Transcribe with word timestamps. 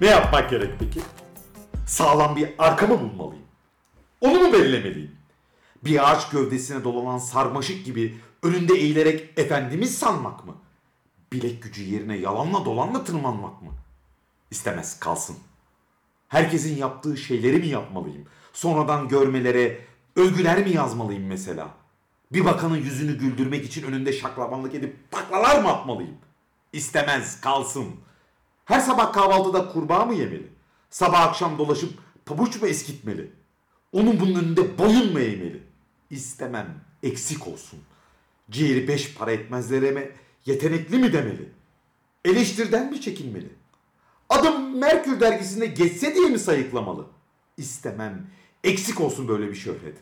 Ne 0.00 0.06
yapmak 0.06 0.50
gerek 0.50 0.70
peki? 0.78 1.00
Sağlam 1.86 2.36
bir 2.36 2.50
arka 2.58 2.86
mı 2.86 3.00
bulmalıyım? 3.00 3.44
Onu 4.20 4.40
mu 4.40 4.52
belirlemeliyim? 4.52 5.16
Bir 5.84 6.10
ağaç 6.10 6.30
gövdesine 6.30 6.84
dolanan 6.84 7.18
sarmaşık 7.18 7.84
gibi 7.84 8.18
önünde 8.42 8.74
eğilerek 8.74 9.38
efendimiz 9.38 9.98
sanmak 9.98 10.46
mı? 10.46 10.54
Bilek 11.32 11.62
gücü 11.62 11.82
yerine 11.82 12.16
yalanla 12.16 12.64
dolanla 12.64 13.04
tırmanmak 13.04 13.62
mı? 13.62 13.68
İstemez 14.50 15.00
kalsın. 15.00 15.36
Herkesin 16.28 16.76
yaptığı 16.76 17.16
şeyleri 17.16 17.56
mi 17.56 17.66
yapmalıyım? 17.66 18.26
Sonradan 18.52 19.08
görmelere 19.08 19.80
övgüler 20.16 20.66
mi 20.66 20.70
yazmalıyım 20.70 21.26
mesela? 21.26 21.68
Bir 22.32 22.44
bakanın 22.44 22.76
yüzünü 22.76 23.18
güldürmek 23.18 23.64
için 23.64 23.82
önünde 23.82 24.12
şaklabanlık 24.12 24.74
edip 24.74 25.10
taklalar 25.10 25.62
mı 25.62 25.68
atmalıyım? 25.68 26.16
İstemez 26.72 27.40
kalsın. 27.40 27.86
Her 28.70 28.80
sabah 28.80 29.12
kahvaltıda 29.12 29.68
kurbağa 29.68 30.04
mı 30.04 30.14
yemeli? 30.14 30.48
Sabah 30.90 31.20
akşam 31.20 31.58
dolaşıp 31.58 31.92
pabuç 32.26 32.62
mu 32.62 32.68
eskitmeli? 32.68 33.32
Onun 33.92 34.20
bunun 34.20 34.34
önünde 34.34 34.78
boyun 34.78 35.12
mu 35.12 35.20
eğmeli? 35.20 35.62
İstemem 36.10 36.84
eksik 37.02 37.46
olsun. 37.46 37.80
Ciğeri 38.50 38.88
beş 38.88 39.14
para 39.14 39.32
etmezlere 39.32 39.90
mi 39.90 40.10
yetenekli 40.46 40.98
mi 40.98 41.12
demeli? 41.12 41.52
Eleştirden 42.24 42.90
mi 42.90 43.00
çekinmeli? 43.00 43.48
Adım 44.28 44.78
Merkür 44.78 45.20
dergisinde 45.20 45.66
geçse 45.66 46.14
diye 46.14 46.28
mi 46.28 46.38
sayıklamalı? 46.38 47.06
İstemem. 47.56 48.26
Eksik 48.64 49.00
olsun 49.00 49.28
böyle 49.28 49.48
bir 49.48 49.54
şöhret. 49.54 49.96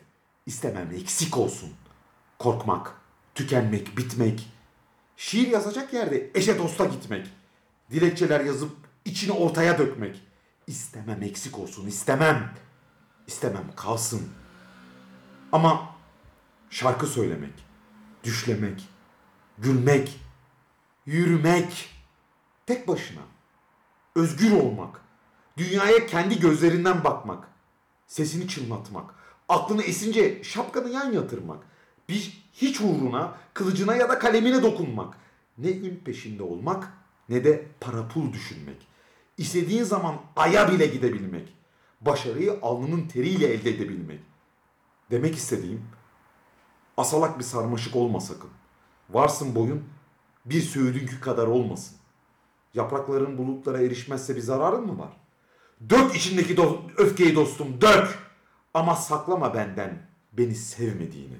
İstemem 0.45 0.91
eksik 0.95 1.37
olsun. 1.37 1.69
Korkmak, 2.39 3.01
tükenmek, 3.35 3.97
bitmek. 3.97 4.49
Şiir 5.17 5.47
yazacak 5.47 5.93
yerde 5.93 6.29
eşe 6.35 6.59
dosta 6.59 6.85
gitmek. 6.85 7.38
Dilekçeler 7.91 8.45
yazıp 8.45 8.71
içini 9.05 9.31
ortaya 9.31 9.77
dökmek. 9.77 10.21
İstemem 10.67 11.23
eksik 11.23 11.59
olsun, 11.59 11.87
istemem. 11.87 12.53
İstemem 13.27 13.65
kalsın. 13.75 14.29
Ama 15.51 15.95
şarkı 16.69 17.07
söylemek, 17.07 17.53
düşlemek, 18.23 18.89
gülmek, 19.57 20.19
yürümek, 21.05 21.89
tek 22.65 22.87
başına 22.87 23.21
özgür 24.15 24.51
olmak, 24.51 25.01
dünyaya 25.57 26.05
kendi 26.05 26.39
gözlerinden 26.39 27.03
bakmak, 27.03 27.47
sesini 28.07 28.47
çınlatmak, 28.47 29.15
aklını 29.49 29.83
esince 29.83 30.43
şapkanı 30.43 30.89
yan 30.89 31.11
yatırmak, 31.11 31.63
bir 32.09 32.43
hiç 32.53 32.81
uğruna, 32.81 33.37
kılıcına 33.53 33.95
ya 33.95 34.09
da 34.09 34.19
kalemine 34.19 34.63
dokunmak, 34.63 35.17
ne 35.57 35.71
ün 35.71 36.01
peşinde 36.05 36.43
olmak 36.43 36.98
ne 37.29 37.43
de 37.43 37.65
para 37.79 38.07
pul 38.07 38.33
düşünmek. 38.33 38.87
İstediğin 39.37 39.83
zaman 39.83 40.15
aya 40.35 40.71
bile 40.71 40.85
gidebilmek, 40.85 41.53
başarıyı 42.01 42.59
alnının 42.61 43.07
teriyle 43.07 43.47
elde 43.47 43.69
edebilmek. 43.69 44.19
Demek 45.11 45.35
istediğim, 45.35 45.85
asalak 46.97 47.39
bir 47.39 47.43
sarmaşık 47.43 47.95
olma 47.95 48.19
sakın. 48.19 48.49
Varsın 49.09 49.55
boyun, 49.55 49.83
bir 50.45 50.61
söğüdünkü 50.61 51.19
kadar 51.19 51.47
olmasın. 51.47 51.97
Yaprakların 52.73 53.37
bulutlara 53.37 53.81
erişmezse 53.81 54.35
bir 54.35 54.41
zararın 54.41 54.85
mı 54.85 54.99
var? 54.99 55.11
Dök 55.89 56.15
içindeki 56.15 56.55
do- 56.55 56.91
öfkeyi 56.97 57.35
dostum 57.35 57.81
dök. 57.81 58.19
Ama 58.73 58.95
saklama 58.95 59.53
benden 59.53 60.09
beni 60.33 60.55
sevmediğini. 60.55 61.37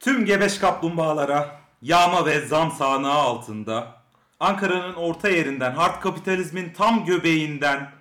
Tüm 0.00 0.24
gebeş 0.24 0.58
kaplumbağalara 0.58 1.59
yağma 1.82 2.26
ve 2.26 2.46
zam 2.46 2.70
sağanağı 2.70 3.18
altında 3.18 4.00
Ankara'nın 4.40 4.94
orta 4.94 5.28
yerinden 5.28 5.72
hard 5.72 6.02
kapitalizmin 6.02 6.72
tam 6.72 7.04
göbeğinden 7.04 7.92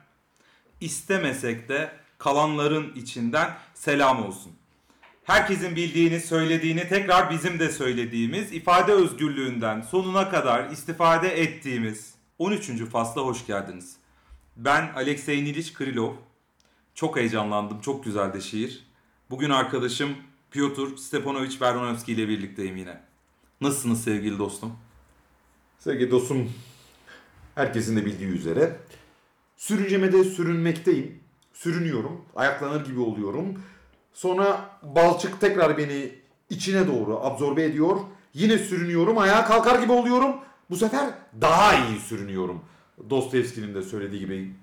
istemesek 0.81 1.69
de 1.69 1.91
kalanların 2.17 2.95
içinden 2.95 3.57
selam 3.73 4.25
olsun. 4.25 4.51
Herkesin 5.23 5.75
bildiğini, 5.75 6.19
söylediğini 6.19 6.89
tekrar 6.89 7.29
bizim 7.29 7.59
de 7.59 7.69
söylediğimiz 7.69 8.53
ifade 8.53 8.91
özgürlüğünden 8.91 9.81
sonuna 9.81 10.29
kadar 10.29 10.69
istifade 10.69 11.41
ettiğimiz 11.41 12.13
13. 12.37 12.85
fasla 12.85 13.21
hoş 13.21 13.45
geldiniz. 13.45 13.95
Ben 14.57 14.91
Alexey 14.95 15.43
Niliç 15.43 15.73
Krylov. 15.73 16.13
Çok 16.95 17.17
heyecanlandım. 17.17 17.81
Çok 17.81 18.03
güzel 18.03 18.33
de 18.33 18.41
şiir. 18.41 18.87
Bugün 19.29 19.49
arkadaşım 19.49 20.17
Piotr 20.51 20.97
Stepanovich 20.97 21.61
Vermanovski 21.61 22.13
ile 22.13 22.27
birlikteyim 22.27 22.77
yine. 22.77 23.08
Nasılsınız 23.61 24.03
sevgili 24.03 24.39
dostum? 24.39 24.71
Sevgili 25.79 26.11
dostum, 26.11 26.51
herkesin 27.55 27.97
de 27.97 28.05
bildiği 28.05 28.27
üzere 28.27 28.77
sürüncemede 29.57 30.23
sürünmekteyim. 30.23 31.19
Sürünüyorum, 31.53 32.21
ayaklanır 32.35 32.85
gibi 32.85 32.99
oluyorum. 32.99 33.61
Sonra 34.13 34.69
balçık 34.83 35.41
tekrar 35.41 35.77
beni 35.77 36.11
içine 36.49 36.87
doğru 36.87 37.19
absorbe 37.19 37.63
ediyor. 37.63 37.97
Yine 38.33 38.57
sürünüyorum, 38.57 39.17
ayağa 39.17 39.45
kalkar 39.45 39.81
gibi 39.81 39.91
oluyorum. 39.91 40.35
Bu 40.69 40.75
sefer 40.75 41.09
daha 41.41 41.87
iyi 41.87 41.99
sürünüyorum. 41.99 42.61
Dostoyevski'nin 43.09 43.75
de 43.75 43.81
söylediği 43.81 44.19
gibi 44.19 44.53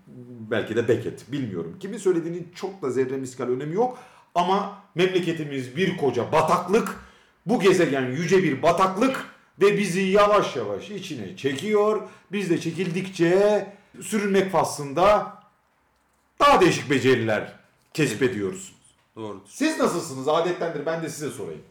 belki 0.51 0.77
de 0.77 0.89
Beckett 0.89 1.33
bilmiyorum. 1.33 1.77
Kimin 1.81 1.99
söylediğinin 1.99 2.49
çok 2.55 2.83
da 2.83 2.91
zerre 2.91 3.17
miskal 3.17 3.49
önemi 3.49 3.75
yok. 3.75 3.99
Ama 4.35 4.83
memleketimiz 4.95 5.77
bir 5.77 5.97
koca 5.97 6.33
bataklık. 6.33 7.06
Bu 7.47 7.61
gezegen 7.61 8.03
yüce 8.07 8.43
bir 8.43 8.63
bataklık 8.63 9.25
ve 9.61 9.79
bizi 9.79 10.01
yavaş 10.01 10.57
yavaş 10.57 10.91
içine 10.91 11.37
çekiyor. 11.37 12.03
Biz 12.33 12.51
de 12.51 12.61
çekildikçe 12.61 13.67
sürünmek 14.03 14.53
faslında 14.53 15.33
daha 16.41 16.61
değişik 16.61 16.91
beceriler 16.91 17.53
kesbediyoruz. 17.95 18.73
Doğrudur. 19.17 19.41
Siz 19.49 19.79
nasılsınız? 19.79 20.29
Adettendir 20.29 20.87
ben 20.87 21.03
de 21.03 21.09
size 21.09 21.31
sorayım. 21.31 21.63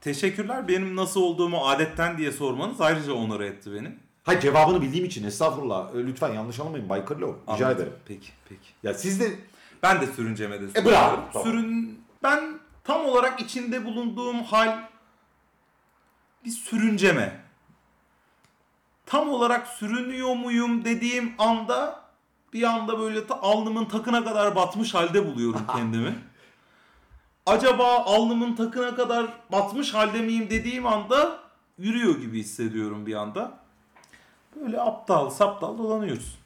Teşekkürler. 0.00 0.68
Benim 0.68 0.96
nasıl 0.96 1.20
olduğumu 1.22 1.68
adetten 1.68 2.18
diye 2.18 2.32
sormanız 2.32 2.80
ayrıca 2.80 3.12
onur 3.12 3.40
etti 3.40 3.74
beni. 3.74 3.88
Hayır 4.24 4.40
cevabını 4.40 4.82
bildiğim 4.82 5.04
için 5.04 5.24
estağfurullah. 5.26 5.94
E, 5.94 5.98
Lütfen 6.06 6.32
yanlış 6.34 6.60
anlamayın 6.60 6.88
Bay 6.88 7.04
Kırlov. 7.04 7.32
Rica 7.32 7.52
Anladım. 7.66 7.76
ederim. 7.76 7.92
Peki, 8.08 8.28
peki. 8.48 8.68
Ya 8.82 8.94
siz 8.94 9.20
de 9.20 9.30
Ben 9.82 10.00
de 10.00 10.06
sürüncemede 10.06 10.64
E, 10.80 10.84
bravo. 10.84 11.20
Tamam. 11.32 11.48
Sürün... 11.48 12.00
Ben 12.22 12.58
tam 12.84 13.04
olarak 13.04 13.40
içinde 13.40 13.84
bulunduğum 13.84 14.42
hal 14.42 14.78
bir 16.44 16.50
sürünceme. 16.50 17.40
Tam 19.06 19.28
olarak 19.30 19.66
sürünüyor 19.66 20.34
muyum 20.34 20.84
dediğim 20.84 21.32
anda 21.38 22.02
bir 22.52 22.62
anda 22.62 22.98
böyle 22.98 23.26
ta- 23.26 23.40
alnımın 23.42 23.84
takına 23.84 24.24
kadar 24.24 24.56
batmış 24.56 24.94
halde 24.94 25.26
buluyorum 25.26 25.60
kendimi. 25.72 26.14
Acaba 27.46 27.98
alnımın 27.98 28.56
takına 28.56 28.94
kadar 28.94 29.26
batmış 29.52 29.94
halde 29.94 30.22
miyim 30.22 30.46
dediğim 30.50 30.86
anda 30.86 31.38
yürüyor 31.78 32.18
gibi 32.20 32.40
hissediyorum 32.40 33.06
bir 33.06 33.14
anda. 33.14 33.58
Böyle 34.56 34.80
aptal 34.80 35.30
saptal 35.30 35.78
dolanıyoruz. 35.78 36.38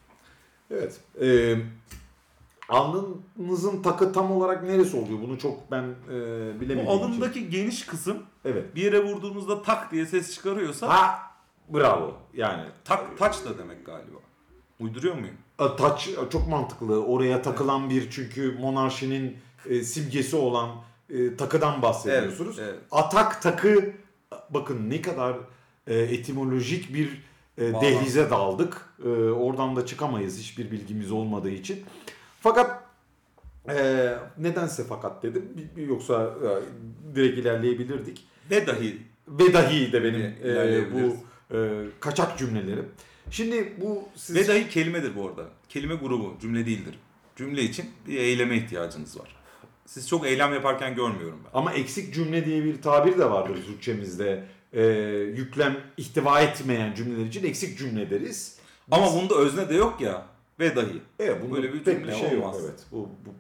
Evet. 0.71 1.01
E, 1.23 1.57
alnınızın 2.69 3.83
takı 3.83 4.13
tam 4.13 4.33
olarak 4.33 4.63
neresi 4.63 4.97
oluyor? 4.97 5.19
Bunu 5.23 5.39
çok 5.39 5.71
ben 5.71 5.83
e, 5.83 5.87
Bu 6.57 6.61
bilemediğim 6.61 6.79
için. 6.79 6.87
alındaki 6.87 7.51
geniş 7.51 7.87
kısım 7.87 8.19
Evet. 8.45 8.75
bir 8.75 8.83
yere 8.83 9.05
vurduğunuzda 9.05 9.63
tak 9.63 9.93
diye 9.93 10.07
ses 10.07 10.35
çıkarıyorsa 10.35 10.89
Ha 10.89 11.19
bravo. 11.69 12.15
Yani 12.35 12.63
tak 12.85 13.19
taç 13.19 13.45
da 13.45 13.59
demek 13.59 13.87
galiba. 13.87 14.17
Uyduruyor 14.81 15.15
muyum? 15.15 15.37
a, 15.59 15.77
taç 15.77 16.11
çok 16.33 16.49
mantıklı. 16.49 17.05
Oraya 17.05 17.43
takılan 17.43 17.91
bir 17.91 18.11
çünkü 18.11 18.59
monarşinin 18.61 19.37
e, 19.67 19.83
simgesi 19.83 20.37
olan 20.37 20.71
e, 21.11 21.37
takıdan 21.37 21.83
bahsediyorsunuz. 21.83 22.59
Evet, 22.59 22.71
evet. 22.75 22.83
Atak 22.91 23.43
takı 23.43 23.93
bakın 24.51 24.91
ne 24.91 25.03
kadar 25.03 25.37
e, 25.87 25.99
etimolojik 25.99 26.95
bir 26.95 27.23
e, 27.59 27.73
dehlize 27.73 28.31
daldık. 28.31 28.95
E, 29.05 29.09
oradan 29.31 29.77
da 29.77 29.87
çıkamayız 29.87 30.39
hiçbir 30.39 30.71
bilgimiz 30.71 31.13
olmadığı 31.13 31.51
için. 31.51 31.85
Fakat 32.47 32.83
e, 33.69 33.75
nedense 34.39 34.85
fakat 34.85 35.23
dedim. 35.23 35.45
Yoksa 35.77 36.35
e, 36.45 36.49
direkt 37.17 37.39
ilerleyebilirdik. 37.39 38.25
Ve 38.51 38.67
dahi 38.67 38.99
Ve 39.29 39.53
dahi 39.53 39.93
de 39.93 40.05
benim 40.05 40.21
e, 40.45 40.85
bu 40.95 41.17
e, 41.57 41.59
kaçak 42.01 42.39
cümlelerim. 42.39 42.89
Şimdi 43.31 43.73
bu 43.81 44.09
siz... 44.17 44.37
ve 44.37 44.49
dahi 44.49 44.69
kelimedir 44.69 45.17
bu 45.17 45.29
arada. 45.29 45.45
Kelime 45.69 45.95
grubu, 45.95 46.35
cümle 46.41 46.67
değildir. 46.67 46.99
Cümle 47.37 47.63
için 47.63 47.87
bir 48.07 48.19
eyleme 48.19 48.57
ihtiyacınız 48.57 49.21
var. 49.21 49.37
Siz 49.87 50.09
çok 50.09 50.27
eylem 50.27 50.55
yaparken 50.55 50.95
görmüyorum 50.95 51.41
ben. 51.45 51.59
Ama 51.59 51.73
eksik 51.73 52.15
cümle 52.15 52.45
diye 52.45 52.65
bir 52.65 52.83
tabir 52.83 53.19
de 53.19 53.31
vardır 53.31 53.59
Türkçemizde. 53.67 54.45
E, 54.73 54.85
yüklem 55.37 55.77
ihtiva 55.97 56.41
etmeyen 56.41 56.95
cümleler 56.95 57.27
için 57.27 57.45
eksik 57.45 57.79
cümle 57.79 58.11
deriz. 58.11 58.59
Ama 58.91 59.15
bunda 59.15 59.35
özne 59.35 59.69
de 59.69 59.75
yok 59.75 60.01
ya. 60.01 60.36
Ve 60.61 60.77
dahi. 60.77 61.01
Evet, 61.19 61.37
bunun 61.43 61.57
Böyle 61.57 61.73
bir 61.73 61.85
pek 61.85 61.95
cümle 61.99 62.13
bir 62.13 62.17
şey 62.17 62.39
olmaz. 62.39 62.55
yok. 62.57 62.65
Evet, 62.65 62.81
bu, 62.93 62.97
bu, 63.27 63.31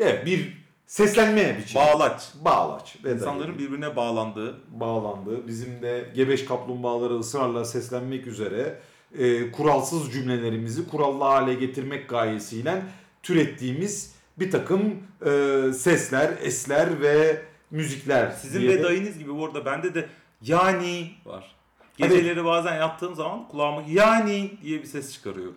evet, 0.00 0.26
bir 0.26 0.66
seslenme 0.86 1.58
biçimi. 1.58 1.84
Bağlaç. 1.84 2.28
Bağlaç. 2.44 2.96
ve 3.04 3.12
İnsanların 3.12 3.50
dahi 3.50 3.58
birbirine 3.58 3.96
bağlandığı 3.96 4.56
bağlandı. 4.68 5.46
Bizim 5.48 5.82
de 5.82 6.10
gebeş 6.14 6.44
kaplumbağaları 6.44 7.18
ısrarla 7.18 7.64
seslenmek 7.64 8.26
üzere 8.26 8.78
e, 9.18 9.52
kuralsız 9.52 10.12
cümlelerimizi 10.12 10.88
kurallı 10.88 11.24
hale 11.24 11.54
getirmek 11.54 12.08
gayesiyle 12.08 12.82
türettiğimiz 13.22 14.14
bir 14.38 14.50
takım 14.50 14.82
e, 15.26 15.62
sesler, 15.72 16.32
esler 16.42 17.00
ve 17.00 17.42
müzikler. 17.70 18.30
Sizin 18.30 18.60
diye 18.60 18.70
ve 18.70 18.78
de- 18.78 18.82
dayınız 18.82 19.18
gibi 19.18 19.34
bu 19.34 19.46
arada 19.46 19.64
bende 19.64 19.94
de 19.94 20.08
yani 20.42 21.10
var. 21.24 21.56
Geceleri 21.96 22.44
bazen 22.44 22.74
yattığım 22.76 23.14
zaman 23.14 23.48
kulağıma 23.48 23.82
yani 23.88 24.50
diye 24.62 24.80
bir 24.82 24.86
ses 24.86 25.12
çıkarıyor. 25.12 25.52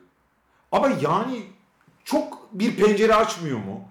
Ama 0.71 0.89
yani 1.01 1.43
çok 2.05 2.49
bir 2.53 2.75
pencere 2.75 3.15
açmıyor 3.15 3.57
mu? 3.57 3.81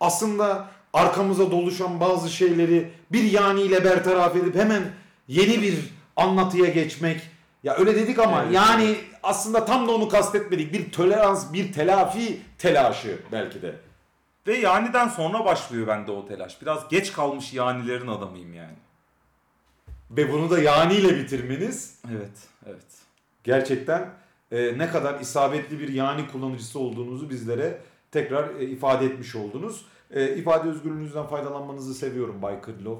Aslında 0.00 0.68
arkamıza 0.92 1.50
doluşan 1.50 2.00
bazı 2.00 2.30
şeyleri 2.30 2.90
bir 3.12 3.22
yani 3.24 3.60
ile 3.62 3.84
bertaraf 3.84 4.36
edip 4.36 4.54
hemen 4.54 4.82
yeni 5.28 5.62
bir 5.62 5.78
anlatıya 6.16 6.68
geçmek. 6.68 7.20
Ya 7.62 7.76
öyle 7.76 7.94
dedik 7.94 8.18
ama 8.18 8.42
Evet. 8.42 8.54
yani 8.54 8.96
aslında 9.22 9.64
tam 9.64 9.88
da 9.88 9.92
onu 9.92 10.08
kastetmedik. 10.08 10.72
Bir 10.72 10.92
tolerans, 10.92 11.52
bir 11.52 11.72
telafi 11.72 12.40
telaşı 12.58 13.18
belki 13.32 13.62
de. 13.62 13.74
Ve 14.46 14.56
yaniden 14.56 15.08
sonra 15.08 15.44
başlıyor 15.44 15.86
bende 15.86 16.10
o 16.10 16.26
telaş. 16.26 16.62
Biraz 16.62 16.88
geç 16.88 17.12
kalmış 17.12 17.52
yanilerin 17.52 18.06
adamıyım 18.06 18.54
yani. 18.54 18.76
Ve 20.10 20.32
bunu 20.32 20.50
da 20.50 20.58
yani 20.58 20.94
ile 20.94 21.18
bitirmeniz 21.18 22.00
Evet, 22.12 22.38
evet. 22.66 22.84
gerçekten 23.44 24.10
e, 24.52 24.78
ne 24.78 24.88
kadar 24.88 25.20
isabetli 25.20 25.80
bir 25.80 25.88
yani 25.88 26.28
kullanıcısı 26.28 26.78
olduğunuzu 26.78 27.30
bizlere 27.30 27.80
tekrar 28.10 28.60
e, 28.60 28.64
ifade 28.64 29.06
etmiş 29.06 29.36
oldunuz. 29.36 29.84
E, 30.10 30.36
ifade 30.36 30.68
özgürlüğünüzden 30.68 31.26
faydalanmanızı 31.26 31.94
seviyorum 31.94 32.42
Bay 32.42 32.60
Kırlov. 32.60 32.96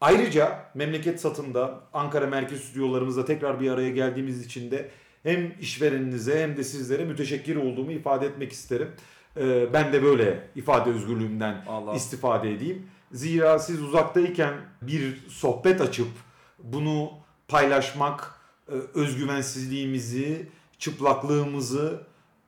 Ayrıca 0.00 0.70
memleket 0.74 1.20
satında 1.20 1.80
Ankara 1.92 2.26
merkez 2.26 2.60
stüdyolarımızda 2.60 3.24
tekrar 3.24 3.60
bir 3.60 3.70
araya 3.70 3.90
geldiğimiz 3.90 4.46
için 4.46 4.70
de 4.70 4.90
hem 5.22 5.52
işvereninize 5.60 6.42
hem 6.42 6.56
de 6.56 6.64
sizlere 6.64 7.04
müteşekkir 7.04 7.56
olduğumu 7.56 7.92
ifade 7.92 8.26
etmek 8.26 8.52
isterim. 8.52 8.88
E, 9.36 9.72
ben 9.72 9.92
de 9.92 10.02
böyle 10.02 10.48
ifade 10.56 10.90
özgürlüğümden 10.90 11.64
Allah. 11.68 11.94
istifade 11.94 12.52
edeyim. 12.52 12.86
Zira 13.12 13.58
siz 13.58 13.82
uzaktayken 13.82 14.54
bir 14.82 15.28
sohbet 15.28 15.80
açıp 15.80 16.08
bunu 16.58 17.10
paylaşmak, 17.48 18.34
e, 18.68 18.74
özgüvensizliğimizi, 18.94 20.48
çıplaklığımızı 20.80 22.00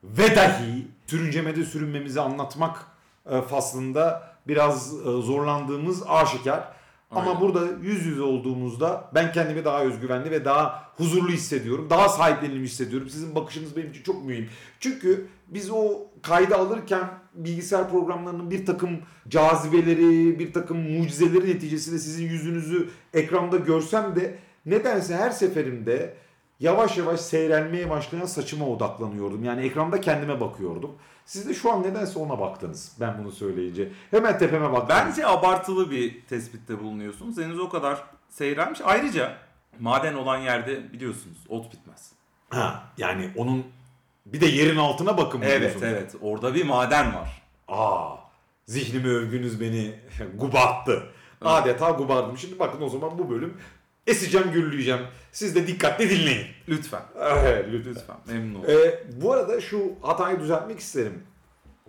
ve 0.03 0.35
dahi 0.35 0.87
sürüncemede 1.07 1.65
sürünmemizi 1.65 2.21
anlatmak 2.21 2.85
e, 3.29 3.41
faslında 3.41 4.33
biraz 4.47 4.93
e, 4.93 5.03
zorlandığımız 5.03 6.03
aşikar. 6.07 6.73
Ama 7.11 7.29
Aynen. 7.29 7.41
burada 7.41 7.67
yüz 7.81 8.05
yüze 8.05 8.21
olduğumuzda 8.21 9.09
ben 9.15 9.31
kendimi 9.31 9.65
daha 9.65 9.83
özgüvenli 9.83 10.31
ve 10.31 10.45
daha 10.45 10.83
huzurlu 10.97 11.29
hissediyorum. 11.29 11.87
Daha 11.89 12.09
sahiplenilmiş 12.09 12.71
hissediyorum. 12.71 13.09
Sizin 13.09 13.35
bakışınız 13.35 13.77
benim 13.77 13.89
için 13.89 14.03
çok 14.03 14.25
mühim. 14.25 14.49
Çünkü 14.79 15.27
biz 15.47 15.71
o 15.71 16.01
kaydı 16.21 16.55
alırken 16.55 17.09
bilgisayar 17.33 17.89
programlarının 17.89 18.51
bir 18.51 18.65
takım 18.65 18.99
cazibeleri, 19.29 20.39
bir 20.39 20.53
takım 20.53 20.77
mucizeleri 20.77 21.49
neticesinde 21.49 21.99
sizin 21.99 22.25
yüzünüzü 22.25 22.89
ekranda 23.13 23.57
görsem 23.57 24.15
de 24.15 24.37
nedense 24.65 25.15
her 25.15 25.29
seferimde 25.29 26.13
yavaş 26.63 26.97
yavaş 26.97 27.19
seyrelmeye 27.19 27.89
başlayan 27.89 28.25
saçıma 28.25 28.67
odaklanıyordum. 28.67 29.43
Yani 29.43 29.65
ekranda 29.65 30.01
kendime 30.01 30.41
bakıyordum. 30.41 30.91
Siz 31.25 31.49
de 31.49 31.53
şu 31.53 31.71
an 31.71 31.83
nedense 31.83 32.19
ona 32.19 32.39
baktınız 32.39 32.91
ben 32.99 33.17
bunu 33.23 33.31
söyleyince. 33.31 33.89
Hemen 34.11 34.37
tepeme 34.37 34.71
baktınız. 34.71 34.89
Bence 34.89 35.27
abartılı 35.27 35.91
bir 35.91 36.21
tespitte 36.21 36.79
bulunuyorsunuz. 36.79 37.37
Henüz 37.37 37.59
o 37.59 37.69
kadar 37.69 38.03
seyrelmiş. 38.29 38.81
Ayrıca 38.83 39.33
maden 39.79 40.13
olan 40.13 40.37
yerde 40.37 40.93
biliyorsunuz 40.93 41.37
ot 41.49 41.73
bitmez. 41.73 42.11
Ha, 42.49 42.83
yani 42.97 43.29
onun 43.37 43.63
bir 44.25 44.41
de 44.41 44.45
yerin 44.45 44.77
altına 44.77 45.17
bakın 45.17 45.41
Evet 45.41 45.59
diyorsunuz? 45.61 45.83
evet 45.83 46.15
orada 46.21 46.55
bir 46.55 46.65
maden 46.65 47.13
var. 47.15 47.41
Aa, 47.67 48.15
zihnimi 48.65 49.07
övgünüz 49.07 49.61
beni 49.61 49.95
gubarttı. 50.39 51.03
Adeta 51.41 51.89
gubardım. 51.89 52.37
Şimdi 52.37 52.59
bakın 52.59 52.81
o 52.81 52.89
zaman 52.89 53.17
bu 53.17 53.29
bölüm 53.29 53.57
eseceğim 54.07 54.51
gürleyeceğim. 54.51 55.01
Siz 55.31 55.55
de 55.55 55.67
dikkatli 55.67 56.09
dinleyin. 56.09 56.45
Lütfen. 56.69 57.01
Evet, 57.19 57.65
lütfen. 57.71 58.15
Memnun 58.27 58.59
oldum. 58.59 58.69
Ee, 58.69 59.03
bu 59.21 59.33
arada 59.33 59.61
şu 59.61 59.91
hatayı 60.01 60.39
düzeltmek 60.39 60.79
isterim. 60.79 61.23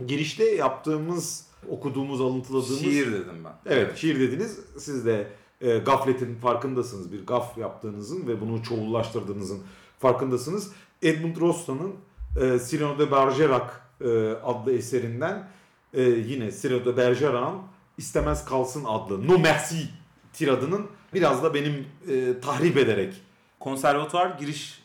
Girişte 0.07 0.45
yaptığımız, 0.45 1.47
okuduğumuz, 1.69 2.21
alıntıladığımız... 2.21 2.81
Şiir 2.81 3.13
dedim 3.13 3.45
ben. 3.45 3.73
Evet, 3.73 3.97
şiir 3.97 4.21
dediniz. 4.21 4.59
Siz 4.79 5.07
de 5.07 5.29
e, 5.61 5.79
gafletin 5.79 6.35
farkındasınız. 6.35 7.13
Bir 7.13 7.27
gaf 7.27 7.59
yaptığınızın 7.59 8.27
ve 8.27 8.41
bunu 8.41 8.63
çoğullaştırdığınızın 8.63 9.63
farkındasınız. 9.99 10.73
Edmund 11.03 11.37
Rostan'ın 11.37 11.95
e, 12.41 12.59
Cyrano 12.71 12.99
de 12.99 13.11
Bergerac 13.11 13.67
e, 14.01 14.07
adlı 14.45 14.73
eserinden 14.73 15.49
e, 15.95 16.03
yine 16.03 16.53
Cyrano 16.53 16.85
de 16.85 16.97
Bergerac'ın 16.97 17.59
İstemez 17.99 18.45
Kalsın 18.45 18.85
adlı 18.85 19.27
No 19.29 19.39
Merci 19.39 19.89
tiradının 20.33 20.87
biraz 21.15 21.43
da 21.43 21.55
benim 21.55 21.87
e, 22.11 22.41
tahrip 22.41 22.77
ederek 22.77 23.15
Konservatuvar 23.61 24.27
giriş 24.39 24.85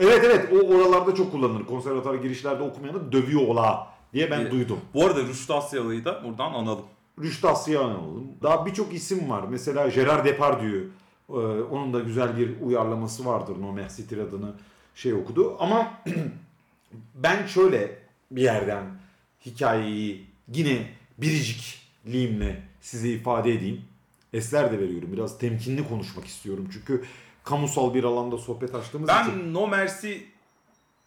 Evet 0.00 0.24
evet 0.24 0.48
o 0.52 0.74
oralarda 0.74 1.14
çok 1.14 1.32
kullanılır. 1.32 1.66
Konservatuar 1.66 2.14
girişlerde 2.14 2.62
okumayanı 2.62 3.12
dövüyor 3.12 3.42
ola 3.46 3.86
diye 4.12 4.30
ben 4.30 4.40
Evet. 4.40 4.52
duydum. 4.52 4.80
Bu 4.94 5.06
arada 5.06 5.22
Rüştü 5.22 5.52
Asyalı'yı 5.52 6.04
da 6.04 6.24
buradan 6.24 6.52
analım. 6.52 6.84
Rüştü 7.22 7.46
Asya'n 7.46 7.98
oğlum. 7.98 8.26
Daha 8.42 8.66
birçok 8.66 8.94
isim 8.94 9.30
var. 9.30 9.44
Mesela 9.50 9.88
Gerard 9.88 10.24
Depardieu. 10.24 10.84
Ee, 11.30 11.32
onun 11.70 11.92
da 11.94 12.00
güzel 12.00 12.36
bir 12.36 12.50
uyarlaması 12.60 13.26
vardır. 13.26 13.56
No 13.60 13.72
Merci 13.72 14.08
tiradını 14.08 14.52
şey 14.94 15.14
okudu. 15.14 15.56
Ama 15.58 15.92
ben 17.14 17.46
şöyle 17.46 17.98
bir 18.30 18.42
yerden 18.42 18.84
hikayeyi 19.46 20.26
yine 20.52 20.86
biricikliğimle 21.18 22.62
size 22.80 23.08
ifade 23.08 23.52
edeyim. 23.52 23.82
Esler 24.32 24.72
de 24.72 24.78
veriyorum. 24.80 25.12
Biraz 25.12 25.38
temkinli 25.38 25.88
konuşmak 25.88 26.26
istiyorum. 26.26 26.68
Çünkü 26.72 27.04
kamusal 27.44 27.94
bir 27.94 28.04
alanda 28.04 28.38
sohbet 28.38 28.74
açtığımız 28.74 29.10
için. 29.10 29.40
Ben 29.40 29.54
No 29.54 29.66
Mercy 29.66 30.12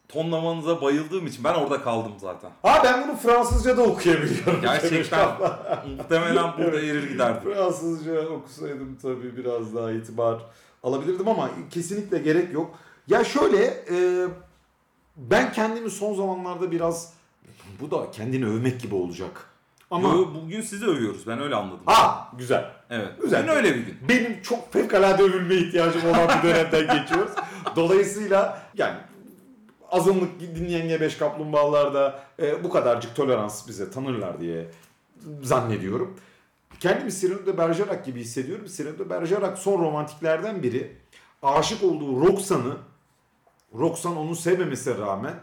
tonlamanıza 0.07 0.81
bayıldığım 0.81 1.27
için 1.27 1.43
ben 1.43 1.53
orada 1.53 1.81
kaldım 1.81 2.11
zaten. 2.17 2.51
Ha 2.61 2.81
ben 2.83 3.07
bunu 3.07 3.17
Fransızca 3.17 3.77
da 3.77 3.83
okuyabiliyorum. 3.83 4.61
Gerçekten 4.61 5.29
muhtemelen 5.97 6.57
burada 6.57 6.79
erir 6.81 7.09
giderdim. 7.09 7.53
Fransızca 7.53 8.27
okusaydım 8.29 8.97
tabii 9.01 9.37
biraz 9.37 9.75
daha 9.75 9.91
itibar 9.91 10.41
alabilirdim 10.83 11.27
ama 11.27 11.49
kesinlikle 11.71 12.17
gerek 12.17 12.53
yok. 12.53 12.79
Ya 13.07 13.23
şöyle 13.23 13.65
e, 13.91 14.27
ben 15.17 15.53
kendimi 15.53 15.89
son 15.91 16.13
zamanlarda 16.13 16.71
biraz 16.71 17.13
bu 17.81 17.91
da 17.91 18.11
kendini 18.11 18.45
övmek 18.45 18.81
gibi 18.81 18.95
olacak. 18.95 19.45
Ama 19.91 20.09
Yo, 20.09 20.27
bugün 20.43 20.61
sizi 20.61 20.85
övüyoruz. 20.85 21.27
Ben 21.27 21.41
öyle 21.41 21.55
anladım. 21.55 21.79
ha 21.85 22.31
güzel. 22.37 22.71
Evet. 22.89 23.07
Güzel. 23.21 23.43
Bugün 23.43 23.53
öyle 23.55 23.75
bir 23.75 23.79
gün. 23.85 23.97
Benim 24.09 24.41
çok 24.41 24.73
fevkalade 24.73 25.23
övülme 25.23 25.55
ihtiyacım 25.55 26.01
olan 26.09 26.27
bir 26.27 26.49
dönemden 26.49 26.97
geçiyoruz. 27.01 27.31
Dolayısıyla 27.75 28.61
yani 28.77 28.97
azınlık 29.91 30.39
dinleyen 30.39 30.99
Y5 30.99 31.17
kaplumbağalar 31.19 31.93
da 31.93 32.19
e, 32.39 32.63
bu 32.63 32.69
kadarcık 32.69 33.15
tolerans 33.15 33.67
bize 33.67 33.91
tanırlar 33.91 34.41
diye 34.41 34.65
zannediyorum. 35.41 36.17
Kendimi 36.79 37.11
Cyrano 37.11 37.45
de 37.45 37.57
Bergerac 37.57 38.05
gibi 38.05 38.19
hissediyorum. 38.21 38.65
Cyrano 38.77 38.99
de 38.99 39.09
Bergerac 39.09 39.61
son 39.61 39.83
romantiklerden 39.83 40.63
biri. 40.63 40.97
Aşık 41.43 41.83
olduğu 41.83 42.27
Roxan'ı 42.27 42.77
Roxan 43.75 44.17
onu 44.17 44.35
sevmemesine 44.35 44.97
rağmen 44.97 45.33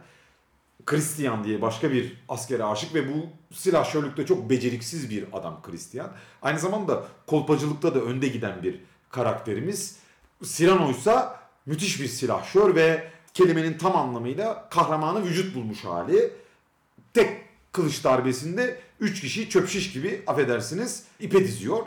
Christian 0.87 1.45
diye 1.45 1.63
başka 1.63 1.91
bir 1.91 2.25
askere 2.29 2.65
aşık 2.65 2.95
ve 2.95 3.15
bu 3.15 3.27
silahşörlükte 3.55 4.27
çok 4.27 4.51
beceriksiz 4.51 5.11
bir 5.11 5.25
adam 5.33 5.63
Christian. 5.63 6.13
Aynı 6.43 6.59
zamanda 6.59 7.05
kolpacılıkta 7.27 7.95
da 7.95 8.01
önde 8.01 8.29
giden 8.29 8.63
bir 8.63 8.81
karakterimiz. 9.11 9.97
Cyrano 10.43 10.91
ise 10.91 11.15
müthiş 11.67 12.01
bir 12.01 12.07
silahşör 12.07 12.75
ve 12.75 13.09
kelimenin 13.35 13.79
tam 13.79 13.97
anlamıyla 13.97 14.69
kahramanı 14.71 15.25
vücut 15.25 15.55
bulmuş 15.55 15.85
hali. 15.85 16.33
Tek 17.15 17.47
kılıç 17.73 18.05
darbesinde 18.05 18.81
3 19.01 19.21
kişi 19.21 19.49
çöp 19.49 19.69
şiş 19.69 19.93
gibi 19.93 20.23
affedersiniz 20.27 21.05
ipe 21.21 21.39
diziyor. 21.39 21.87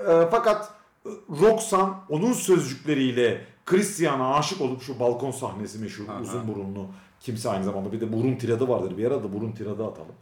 Ee, 0.00 0.04
fakat 0.30 0.70
e, 1.06 1.08
Roxan 1.40 2.04
onun 2.08 2.32
sözcükleriyle 2.32 3.46
Christian'a 3.66 4.34
aşık 4.34 4.60
olup 4.60 4.82
şu 4.82 5.00
balkon 5.00 5.30
sahnesi 5.30 5.78
meşhur 5.78 6.08
Aha. 6.08 6.20
uzun 6.20 6.48
burunlu 6.48 6.86
kimse 7.20 7.50
aynı 7.50 7.64
zamanda 7.64 7.92
bir 7.92 8.00
de 8.00 8.12
burun 8.12 8.36
tiradı 8.36 8.68
vardır 8.68 8.98
bir 8.98 9.06
arada 9.06 9.32
burun 9.32 9.52
tiradı 9.52 9.86
atalım. 9.86 10.14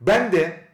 Ben 0.00 0.32
de 0.32 0.66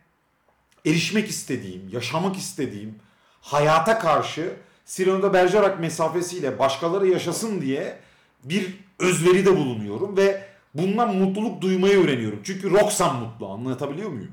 erişmek 0.86 1.28
istediğim, 1.28 1.88
yaşamak 1.92 2.36
istediğim 2.36 2.94
hayata 3.40 3.98
karşı 3.98 4.56
Cyrano 4.86 5.32
Bergerac 5.32 5.80
mesafesiyle 5.80 6.58
başkaları 6.58 7.06
yaşasın 7.08 7.60
diye 7.60 7.98
bir 8.44 8.78
özveride 8.98 9.56
bulunuyorum 9.56 10.16
ve 10.16 10.44
bundan 10.74 11.16
mutluluk 11.16 11.60
duymayı 11.62 12.04
öğreniyorum. 12.04 12.40
Çünkü 12.44 12.70
Roxan 12.70 13.16
mutlu 13.16 13.48
anlatabiliyor 13.48 14.10
muyum? 14.10 14.32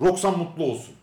Roxan 0.00 0.38
mutlu 0.38 0.64
olsun. 0.64 0.94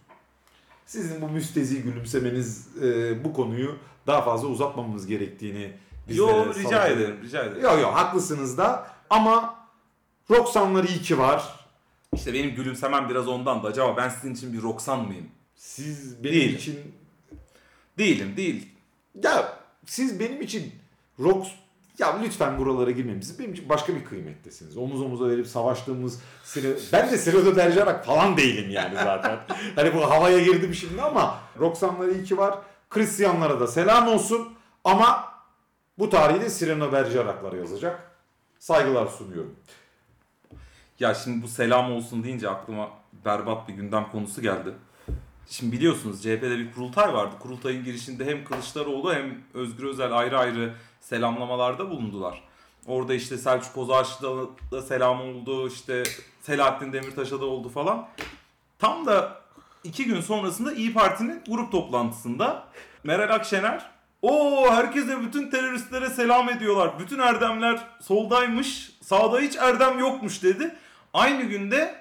Sizin 0.86 1.22
bu 1.22 1.30
müstezi 1.30 1.82
gülümsemeniz 1.84 2.68
e, 2.84 3.24
bu 3.24 3.34
konuyu 3.34 3.77
daha 4.08 4.22
fazla 4.22 4.48
uzatmamamız 4.48 5.08
gerektiğini 5.08 5.72
bizlere 6.08 6.32
Yo 6.32 6.54
rica 6.54 6.88
ederim 6.88 7.18
rica 7.24 7.44
ederim. 7.44 7.63
Yok 7.63 7.82
yok 7.82 7.94
haklısınız 7.96 8.58
da 8.58 8.88
ama 9.10 9.57
Roxanlar 10.32 10.84
iyi 10.84 11.02
ki 11.02 11.18
var. 11.18 11.44
İşte 12.14 12.34
benim 12.34 12.56
gülümsemem 12.56 13.10
biraz 13.10 13.28
ondan 13.28 13.64
da. 13.64 13.68
Acaba 13.68 13.98
ben 13.98 14.10
sizin 14.10 14.34
için 14.34 14.54
bir 14.54 14.62
Roxan 14.62 15.08
mıyım? 15.08 15.26
Siz 15.56 16.24
benim 16.24 16.36
Değilim. 16.36 16.56
için 16.56 16.96
Değilim 17.98 18.38
değil. 18.38 18.70
ya 19.24 19.60
siz 19.86 20.20
benim 20.20 20.42
için 20.42 20.74
Rox 21.20 21.48
ya 22.00 22.18
lütfen 22.20 22.58
buralara 22.58 22.92
girmeyin. 22.92 23.22
Siz 23.22 23.40
benim 23.40 23.54
için 23.54 23.70
başka 23.70 23.96
bir 23.96 24.06
kıymettesiniz. 24.06 24.78
Omuz 24.78 25.02
omuza 25.02 25.30
verip 25.30 25.48
savaştığımız 25.48 26.20
Sire... 26.44 26.78
ben 26.94 27.12
de 27.12 27.18
Sirado 27.18 27.56
Bergerac 27.56 28.06
falan 28.06 28.38
değilim 28.38 28.70
yani 28.70 28.96
zaten. 28.96 29.40
hani 29.76 29.96
bu 29.96 30.10
havaya 30.12 30.40
girdim 30.40 30.74
şimdi 30.74 31.02
ama 31.02 31.40
Roxanlar 31.60 32.08
iyi 32.08 32.24
ki 32.24 32.38
var. 32.38 32.60
Hristiyanlara 32.90 33.60
da 33.60 33.68
selam 33.68 34.08
olsun. 34.08 34.54
Ama 34.84 35.34
bu 36.00 36.10
tarihi 36.10 36.42
de 36.42 36.50
Sireno 36.50 36.92
Bergerac'lara 36.92 37.56
yazacak. 37.58 38.12
Saygılar 38.60 39.08
sunuyorum. 39.08 39.56
Ya 41.00 41.13
şimdi 41.13 41.44
bu 41.44 41.48
selam 41.48 41.92
olsun 41.92 42.24
deyince 42.24 42.50
aklıma 42.50 42.89
berbat 43.25 43.68
bir 43.68 43.74
gündem 43.74 44.08
konusu 44.12 44.42
geldi. 44.42 44.74
Şimdi 45.50 45.72
biliyorsunuz 45.72 46.24
CHP'de 46.24 46.58
bir 46.58 46.74
kurultay 46.74 47.13
vardı. 47.13 47.36
Kurultayın 47.39 47.84
girişinde 47.84 48.25
hem 48.25 48.46
Kılıçdaroğlu 48.46 49.13
hem 49.13 49.42
Özgür 49.54 49.84
Özel 49.84 50.18
ayrı 50.18 50.38
ayrı 50.38 50.74
selamlamalarda 51.00 51.89
bulundular. 51.89 52.44
Orada 52.86 53.13
işte 53.13 53.38
Selçuk 53.38 53.77
Ozarç'da 53.77 54.30
da 54.72 54.82
selam 54.82 55.22
oldu, 55.22 55.68
işte 55.68 56.04
Selahattin 56.42 56.94
Demirtaş'a 56.94 57.42
da 57.42 57.46
oldu 57.46 57.70
falan. 57.70 58.08
Tam 58.80 59.06
da 59.06 59.42
iki 59.84 60.06
gün 60.06 60.22
sonrasında 60.22 60.74
İyi 60.74 60.94
Parti'nin 60.94 61.44
grup 61.48 61.72
toplantısında 61.72 62.68
Meral 63.04 63.36
Akşener 63.36 63.92
o 64.22 64.66
herkese 64.72 65.22
bütün 65.22 65.50
teröristlere 65.50 66.10
selam 66.10 66.50
ediyorlar. 66.50 67.00
Bütün 67.00 67.20
erdemler 67.20 67.80
soldaymış, 68.01 68.98
sağda 69.01 69.39
hiç 69.39 69.56
erdem 69.56 70.00
yokmuş 70.00 70.44
dedi. 70.44 70.75
Aynı 71.14 71.44
günde 71.44 71.96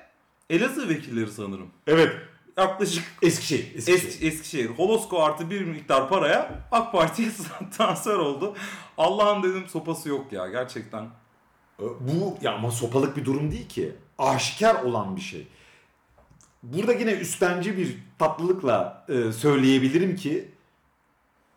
Elazığ 0.51 0.89
vekilleri 0.89 1.31
sanırım. 1.31 1.71
Evet. 1.87 2.13
Yaklaşık 2.57 3.05
Eskişehir. 3.23 3.75
Eskişehir. 3.75 3.99
Es- 4.13 4.27
Eskişehir 4.27 4.67
Holosko 4.67 5.23
artı 5.23 5.51
bir 5.51 5.61
miktar 5.65 6.09
paraya 6.09 6.69
AK 6.73 6.93
Parti'ye 6.93 7.29
transfer 7.79 8.15
oldu. 8.15 8.55
Allah'ın 8.99 9.43
dedim 9.43 9.65
sopası 9.69 10.09
yok 10.09 10.33
ya 10.33 10.47
gerçekten. 10.49 11.07
Bu 11.79 12.39
ya 12.43 12.53
ama 12.55 12.71
sopalık 12.71 13.17
bir 13.17 13.25
durum 13.25 13.51
değil 13.51 13.69
ki. 13.69 13.93
Aşikar 14.19 14.75
olan 14.83 15.17
bir 15.17 15.21
şey. 15.21 15.47
Burada 16.63 16.93
yine 16.93 17.13
üstenci 17.13 17.77
bir 17.77 17.97
tatlılıkla 18.19 19.07
e, 19.09 19.33
söyleyebilirim 19.33 20.17
ki 20.17 20.49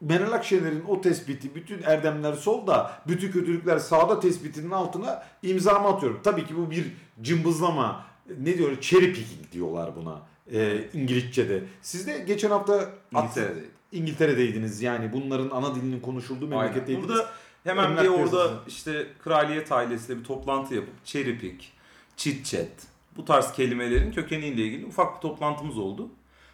Meral 0.01 0.32
Akşener'in 0.32 0.84
o 0.88 1.01
tespiti 1.01 1.56
bütün 1.56 1.84
erdemler 1.84 2.34
solda, 2.34 3.01
bütün 3.08 3.32
kötülükler 3.32 3.79
sağda 3.79 4.20
tespitinin 4.20 4.72
altına 4.72 5.24
imzamı 5.44 5.88
atıyorum. 5.88 6.20
Tabii 6.24 6.46
ki 6.46 6.58
bu 6.58 6.72
bir 6.72 6.86
cımbızlama. 7.22 8.06
Ne 8.39 8.58
diyor? 8.58 8.82
Cherry 8.82 9.13
picking 9.13 9.51
diyorlar 9.51 9.96
buna 9.96 10.22
e, 10.53 10.89
İngilizce'de. 10.94 11.63
Siz 11.82 12.08
de 12.08 12.18
geçen 12.27 12.50
hafta 12.50 12.89
İngiltere'deydi. 13.12 13.70
İngiltere'deydiniz 13.91 14.82
yani 14.82 15.13
bunların 15.13 15.50
ana 15.50 15.75
dilinin 15.75 16.00
konuşulduğu 16.00 16.46
Aynen. 16.46 16.58
memleketteydiniz. 16.60 17.10
Burada 17.10 17.29
hemen 17.63 17.84
Emlak 17.84 18.03
bir 18.03 18.10
orada 18.10 18.51
işte 18.68 19.08
kraliyet 19.24 19.72
ailesiyle 19.72 20.20
bir 20.20 20.25
toplantı 20.25 20.75
yapıp 20.75 21.06
cherry 21.06 21.39
pick, 21.39 21.65
chit 22.18 22.46
chat 22.46 22.68
bu 23.18 23.25
tarz 23.25 23.51
kelimelerin 23.51 24.12
kökeniyle 24.12 24.62
ilgili 24.62 24.86
ufak 24.86 25.15
bir 25.15 25.22
toplantımız 25.22 25.77
oldu. 25.77 26.10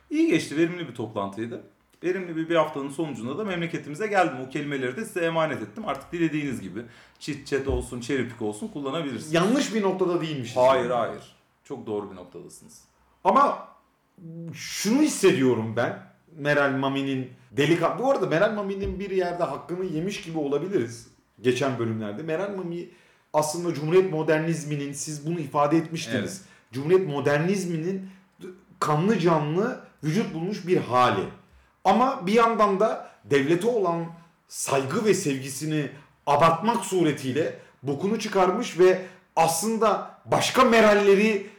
İyi 0.10 0.28
geçti, 0.28 0.58
verimli 0.58 0.88
bir 0.88 0.96
toplantıydı. 0.96 1.64
Verimli 2.06 2.36
bir, 2.36 2.50
bir 2.50 2.56
haftanın 2.56 2.90
sonucunda 2.90 3.38
da 3.38 3.44
memleketimize 3.44 4.08
geldim. 4.08 4.38
O 4.48 4.50
kelimeleri 4.50 4.98
de 4.98 5.06
size 5.06 5.26
emanet 5.26 5.62
ettim. 5.62 5.88
Artık 5.88 6.12
dilediğiniz 6.12 6.62
gibi 6.62 6.82
chit 7.20 7.48
chat 7.48 7.68
olsun, 7.68 8.02
cherry 8.02 8.28
olsun 8.40 8.68
kullanabilirsiniz. 8.68 9.34
Yanlış 9.34 9.74
bir 9.74 9.82
noktada 9.82 10.22
değilmişiz. 10.22 10.58
Hayır 10.58 10.90
hayır. 10.90 11.36
Çok 11.64 11.88
doğru 11.88 12.12
bir 12.12 12.16
noktadasınız. 12.16 12.82
Ama 13.24 13.68
şunu 14.54 15.02
hissediyorum 15.02 15.74
ben. 15.76 16.16
Meral 16.38 16.72
Mami'nin 16.72 17.30
delikanlı... 17.52 18.04
Bu 18.04 18.12
arada 18.12 18.26
Meral 18.26 18.54
Mami'nin 18.54 19.00
bir 19.00 19.10
yerde 19.10 19.44
hakkını 19.44 19.86
yemiş 19.86 20.22
gibi 20.22 20.38
olabiliriz. 20.38 21.08
Geçen 21.42 21.80
bölümlerde. 21.80 22.24
Meral 22.24 22.56
Mami 22.56 22.90
aslında 23.34 23.74
Cumhuriyet 23.74 24.12
modernizminin, 24.12 24.94
siz 24.94 25.28
bunu 25.28 25.40
ifade 25.40 25.78
etmiştiniz. 25.78 26.46
Cumhuriyet 26.72 27.08
modernizminin 27.08 28.10
kanlı 28.80 29.20
canlı 29.20 29.82
vücut 30.04 30.34
bulmuş 30.34 30.68
bir 30.68 30.78
hali. 30.78 31.26
Ama 31.86 32.28
bir 32.28 32.34
yandan 32.34 32.80
da 32.80 33.10
devlete 33.26 33.68
olan 33.68 34.06
saygı 34.48 35.06
ve 35.06 35.14
sevgisini 35.14 35.90
abartmak 36.28 36.86
suretiyle 36.86 37.60
bokunu 37.84 38.20
çıkarmış 38.20 38.80
ve 38.80 39.02
aslında 39.36 40.12
başka 40.26 40.64
meralleri 40.64 41.50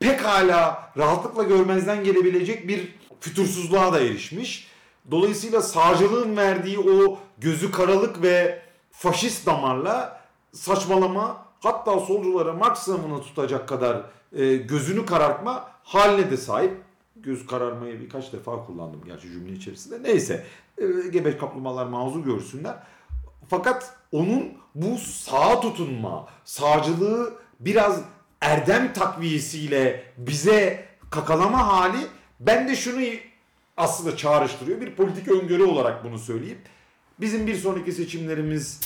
pekala 0.00 0.92
rahatlıkla 0.98 1.42
görmezden 1.42 2.04
gelebilecek 2.04 2.68
bir 2.68 2.94
fütursuzluğa 3.20 3.92
da 3.92 4.00
erişmiş. 4.00 4.68
Dolayısıyla 5.10 5.62
sağcılığın 5.62 6.36
verdiği 6.36 6.78
o 6.78 7.18
gözü 7.38 7.70
karalık 7.70 8.22
ve 8.22 8.62
faşist 8.90 9.46
damarla 9.46 10.20
saçmalama 10.52 11.44
hatta 11.60 12.00
solculara 12.00 12.52
maksimumunu 12.52 13.22
tutacak 13.22 13.68
kadar 13.68 14.02
e, 14.32 14.56
gözünü 14.56 15.06
karartma 15.06 15.70
haline 15.84 16.30
de 16.30 16.36
sahip. 16.36 16.72
Göz 17.22 17.46
kararmayı 17.46 18.00
birkaç 18.00 18.32
defa 18.32 18.64
kullandım 18.64 19.00
gerçi 19.04 19.32
cümle 19.32 19.52
içerisinde. 19.52 20.02
Neyse 20.02 20.44
e, 20.78 21.08
gebe 21.12 21.36
kaplumbağalar 21.36 21.86
mazur 21.86 22.24
görsünler. 22.24 22.76
Fakat 23.48 23.96
onun 24.12 24.44
bu 24.74 24.98
sağa 24.98 25.60
tutunma, 25.60 26.28
sağcılığı 26.44 27.34
biraz 27.60 28.02
erdem 28.40 28.92
takviyesiyle 28.92 30.04
bize 30.16 30.88
kakalama 31.10 31.66
hali 31.66 32.06
ben 32.40 32.68
de 32.68 32.76
şunu 32.76 33.04
aslında 33.76 34.16
çağrıştırıyor. 34.16 34.80
Bir 34.80 34.94
politik 34.94 35.28
öngörü 35.28 35.62
olarak 35.62 36.04
bunu 36.04 36.18
söyleyeyim. 36.18 36.58
Bizim 37.20 37.46
bir 37.46 37.54
sonraki 37.54 37.92
seçimlerimiz 37.92 38.80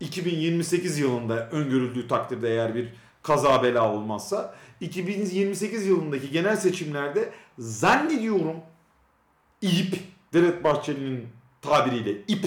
2028 0.00 0.98
yılında 0.98 1.50
öngörüldüğü 1.50 2.08
takdirde 2.08 2.50
eğer 2.50 2.74
bir 2.74 2.88
kaza 3.22 3.62
bela 3.62 3.92
olmazsa 3.92 4.54
2028 4.80 5.86
yılındaki 5.86 6.30
genel 6.30 6.56
seçimlerde 6.56 7.30
zannediyorum 7.62 8.56
İP, 9.60 9.94
Devlet 10.32 10.64
Bahçeli'nin 10.64 11.28
tabiriyle 11.62 12.10
İP 12.28 12.46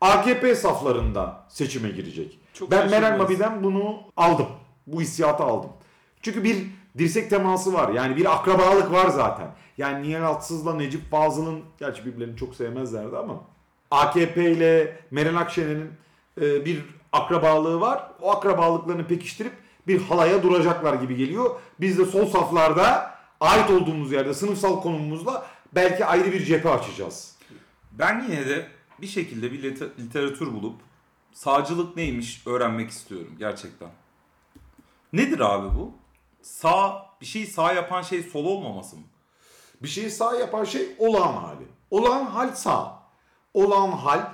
AKP 0.00 0.54
saflarında 0.54 1.44
seçime 1.48 1.88
girecek. 1.88 2.38
Çok 2.52 2.70
ben 2.70 2.90
Meral. 2.90 3.18
Mabi'den 3.18 3.62
bunu 3.62 3.98
aldım. 4.16 4.46
Bu 4.86 5.00
hissiyatı 5.00 5.44
aldım. 5.44 5.70
Çünkü 6.22 6.44
bir 6.44 6.66
dirsek 6.98 7.30
teması 7.30 7.72
var. 7.72 7.88
Yani 7.92 8.16
bir 8.16 8.34
akrabalık 8.34 8.92
var 8.92 9.08
zaten. 9.08 9.48
Yani 9.78 10.08
Nihal 10.08 10.30
Atsız'la 10.30 10.74
Necip 10.74 11.10
Fazıl'ın 11.10 11.60
gerçi 11.78 12.06
birbirlerini 12.06 12.36
çok 12.36 12.54
sevmezlerdi 12.54 13.16
ama 13.16 13.40
AKP 13.90 14.50
ile 14.50 15.00
Meral 15.10 15.36
Akşener'in 15.36 15.90
e, 16.40 16.64
bir 16.64 16.84
akrabalığı 17.12 17.80
var. 17.80 18.10
O 18.20 18.30
akrabalıklarını 18.30 19.06
pekiştirip 19.06 19.52
bir 19.86 20.02
halaya 20.02 20.42
duracaklar 20.42 20.94
gibi 20.94 21.16
geliyor. 21.16 21.50
Biz 21.80 21.98
de 21.98 22.04
sol 22.04 22.26
saflarda 22.26 23.15
ait 23.40 23.70
olduğumuz 23.70 24.12
yerde 24.12 24.34
sınıfsal 24.34 24.80
konumumuzla 24.80 25.46
belki 25.74 26.04
ayrı 26.04 26.32
bir 26.32 26.44
cephe 26.44 26.68
açacağız. 26.70 27.36
Ben 27.92 28.22
yine 28.22 28.46
de 28.48 28.68
bir 29.00 29.06
şekilde 29.06 29.52
bir 29.52 29.62
lite- 29.62 29.98
literatür 29.98 30.52
bulup 30.52 30.80
sağcılık 31.32 31.96
neymiş 31.96 32.46
öğrenmek 32.46 32.90
istiyorum 32.90 33.34
gerçekten. 33.38 33.88
Nedir 35.12 35.40
abi 35.40 35.78
bu? 35.78 35.92
Sağ 36.42 37.06
bir 37.20 37.26
şeyi 37.26 37.46
sağ 37.46 37.72
yapan 37.72 38.02
şey 38.02 38.22
sol 38.22 38.44
olmaması 38.44 38.96
mı? 38.96 39.02
Bir 39.82 39.88
şeyi 39.88 40.10
sağ 40.10 40.34
yapan 40.34 40.64
şey 40.64 40.88
olağan 40.98 41.32
hali. 41.32 41.64
Olağan 41.90 42.24
hal 42.26 42.54
sağ. 42.54 43.02
Olağan 43.54 43.90
hal 43.92 44.32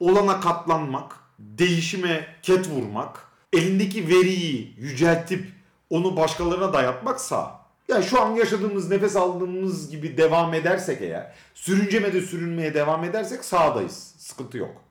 olana 0.00 0.40
katlanmak, 0.40 1.16
değişime 1.38 2.36
ket 2.42 2.68
vurmak, 2.68 3.28
elindeki 3.52 4.08
veriyi 4.08 4.74
yüceltip 4.78 5.52
onu 5.90 6.16
başkalarına 6.16 6.72
dayatmak 6.72 7.20
sağ. 7.20 7.57
Yani 7.88 8.04
şu 8.04 8.22
an 8.22 8.34
yaşadığımız, 8.34 8.90
nefes 8.90 9.16
aldığımız 9.16 9.90
gibi 9.90 10.16
devam 10.16 10.54
edersek 10.54 11.02
eğer, 11.02 11.32
sürüncemede 11.54 12.20
sürünmeye 12.20 12.74
devam 12.74 13.04
edersek 13.04 13.44
sağdayız. 13.44 14.14
Sıkıntı 14.18 14.58
yok. 14.58 14.84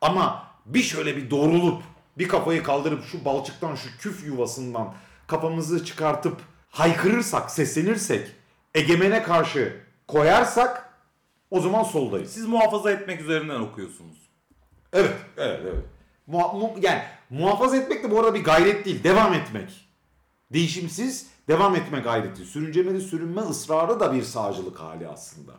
Ama 0.00 0.46
bir 0.66 0.82
şöyle 0.82 1.16
bir 1.16 1.30
doğrulup, 1.30 1.82
bir 2.18 2.28
kafayı 2.28 2.62
kaldırıp 2.62 3.04
şu 3.04 3.24
balçıktan, 3.24 3.74
şu 3.74 3.98
küf 3.98 4.26
yuvasından 4.26 4.94
kafamızı 5.26 5.84
çıkartıp 5.84 6.40
haykırırsak, 6.70 7.50
seslenirsek, 7.50 8.28
egemene 8.74 9.22
karşı 9.22 9.76
koyarsak 10.08 10.92
o 11.50 11.60
zaman 11.60 11.82
soldayız. 11.82 12.32
Siz 12.32 12.46
muhafaza 12.46 12.90
etmek 12.90 13.20
üzerinden 13.20 13.60
okuyorsunuz. 13.60 14.16
Evet, 14.92 15.14
evet, 15.36 15.60
evet. 15.62 15.84
Muha- 16.28 16.58
mu- 16.58 16.74
yani 16.82 17.02
muhafaza 17.30 17.76
etmek 17.76 18.04
de 18.04 18.10
bu 18.10 18.20
arada 18.20 18.34
bir 18.34 18.44
gayret 18.44 18.84
değil, 18.84 19.04
devam 19.04 19.34
etmek. 19.34 19.88
Değişimsiz 20.52 21.31
devam 21.48 21.76
etme 21.76 22.00
gayreti. 22.00 22.44
Sürüncemede 22.44 23.00
sürünme 23.00 23.40
ısrarı 23.40 24.00
da 24.00 24.12
bir 24.14 24.22
sağcılık 24.22 24.80
hali 24.80 25.08
aslında. 25.08 25.52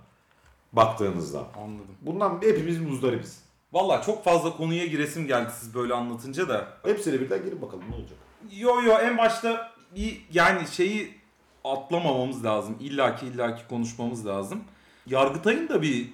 Baktığınızda. 0.73 1.39
Anladım. 1.57 1.95
Bundan 2.01 2.41
hepimiz 2.41 2.81
muzdaribiz. 2.81 3.43
Valla 3.73 4.01
çok 4.01 4.23
fazla 4.23 4.57
konuya 4.57 4.85
giresim 4.85 5.27
geldi 5.27 5.51
siz 5.59 5.75
böyle 5.75 5.93
anlatınca 5.93 6.49
da. 6.49 6.67
Hepsine 6.83 7.21
birden 7.21 7.43
girin 7.43 7.61
bakalım 7.61 7.83
ne 7.89 7.95
olacak. 7.95 8.17
Yo 8.51 8.81
yo 8.81 8.93
en 8.93 9.17
başta 9.17 9.71
bir 9.95 10.25
yani 10.33 10.67
şeyi 10.67 11.15
atlamamamız 11.63 12.45
lazım. 12.45 12.77
İllaki 12.79 13.25
illaki 13.25 13.67
konuşmamız 13.67 14.25
lazım. 14.27 14.63
Yargıtay'ın 15.07 15.69
da 15.69 15.81
bir 15.81 16.09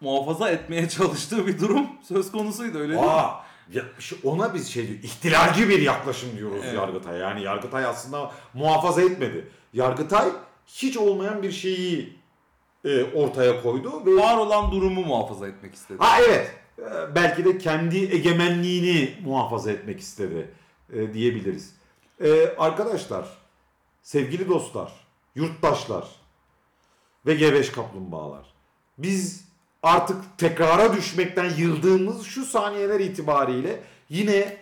muhafaza 0.00 0.50
etmeye 0.50 0.88
çalıştığı 0.88 1.46
bir 1.46 1.60
durum 1.60 1.86
söz 2.02 2.32
konusuydu 2.32 2.78
öyle 2.78 2.92
değil 2.92 3.04
mi? 3.04 3.06
Ya, 3.72 3.82
ona 4.24 4.54
biz 4.54 4.68
şey 4.68 4.88
diyor, 4.88 4.98
ihtilalci 5.02 5.68
bir 5.68 5.82
yaklaşım 5.82 6.36
diyoruz 6.38 6.60
Evet. 6.64 6.74
Yargıtay. 6.74 7.18
Yani 7.18 7.42
Yargıtay 7.42 7.84
aslında 7.84 8.32
muhafaza 8.54 9.02
etmedi. 9.02 9.48
Yargıtay 9.72 10.28
hiç 10.66 10.96
olmayan 10.96 11.42
bir 11.42 11.52
şeyi 11.52 12.18
e, 12.84 13.04
ortaya 13.04 13.62
koydu 13.62 14.06
ve 14.06 14.16
Var 14.16 14.36
olan 14.38 14.72
durumu 14.72 15.00
muhafaza 15.06 15.48
etmek 15.48 15.74
istedi. 15.74 15.98
Ha 16.02 16.20
evet. 16.20 16.54
Ee, 16.78 17.14
Belki 17.14 17.44
de 17.44 17.58
kendi 17.58 17.96
egemenliğini 17.98 19.14
muhafaza 19.24 19.70
etmek 19.70 20.00
istedi 20.00 20.50
e, 20.92 21.14
diyebiliriz. 21.14 21.74
Ee, 22.20 22.54
arkadaşlar, 22.58 23.28
sevgili 24.02 24.48
dostlar, 24.48 24.92
yurttaşlar 25.34 26.08
ve 27.26 27.34
gebeş 27.34 27.70
kaplumbağalar. 27.70 28.54
Biz 28.98 29.43
artık 29.84 30.38
tekrara 30.38 30.96
düşmekten 30.96 31.50
yıldığımız 31.58 32.26
şu 32.26 32.44
saniyeler 32.44 33.00
itibariyle 33.00 33.80
yine 34.08 34.56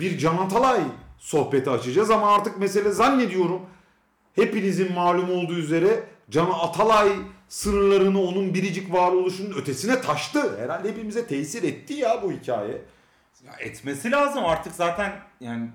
bir 0.00 0.18
Can 0.18 0.36
Atalay 0.36 0.80
sohbeti 1.18 1.70
açacağız 1.70 2.10
ama 2.10 2.34
artık 2.34 2.58
mesele 2.58 2.90
zannediyorum 2.90 3.60
hepinizin 4.34 4.92
malum 4.92 5.30
olduğu 5.30 5.54
üzere 5.54 6.04
Can 6.30 6.50
Atalay 6.50 7.08
sınırlarını 7.48 8.22
onun 8.22 8.54
biricik 8.54 8.92
varoluşunun 8.92 9.58
ötesine 9.58 10.00
taştı. 10.00 10.60
Herhalde 10.60 10.88
hepimize 10.88 11.26
tesir 11.26 11.62
etti 11.62 11.94
ya 11.94 12.22
bu 12.22 12.32
hikaye. 12.32 12.82
Ya 13.46 13.52
etmesi 13.60 14.10
lazım 14.10 14.44
artık 14.44 14.74
zaten 14.74 15.12
yani 15.40 15.68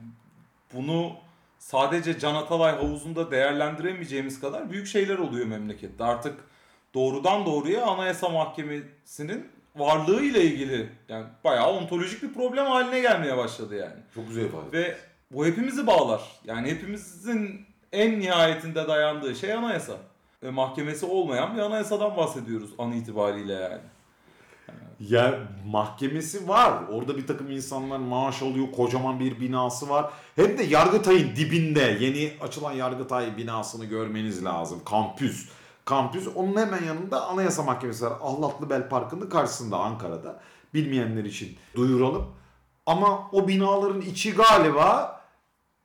bunu 0.73 1.11
sadece 1.59 2.19
Can 2.19 2.35
Atalay 2.35 2.75
havuzunda 2.75 3.31
değerlendiremeyeceğimiz 3.31 4.39
kadar 4.39 4.71
büyük 4.71 4.87
şeyler 4.87 5.17
oluyor 5.17 5.45
memlekette. 5.45 6.03
Artık 6.03 6.39
doğrudan 6.93 7.45
doğruya 7.45 7.85
Anayasa 7.85 8.29
Mahkemesi'nin 8.29 9.47
varlığı 9.75 10.21
ile 10.21 10.43
ilgili 10.43 10.89
yani 11.09 11.25
bayağı 11.43 11.71
ontolojik 11.71 12.23
bir 12.23 12.33
problem 12.33 12.65
haline 12.65 12.99
gelmeye 12.99 13.37
başladı 13.37 13.75
yani. 13.75 13.99
Çok 14.15 14.27
güzel 14.27 14.45
ifade. 14.45 14.71
Ve 14.71 14.97
bu 15.31 15.45
hepimizi 15.45 15.87
bağlar. 15.87 16.21
Yani 16.45 16.71
hepimizin 16.71 17.65
en 17.91 18.19
nihayetinde 18.19 18.87
dayandığı 18.87 19.35
şey 19.35 19.53
anayasa. 19.53 19.93
Ve 20.43 20.51
mahkemesi 20.51 21.05
olmayan 21.05 21.55
bir 21.55 21.61
anayasadan 21.61 22.17
bahsediyoruz 22.17 22.69
an 22.77 22.91
itibariyle 22.91 23.53
yani. 23.53 23.81
Ya 24.99 25.39
mahkemesi 25.65 26.47
var. 26.47 26.83
Orada 26.91 27.17
bir 27.17 27.27
takım 27.27 27.51
insanlar 27.51 27.97
maaş 27.97 28.41
alıyor. 28.41 28.71
Kocaman 28.75 29.19
bir 29.19 29.39
binası 29.39 29.89
var. 29.89 30.11
Hem 30.35 30.57
de 30.57 30.63
Yargıtay'ın 30.63 31.35
dibinde 31.35 31.97
yeni 31.99 32.31
açılan 32.41 32.71
Yargıtay 32.71 33.37
binasını 33.37 33.85
görmeniz 33.85 34.45
lazım. 34.45 34.81
Kampüs. 34.85 35.49
Kampüs 35.89 36.27
onun 36.35 36.55
hemen 36.55 36.83
yanında 36.83 37.27
Anayasa 37.27 37.63
Mahkemesi 37.63 38.05
var. 38.05 38.13
Ahlatlı 38.21 38.69
Bel 38.69 38.89
Parkı'nın 38.89 39.29
karşısında 39.29 39.77
Ankara'da. 39.77 40.39
Bilmeyenler 40.73 41.23
için 41.23 41.57
duyuralım. 41.75 42.25
Ama 42.85 43.29
o 43.31 43.47
binaların 43.47 44.01
içi 44.01 44.33
galiba 44.33 45.21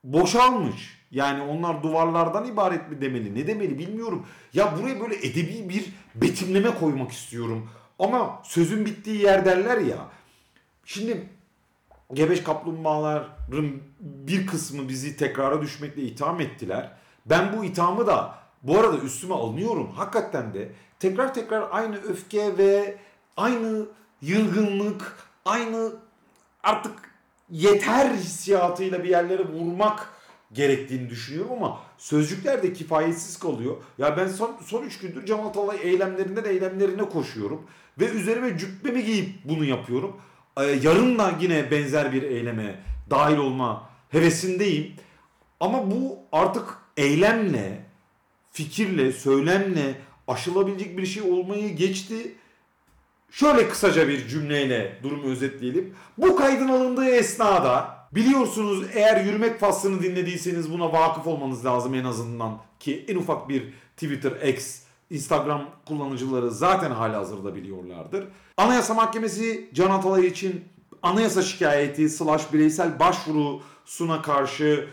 boşalmış. 0.05 1.07
Yani 1.11 1.43
onlar 1.43 1.83
duvarlardan 1.83 2.45
ibaret 2.45 2.91
mi 2.91 3.01
demeli 3.01 3.35
ne 3.35 3.47
demeli 3.47 3.79
bilmiyorum. 3.79 4.27
Ya 4.53 4.79
buraya 4.79 5.01
böyle 5.01 5.17
edebi 5.17 5.69
bir 5.69 5.93
betimleme 6.15 6.75
koymak 6.75 7.13
istiyorum. 7.13 7.71
Ama 7.99 8.43
sözün 8.45 8.87
bittiği 8.87 9.23
yer 9.23 9.45
derler 9.45 9.79
ya. 9.79 9.99
Şimdi 10.85 11.29
gebeş 12.15 12.43
kaplumbağaların 12.43 13.73
bir 14.01 14.47
kısmı 14.47 14.89
bizi 14.89 15.17
tekrara 15.17 15.63
düşmekle 15.63 16.03
itham 16.03 16.41
ettiler. 16.41 16.91
Ben 17.27 17.57
bu 17.57 17.65
ithamı 17.65 18.07
da 18.07 18.44
bu 18.65 18.79
arada 18.79 18.99
üstüme 18.99 19.35
alınıyorum. 19.35 19.93
Hakikaten 19.93 20.55
de 20.55 20.73
tekrar 20.99 21.35
tekrar 21.35 21.69
aynı 21.71 21.97
öfke 21.97 22.59
ve 22.59 22.97
aynı 23.37 23.87
yılgınlık, 24.23 25.17
aynı 25.45 25.93
artık 26.63 26.93
yeter 27.51 28.11
hissiyatıyla 28.11 29.05
bir 29.05 29.09
yerlere 29.09 29.49
vurmak 29.49 30.09
gerektiğini 30.53 31.11
düşünüyorum 31.11 31.53
ama 31.53 31.81
sözcükler 31.99 32.63
de 32.63 32.73
kifayetsiz 32.73 33.39
kalıyor. 33.39 33.77
Ya 33.99 34.17
ben 34.17 34.29
son, 34.29 34.57
son 34.65 34.83
üç 34.83 34.99
gündür 34.99 35.27
Can 35.27 35.39
Atalay 35.39 35.79
eylemlerinden 35.83 36.45
eylemlerine 36.45 37.09
koşuyorum. 37.09 37.67
Ve 38.01 38.09
üzerime 38.09 38.59
cübbemi 38.59 39.05
giyip 39.05 39.29
bunu 39.45 39.65
yapıyorum. 39.65 40.17
Ee, 40.61 40.65
yarın 40.65 41.19
da 41.19 41.33
yine 41.41 41.71
benzer 41.71 42.13
bir 42.13 42.23
eyleme 42.23 42.81
dahil 43.11 43.37
olma 43.37 43.91
hevesindeyim. 44.09 44.95
Ama 45.61 45.91
bu 45.91 46.19
artık 46.33 46.65
eylemle, 46.97 47.84
fikirle, 48.55 49.13
söylemle 49.13 49.95
aşılabilecek 50.29 50.99
bir 50.99 51.07
şey 51.07 51.23
olmayı 51.23 51.77
geçti. 51.77 52.35
Şöyle 53.31 53.69
kısaca 53.69 54.09
bir 54.09 54.29
cümleyle 54.29 54.99
durumu 55.03 55.31
özetleyelim. 55.31 55.95
Bu 56.19 56.37
kaydın 56.37 56.69
alındığı 56.69 57.09
esnada 57.09 57.97
biliyorsunuz 58.13 58.87
eğer 58.93 59.25
yürümek 59.25 59.61
faslını 59.61 60.03
dinlediyseniz 60.03 60.73
buna 60.73 60.93
vakıf 60.93 61.27
olmanız 61.27 61.65
lazım 61.65 61.95
en 61.95 62.05
azından 62.05 62.59
ki 62.81 63.05
en 63.09 63.17
ufak 63.17 63.49
bir 63.49 63.73
Twitter, 63.97 64.49
X, 64.49 64.81
Instagram 65.11 65.71
kullanıcıları 65.89 66.51
zaten 66.51 66.91
hali 66.91 67.17
hazırda 67.17 67.55
biliyorlardır. 67.55 68.25
Anayasa 68.57 68.95
Mahkemesi 68.95 69.71
Can 69.75 69.91
Atalay 69.91 70.27
için 70.27 70.65
anayasa 71.03 71.43
şikayeti 71.43 72.09
slash 72.09 72.53
bireysel 72.53 72.99
başvurusuna 72.99 74.23
karşı 74.23 74.89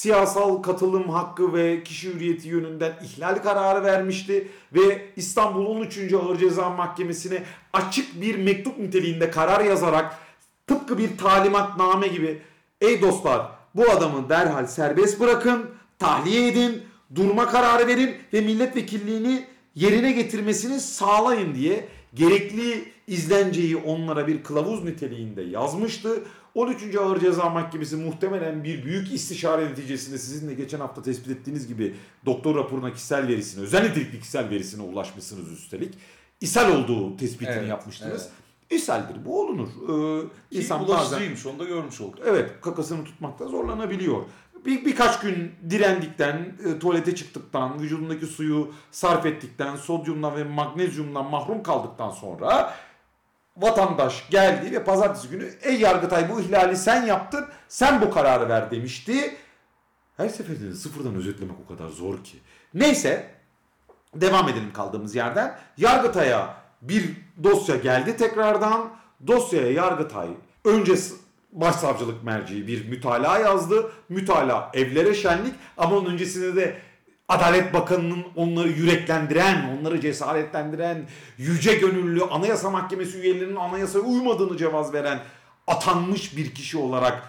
siyasal 0.00 0.62
katılım 0.62 1.08
hakkı 1.08 1.54
ve 1.54 1.82
kişi 1.82 2.14
hürriyeti 2.14 2.48
yönünden 2.48 2.92
ihlal 3.04 3.34
kararı 3.34 3.84
vermişti 3.84 4.48
ve 4.72 5.06
İstanbul 5.16 5.66
13. 5.66 6.12
Ağır 6.12 6.38
Ceza 6.38 6.70
Mahkemesi'ne 6.70 7.42
açık 7.72 8.20
bir 8.20 8.38
mektup 8.38 8.78
niteliğinde 8.78 9.30
karar 9.30 9.64
yazarak 9.64 10.18
tıpkı 10.66 10.98
bir 10.98 11.18
talimatname 11.18 12.08
gibi 12.08 12.42
ey 12.80 13.02
dostlar 13.02 13.46
bu 13.74 13.90
adamı 13.90 14.28
derhal 14.28 14.66
serbest 14.66 15.20
bırakın, 15.20 15.70
tahliye 15.98 16.48
edin, 16.48 16.82
durma 17.14 17.46
kararı 17.46 17.86
verin 17.86 18.16
ve 18.32 18.40
milletvekilliğini 18.40 19.44
yerine 19.74 20.12
getirmesini 20.12 20.80
sağlayın 20.80 21.54
diye 21.54 21.88
gerekli 22.14 22.92
izlenceyi 23.06 23.76
onlara 23.76 24.26
bir 24.26 24.42
kılavuz 24.42 24.84
niteliğinde 24.84 25.42
yazmıştı. 25.42 26.22
13. 26.54 26.96
Ağır 26.96 27.20
Ceza 27.20 27.48
Mahkemesi 27.50 27.96
muhtemelen 27.96 28.64
bir 28.64 28.84
büyük 28.84 29.12
istişare 29.12 29.64
neticesinde 29.70 30.18
sizin 30.18 30.48
de 30.48 30.54
geçen 30.54 30.80
hafta 30.80 31.02
tespit 31.02 31.28
ettiğiniz 31.30 31.66
gibi 31.66 31.94
doktor 32.26 32.56
raporuna 32.56 32.92
kişisel 32.92 33.28
verisine, 33.28 33.62
özel 33.64 33.82
nitelikli 33.88 34.18
kişisel 34.20 34.50
verisine 34.50 34.82
ulaşmışsınız 34.82 35.52
üstelik. 35.52 35.94
İshal 36.40 36.76
olduğu 36.76 37.16
tespitini 37.16 37.54
Evet, 37.56 37.68
yapmıştınız. 37.68 38.22
evet. 38.22 38.80
İshaldir 38.82 39.24
bu 39.24 39.40
olunur. 39.40 39.68
Ee, 39.68 40.28
Ki 40.52 40.58
insan 40.58 40.88
bazen 40.88 40.96
bulaşıcıymış 40.96 41.46
onu 41.46 41.58
da 41.58 41.64
görmüş 41.64 42.00
olduk. 42.00 42.18
evet 42.26 42.50
kakasını 42.60 43.04
tutmakta 43.04 43.46
zorlanabiliyor. 43.48 44.22
Bir, 44.66 44.84
birkaç 44.84 45.20
gün 45.20 45.52
direndikten, 45.70 46.52
e, 46.66 46.78
tuvalete 46.78 47.14
çıktıktan, 47.14 47.82
vücudundaki 47.82 48.26
suyu 48.26 48.72
sarf 48.90 49.26
ettikten, 49.26 49.76
sodyumdan 49.76 50.36
ve 50.36 50.44
magnezyumdan 50.44 51.30
mahrum 51.30 51.62
kaldıktan 51.62 52.10
sonra 52.10 52.74
vatandaş 53.56 54.30
geldi 54.30 54.72
ve 54.72 54.84
pazartesi 54.84 55.28
günü 55.28 55.50
ey 55.62 55.80
Yargıtay 55.80 56.30
bu 56.30 56.40
ihlali 56.40 56.76
sen 56.76 57.06
yaptın, 57.06 57.46
sen 57.68 58.00
bu 58.00 58.10
kararı 58.10 58.48
ver 58.48 58.70
demişti. 58.70 59.36
Her 60.16 60.28
seferinde 60.28 60.70
de 60.70 60.74
sıfırdan 60.74 61.14
özetlemek 61.14 61.56
o 61.64 61.76
kadar 61.76 61.88
zor 61.88 62.24
ki. 62.24 62.38
Neyse 62.74 63.30
devam 64.14 64.48
edelim 64.48 64.72
kaldığımız 64.72 65.14
yerden. 65.14 65.58
Yargıtay'a 65.76 66.54
bir 66.82 67.16
dosya 67.44 67.76
geldi 67.76 68.16
tekrardan. 68.16 68.90
Dosyaya 69.26 69.72
Yargıtay 69.72 70.28
önce 70.64 70.94
başsavcılık 71.52 72.24
merciği 72.24 72.66
bir 72.66 72.88
mütalaa 72.88 73.38
yazdı. 73.38 73.92
Mütalaa 74.08 74.70
evlere 74.74 75.14
şenlik 75.14 75.54
ama 75.76 75.96
onun 75.96 76.10
öncesinde 76.10 76.56
de 76.56 76.76
Adalet 77.30 77.74
Bakanı'nın 77.74 78.24
onları 78.36 78.68
yüreklendiren, 78.68 79.78
onları 79.78 80.00
cesaretlendiren, 80.00 81.08
yüce 81.38 81.74
gönüllü 81.74 82.24
Anayasa 82.24 82.70
Mahkemesi 82.70 83.18
üyelerinin 83.18 83.56
anayasaya 83.56 84.00
uymadığını 84.00 84.56
cevaz 84.56 84.92
veren 84.92 85.20
atanmış 85.66 86.36
bir 86.36 86.54
kişi 86.54 86.78
olarak 86.78 87.22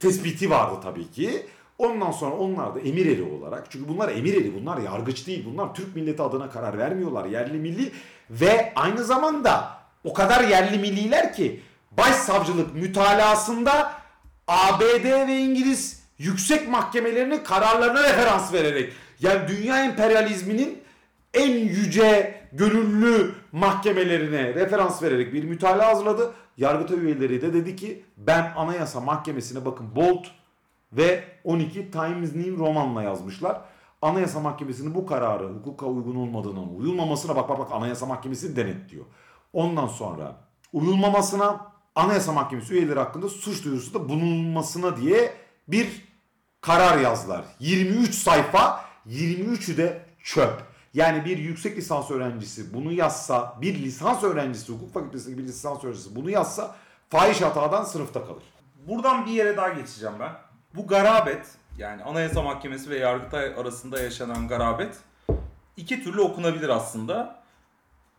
tespiti 0.00 0.50
vardı 0.50 0.74
tabii 0.82 1.10
ki. 1.10 1.46
Ondan 1.78 2.10
sonra 2.10 2.36
onlar 2.36 2.74
da 2.74 2.80
emir 2.80 3.06
eri 3.06 3.22
olarak 3.22 3.66
çünkü 3.70 3.88
bunlar 3.88 4.08
emir 4.08 4.34
eri 4.34 4.54
bunlar 4.54 4.78
yargıç 4.78 5.26
değil 5.26 5.46
bunlar 5.52 5.74
Türk 5.74 5.96
milleti 5.96 6.22
adına 6.22 6.50
karar 6.50 6.78
vermiyorlar 6.78 7.26
yerli 7.26 7.58
milli 7.58 7.92
ve 8.30 8.72
aynı 8.76 9.04
zamanda 9.04 9.70
o 10.04 10.14
kadar 10.14 10.44
yerli 10.44 10.78
milliler 10.78 11.34
ki 11.34 11.60
başsavcılık 11.90 12.74
mütalasında 12.74 13.92
ABD 14.48 15.04
ve 15.04 15.38
İngiliz 15.38 15.99
yüksek 16.20 16.68
mahkemelerinin 16.68 17.44
kararlarına 17.44 18.02
referans 18.02 18.52
vererek 18.52 18.92
yani 19.20 19.48
dünya 19.48 19.84
emperyalizminin 19.84 20.82
en 21.34 21.50
yüce 21.50 22.40
gönüllü 22.52 23.34
mahkemelerine 23.52 24.54
referans 24.54 25.02
vererek 25.02 25.34
bir 25.34 25.44
mütalaa 25.44 25.88
hazırladı. 25.88 26.32
Yargıtay 26.56 26.98
üyeleri 26.98 27.42
de 27.42 27.52
dedi 27.52 27.76
ki 27.76 28.04
ben 28.16 28.52
anayasa 28.56 29.00
mahkemesine 29.00 29.64
bakın 29.64 29.96
Bolt 29.96 30.26
ve 30.92 31.24
12 31.44 31.90
Times 31.90 32.34
New 32.34 32.56
Roman'la 32.56 33.02
yazmışlar. 33.02 33.60
Anayasa 34.02 34.40
Mahkemesi'nin 34.40 34.94
bu 34.94 35.06
kararı 35.06 35.48
hukuka 35.48 35.86
uygun 35.86 36.14
olmadığına, 36.14 36.62
uyulmamasına 36.62 37.36
bak 37.36 37.48
bak 37.48 37.58
bak 37.58 37.68
Anayasa 37.72 38.06
Mahkemesi 38.06 38.56
denetliyor. 38.56 39.04
Ondan 39.52 39.86
sonra 39.86 40.36
uyulmamasına 40.72 41.72
Anayasa 41.94 42.32
Mahkemesi 42.32 42.74
üyeleri 42.74 42.98
hakkında 42.98 43.28
suç 43.28 43.64
duyurusunda 43.64 44.08
bulunmasına 44.08 44.96
diye 44.96 45.32
bir 45.68 46.09
karar 46.60 46.98
yazdılar. 46.98 47.44
23 47.58 48.14
sayfa, 48.14 48.84
23'ü 49.08 49.76
de 49.76 50.02
çöp. 50.22 50.70
Yani 50.94 51.24
bir 51.24 51.38
yüksek 51.38 51.76
lisans 51.76 52.10
öğrencisi 52.10 52.74
bunu 52.74 52.92
yazsa, 52.92 53.56
bir 53.60 53.74
lisans 53.74 54.22
öğrencisi, 54.22 54.72
hukuk 54.72 54.94
fakültesindeki 54.94 55.42
bir 55.42 55.48
lisans 55.48 55.84
öğrencisi 55.84 56.16
bunu 56.16 56.30
yazsa 56.30 56.76
fahiş 57.10 57.40
hatadan 57.40 57.84
sınıfta 57.84 58.26
kalır. 58.26 58.42
Buradan 58.88 59.26
bir 59.26 59.30
yere 59.30 59.56
daha 59.56 59.68
geçeceğim 59.68 60.14
ben. 60.20 60.32
Bu 60.74 60.86
garabet 60.86 61.46
yani 61.78 62.02
Anayasa 62.02 62.42
Mahkemesi 62.42 62.90
ve 62.90 62.98
Yargıtay 62.98 63.46
arasında 63.46 64.02
yaşanan 64.02 64.48
garabet 64.48 64.98
iki 65.76 66.04
türlü 66.04 66.20
okunabilir 66.20 66.68
aslında. 66.68 67.42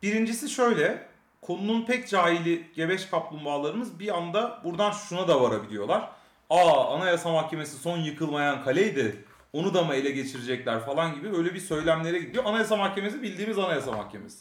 Birincisi 0.03 0.49
şöyle. 0.49 1.11
Konunun 1.41 1.85
pek 1.85 2.09
cahili 2.09 2.71
gebeş 2.75 3.05
kaplumbağalarımız 3.05 3.99
bir 3.99 4.17
anda 4.17 4.61
buradan 4.63 4.91
şuna 4.91 5.27
da 5.27 5.41
varabiliyorlar. 5.41 6.09
Aa 6.51 6.95
Anayasa 6.95 7.31
Mahkemesi 7.31 7.77
son 7.77 7.97
yıkılmayan 7.97 8.63
kaleydi. 8.63 9.25
Onu 9.53 9.73
da 9.73 9.83
mı 9.83 9.95
ele 9.95 10.11
geçirecekler 10.11 10.85
falan 10.85 11.15
gibi 11.15 11.37
öyle 11.37 11.53
bir 11.53 11.59
söylemlere 11.59 12.19
gidiyor. 12.19 12.43
Anayasa 12.45 12.75
Mahkemesi 12.75 13.21
bildiğimiz 13.21 13.59
Anayasa 13.59 13.91
Mahkemesi. 13.91 14.37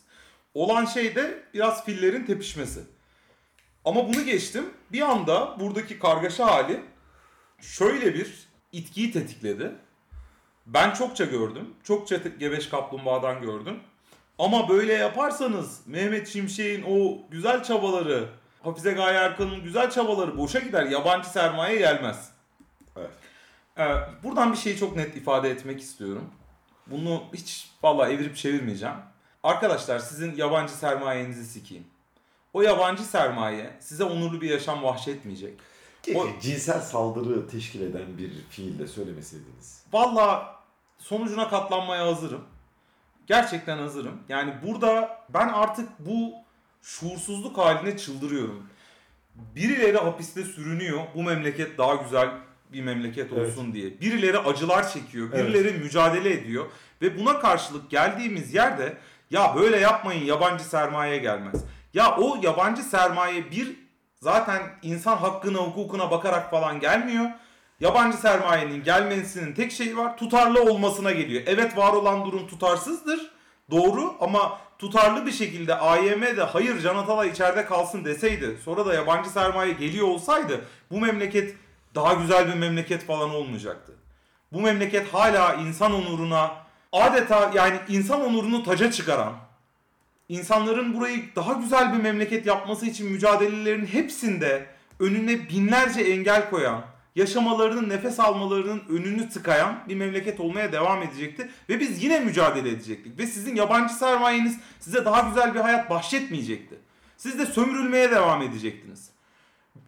Olan 0.54 0.84
şey 0.84 1.14
de 1.14 1.42
biraz 1.54 1.84
fillerin 1.84 2.24
tepişmesi. 2.24 2.80
Ama 3.84 4.08
bunu 4.08 4.24
geçtim. 4.24 4.64
Bir 4.92 5.00
anda 5.00 5.60
buradaki 5.60 5.98
kargaşa 5.98 6.46
hali 6.46 6.80
şöyle 7.60 8.14
bir 8.14 8.48
itkiyi 8.72 9.12
tetikledi. 9.12 9.72
Ben 10.66 10.94
çokça 10.94 11.24
gördüm. 11.24 11.74
Çokça 11.84 12.16
gebeş 12.16 12.68
kaplumbağadan 12.68 13.40
gördüm. 13.40 13.80
Ama 14.38 14.68
böyle 14.68 14.92
yaparsanız 14.92 15.80
Mehmet 15.86 16.28
Şimşek'in 16.28 16.84
o 16.88 17.18
güzel 17.30 17.62
çabaları, 17.62 18.28
Hafize 18.62 18.92
Gaye 18.92 19.18
Erkan'ın 19.18 19.62
güzel 19.62 19.90
çabaları 19.90 20.38
boşa 20.38 20.58
gider. 20.58 20.86
Yabancı 20.86 21.28
sermaye 21.28 21.78
gelmez. 21.78 22.30
Evet. 22.96 23.10
Ee, 23.78 23.96
buradan 24.22 24.52
bir 24.52 24.56
şeyi 24.58 24.76
çok 24.76 24.96
net 24.96 25.16
ifade 25.16 25.50
etmek 25.50 25.80
istiyorum. 25.80 26.30
Bunu 26.86 27.22
hiç 27.34 27.70
vallahi 27.82 28.12
evirip 28.12 28.36
çevirmeyeceğim. 28.36 28.94
Arkadaşlar 29.42 29.98
sizin 29.98 30.34
yabancı 30.36 30.72
sermayenizi 30.72 31.44
sikeyim. 31.46 31.86
O 32.52 32.62
yabancı 32.62 33.02
sermaye 33.02 33.76
size 33.80 34.04
onurlu 34.04 34.40
bir 34.40 34.50
yaşam 34.50 34.82
vahşetmeyecek. 34.82 35.58
Keşke 36.02 36.20
O- 36.20 36.40
cinsel 36.40 36.80
saldırı 36.80 37.48
teşkil 37.48 37.80
eden 37.80 38.18
bir 38.18 38.32
fiille 38.50 38.86
söylemeseydiniz. 38.86 39.84
Valla 39.92 40.56
sonucuna 40.98 41.48
katlanmaya 41.48 42.06
hazırım. 42.06 42.44
Gerçekten 43.26 43.78
hazırım. 43.78 44.22
Yani 44.28 44.54
burada 44.66 45.18
ben 45.28 45.48
artık 45.48 45.88
bu 45.98 46.32
şuursuzluk 46.82 47.58
haline 47.58 47.96
çıldırıyorum. 47.96 48.66
Birileri 49.34 49.98
hapiste 49.98 50.44
sürünüyor. 50.44 51.00
Bu 51.14 51.22
memleket 51.22 51.78
daha 51.78 51.94
güzel 51.94 52.30
bir 52.72 52.82
memleket 52.82 53.32
Evet. 53.32 53.48
olsun 53.48 53.72
diye. 53.74 54.00
Birileri 54.00 54.38
acılar 54.38 54.92
çekiyor. 54.92 55.28
Evet. 55.32 55.48
Birileri 55.48 55.78
mücadele 55.78 56.32
ediyor. 56.32 56.66
Ve 57.02 57.18
buna 57.18 57.40
karşılık 57.40 57.90
geldiğimiz 57.90 58.54
yerde 58.54 58.96
ya 59.30 59.54
böyle 59.56 59.76
yapmayın 59.76 60.24
yabancı 60.24 60.64
sermaye 60.64 61.18
gelmez. 61.18 61.64
Ya 61.94 62.16
o 62.16 62.38
yabancı 62.42 62.82
sermaye 62.82 63.50
bir 63.50 63.76
zaten 64.20 64.62
insan 64.82 65.16
hakkına 65.16 65.58
hukukuna 65.58 66.10
bakarak 66.10 66.50
falan 66.50 66.80
gelmiyor. 66.80 67.30
Yabancı 67.80 68.16
sermayenin 68.16 68.82
gelmesinin 68.84 69.54
tek 69.54 69.72
şeyi 69.72 69.96
var 69.96 70.16
tutarlı 70.16 70.62
olmasına 70.62 71.10
geliyor. 71.10 71.42
Evet 71.46 71.76
var 71.76 71.92
olan 71.92 72.26
durum 72.26 72.46
tutarsızdır. 72.46 73.30
Doğru 73.70 74.14
ama 74.20 74.58
tutarlı 74.80 75.26
bir 75.26 75.32
şekilde 75.32 75.74
AYM 75.74 76.22
de 76.22 76.42
hayır 76.42 76.80
Can 76.80 76.96
Atalay 76.96 77.28
içeride 77.28 77.64
kalsın 77.64 78.04
deseydi 78.04 78.58
sonra 78.64 78.86
da 78.86 78.94
yabancı 78.94 79.30
sermaye 79.30 79.72
geliyor 79.72 80.06
olsaydı 80.06 80.64
bu 80.90 81.00
memleket 81.00 81.54
daha 81.94 82.14
güzel 82.14 82.48
bir 82.48 82.54
memleket 82.54 83.04
falan 83.04 83.30
olmayacaktı. 83.30 83.92
Bu 84.52 84.60
memleket 84.60 85.14
hala 85.14 85.54
insan 85.54 85.92
onuruna 85.92 86.52
adeta 86.92 87.50
yani 87.54 87.76
insan 87.88 88.20
onurunu 88.20 88.62
taca 88.62 88.90
çıkaran 88.90 89.32
insanların 90.28 90.94
burayı 90.94 91.24
daha 91.36 91.52
güzel 91.52 91.92
bir 91.92 91.98
memleket 91.98 92.46
yapması 92.46 92.86
için 92.86 93.12
mücadelelerin 93.12 93.86
hepsinde 93.86 94.66
önüne 95.00 95.48
binlerce 95.48 96.00
engel 96.00 96.50
koyan, 96.50 96.82
yaşamalarının, 97.20 97.88
nefes 97.88 98.20
almalarının 98.20 98.82
önünü 98.88 99.28
tıkayan 99.28 99.78
bir 99.88 99.94
memleket 99.94 100.40
olmaya 100.40 100.72
devam 100.72 101.02
edecekti. 101.02 101.50
Ve 101.68 101.80
biz 101.80 102.02
yine 102.04 102.20
mücadele 102.20 102.68
edecektik. 102.68 103.18
Ve 103.18 103.26
sizin 103.26 103.56
yabancı 103.56 103.94
sermayeniz 103.94 104.56
size 104.80 105.04
daha 105.04 105.28
güzel 105.28 105.54
bir 105.54 105.60
hayat 105.60 105.90
bahşetmeyecekti. 105.90 106.78
Siz 107.16 107.38
de 107.38 107.46
sömürülmeye 107.46 108.10
devam 108.10 108.42
edecektiniz. 108.42 109.10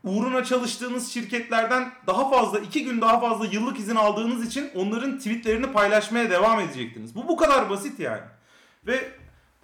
Uğruna 0.04 0.44
çalıştığınız 0.44 1.12
şirketlerden 1.12 1.92
daha 2.06 2.30
fazla, 2.30 2.58
iki 2.58 2.84
gün 2.84 3.00
daha 3.00 3.20
fazla 3.20 3.46
yıllık 3.46 3.78
izin 3.78 3.96
aldığınız 3.96 4.46
için 4.46 4.70
onların 4.74 5.18
tweetlerini 5.18 5.72
paylaşmaya 5.72 6.30
devam 6.30 6.60
edecektiniz. 6.60 7.14
Bu 7.14 7.28
bu 7.28 7.36
kadar 7.36 7.70
basit 7.70 8.00
yani. 8.00 8.22
Ve 8.86 9.08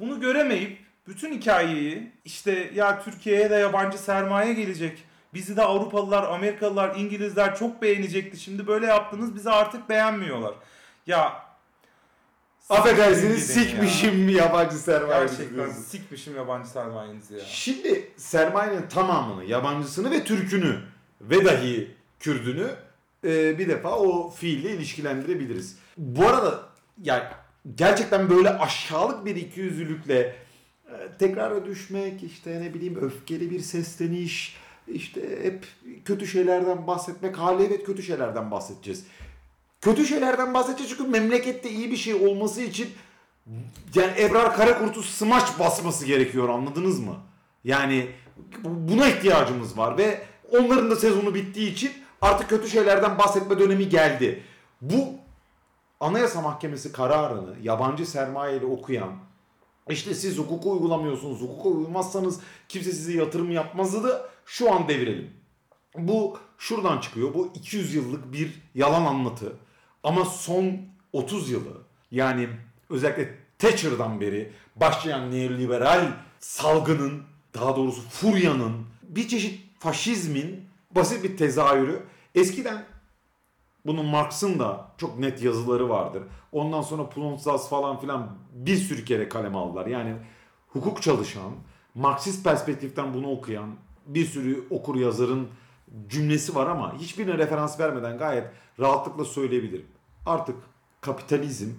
bunu 0.00 0.20
göremeyip 0.20 0.78
bütün 1.08 1.32
hikayeyi 1.32 2.12
işte 2.24 2.70
ya 2.74 3.02
Türkiye'ye 3.02 3.50
de 3.50 3.54
yabancı 3.54 3.98
sermaye 3.98 4.52
gelecek. 4.52 5.07
Bizi 5.34 5.56
de 5.56 5.62
Avrupalılar, 5.62 6.22
Amerikalılar, 6.22 6.96
İngilizler 6.96 7.56
çok 7.56 7.82
beğenecekti. 7.82 8.40
Şimdi 8.40 8.66
böyle 8.66 8.86
yaptınız 8.86 9.34
bizi 9.34 9.50
artık 9.50 9.88
beğenmiyorlar. 9.88 10.54
Ya 11.06 11.48
Affedersiniz 12.70 13.48
gidin 13.48 13.60
ya. 13.60 13.64
sikmişim 13.64 14.28
yabancı 14.28 14.76
sermaye. 14.76 15.26
Gerçekten 15.26 15.70
sikmişim 15.70 16.36
yabancı 16.36 16.68
sermayenizi 16.68 17.34
ya. 17.34 17.40
Şimdi 17.44 18.10
sermayenin 18.16 18.88
tamamını, 18.88 19.44
yabancısını 19.44 20.10
ve 20.10 20.24
Türk'ünü 20.24 20.78
ve 21.20 21.44
dahi 21.44 21.94
Kürdünü 22.20 22.70
e, 23.24 23.58
bir 23.58 23.68
defa 23.68 23.98
o 23.98 24.30
fiille 24.30 24.70
ilişkilendirebiliriz. 24.70 25.78
Bu 25.96 26.26
arada 26.26 26.62
yani 27.02 27.22
gerçekten 27.74 28.30
böyle 28.30 28.50
aşağılık 28.50 29.24
bir 29.24 29.36
ikiyüzlülükle 29.36 30.18
e, 30.18 30.36
tekrara 31.18 31.64
düşmek, 31.64 32.22
işte 32.22 32.60
ne 32.60 32.74
bileyim 32.74 32.96
öfkeli 33.00 33.50
bir 33.50 33.60
sesleniş, 33.60 34.56
işte 34.92 35.44
hep 35.44 35.66
kötü 36.04 36.26
şeylerden 36.26 36.86
bahsetmek, 36.86 37.38
hali 37.38 37.62
evet 37.62 37.84
kötü 37.84 38.02
şeylerden 38.02 38.50
bahsedeceğiz. 38.50 39.04
Kötü 39.80 40.06
şeylerden 40.06 40.54
bahsedeceğiz 40.54 40.90
çünkü 40.90 41.10
memlekette 41.10 41.70
iyi 41.70 41.90
bir 41.90 41.96
şey 41.96 42.14
olması 42.14 42.60
için 42.60 42.88
yani 43.94 44.12
Ebrar 44.18 44.56
Karakurt'u 44.56 45.02
smaç 45.02 45.58
basması 45.58 46.06
gerekiyor 46.06 46.48
anladınız 46.48 47.00
mı? 47.00 47.16
Yani 47.64 48.10
buna 48.64 49.08
ihtiyacımız 49.08 49.78
var 49.78 49.98
ve 49.98 50.22
onların 50.52 50.90
da 50.90 50.96
sezonu 50.96 51.34
bittiği 51.34 51.72
için 51.72 51.92
artık 52.20 52.48
kötü 52.48 52.68
şeylerden 52.68 53.18
bahsetme 53.18 53.58
dönemi 53.58 53.88
geldi. 53.88 54.42
Bu 54.80 55.04
Anayasa 56.00 56.40
Mahkemesi 56.40 56.92
kararını 56.92 57.54
yabancı 57.62 58.06
sermayeyle 58.06 58.66
okuyan 58.66 59.12
işte 59.90 60.14
siz 60.14 60.38
hukuku 60.38 60.72
uygulamıyorsunuz, 60.72 61.40
hukuka 61.40 61.68
uymazsanız 61.68 62.40
kimse 62.68 62.92
size 62.92 63.12
yatırım 63.12 63.50
yapmazı 63.50 64.04
da 64.04 64.28
şu 64.48 64.72
an 64.72 64.88
devirelim. 64.88 65.30
Bu 65.94 66.38
şuradan 66.58 67.00
çıkıyor. 67.00 67.34
Bu 67.34 67.52
200 67.54 67.94
yıllık 67.94 68.32
bir 68.32 68.62
yalan 68.74 69.04
anlatı. 69.04 69.56
Ama 70.02 70.24
son 70.24 70.76
30 71.12 71.50
yılı 71.50 71.82
yani 72.10 72.48
özellikle 72.90 73.34
Thatcher'dan 73.58 74.20
beri 74.20 74.52
başlayan 74.76 75.30
neoliberal 75.30 76.12
salgının 76.40 77.22
daha 77.54 77.76
doğrusu 77.76 78.02
furyanın 78.02 78.86
bir 79.02 79.28
çeşit 79.28 79.80
faşizmin 79.80 80.64
basit 80.90 81.24
bir 81.24 81.36
tezahürü. 81.36 82.02
Eskiden 82.34 82.84
bunun 83.86 84.06
Marx'ın 84.06 84.58
da 84.58 84.92
çok 84.98 85.18
net 85.18 85.42
yazıları 85.42 85.88
vardır. 85.88 86.22
Ondan 86.52 86.82
sonra 86.82 87.08
Plonsas 87.08 87.70
falan 87.70 88.00
filan 88.00 88.38
bir 88.52 88.76
sürü 88.76 89.04
kere 89.04 89.28
kaleme 89.28 89.58
aldılar. 89.58 89.86
Yani 89.86 90.16
hukuk 90.68 91.02
çalışan, 91.02 91.52
Marksist 91.94 92.44
perspektiften 92.44 93.14
bunu 93.14 93.30
okuyan 93.30 93.76
bir 94.08 94.26
sürü 94.26 94.64
okur 94.70 94.96
yazarın 94.96 95.48
cümlesi 96.08 96.54
var 96.54 96.66
ama 96.66 96.98
hiçbirine 96.98 97.38
referans 97.38 97.80
vermeden 97.80 98.18
gayet 98.18 98.50
rahatlıkla 98.80 99.24
söyleyebilirim. 99.24 99.86
Artık 100.26 100.56
kapitalizm 101.00 101.70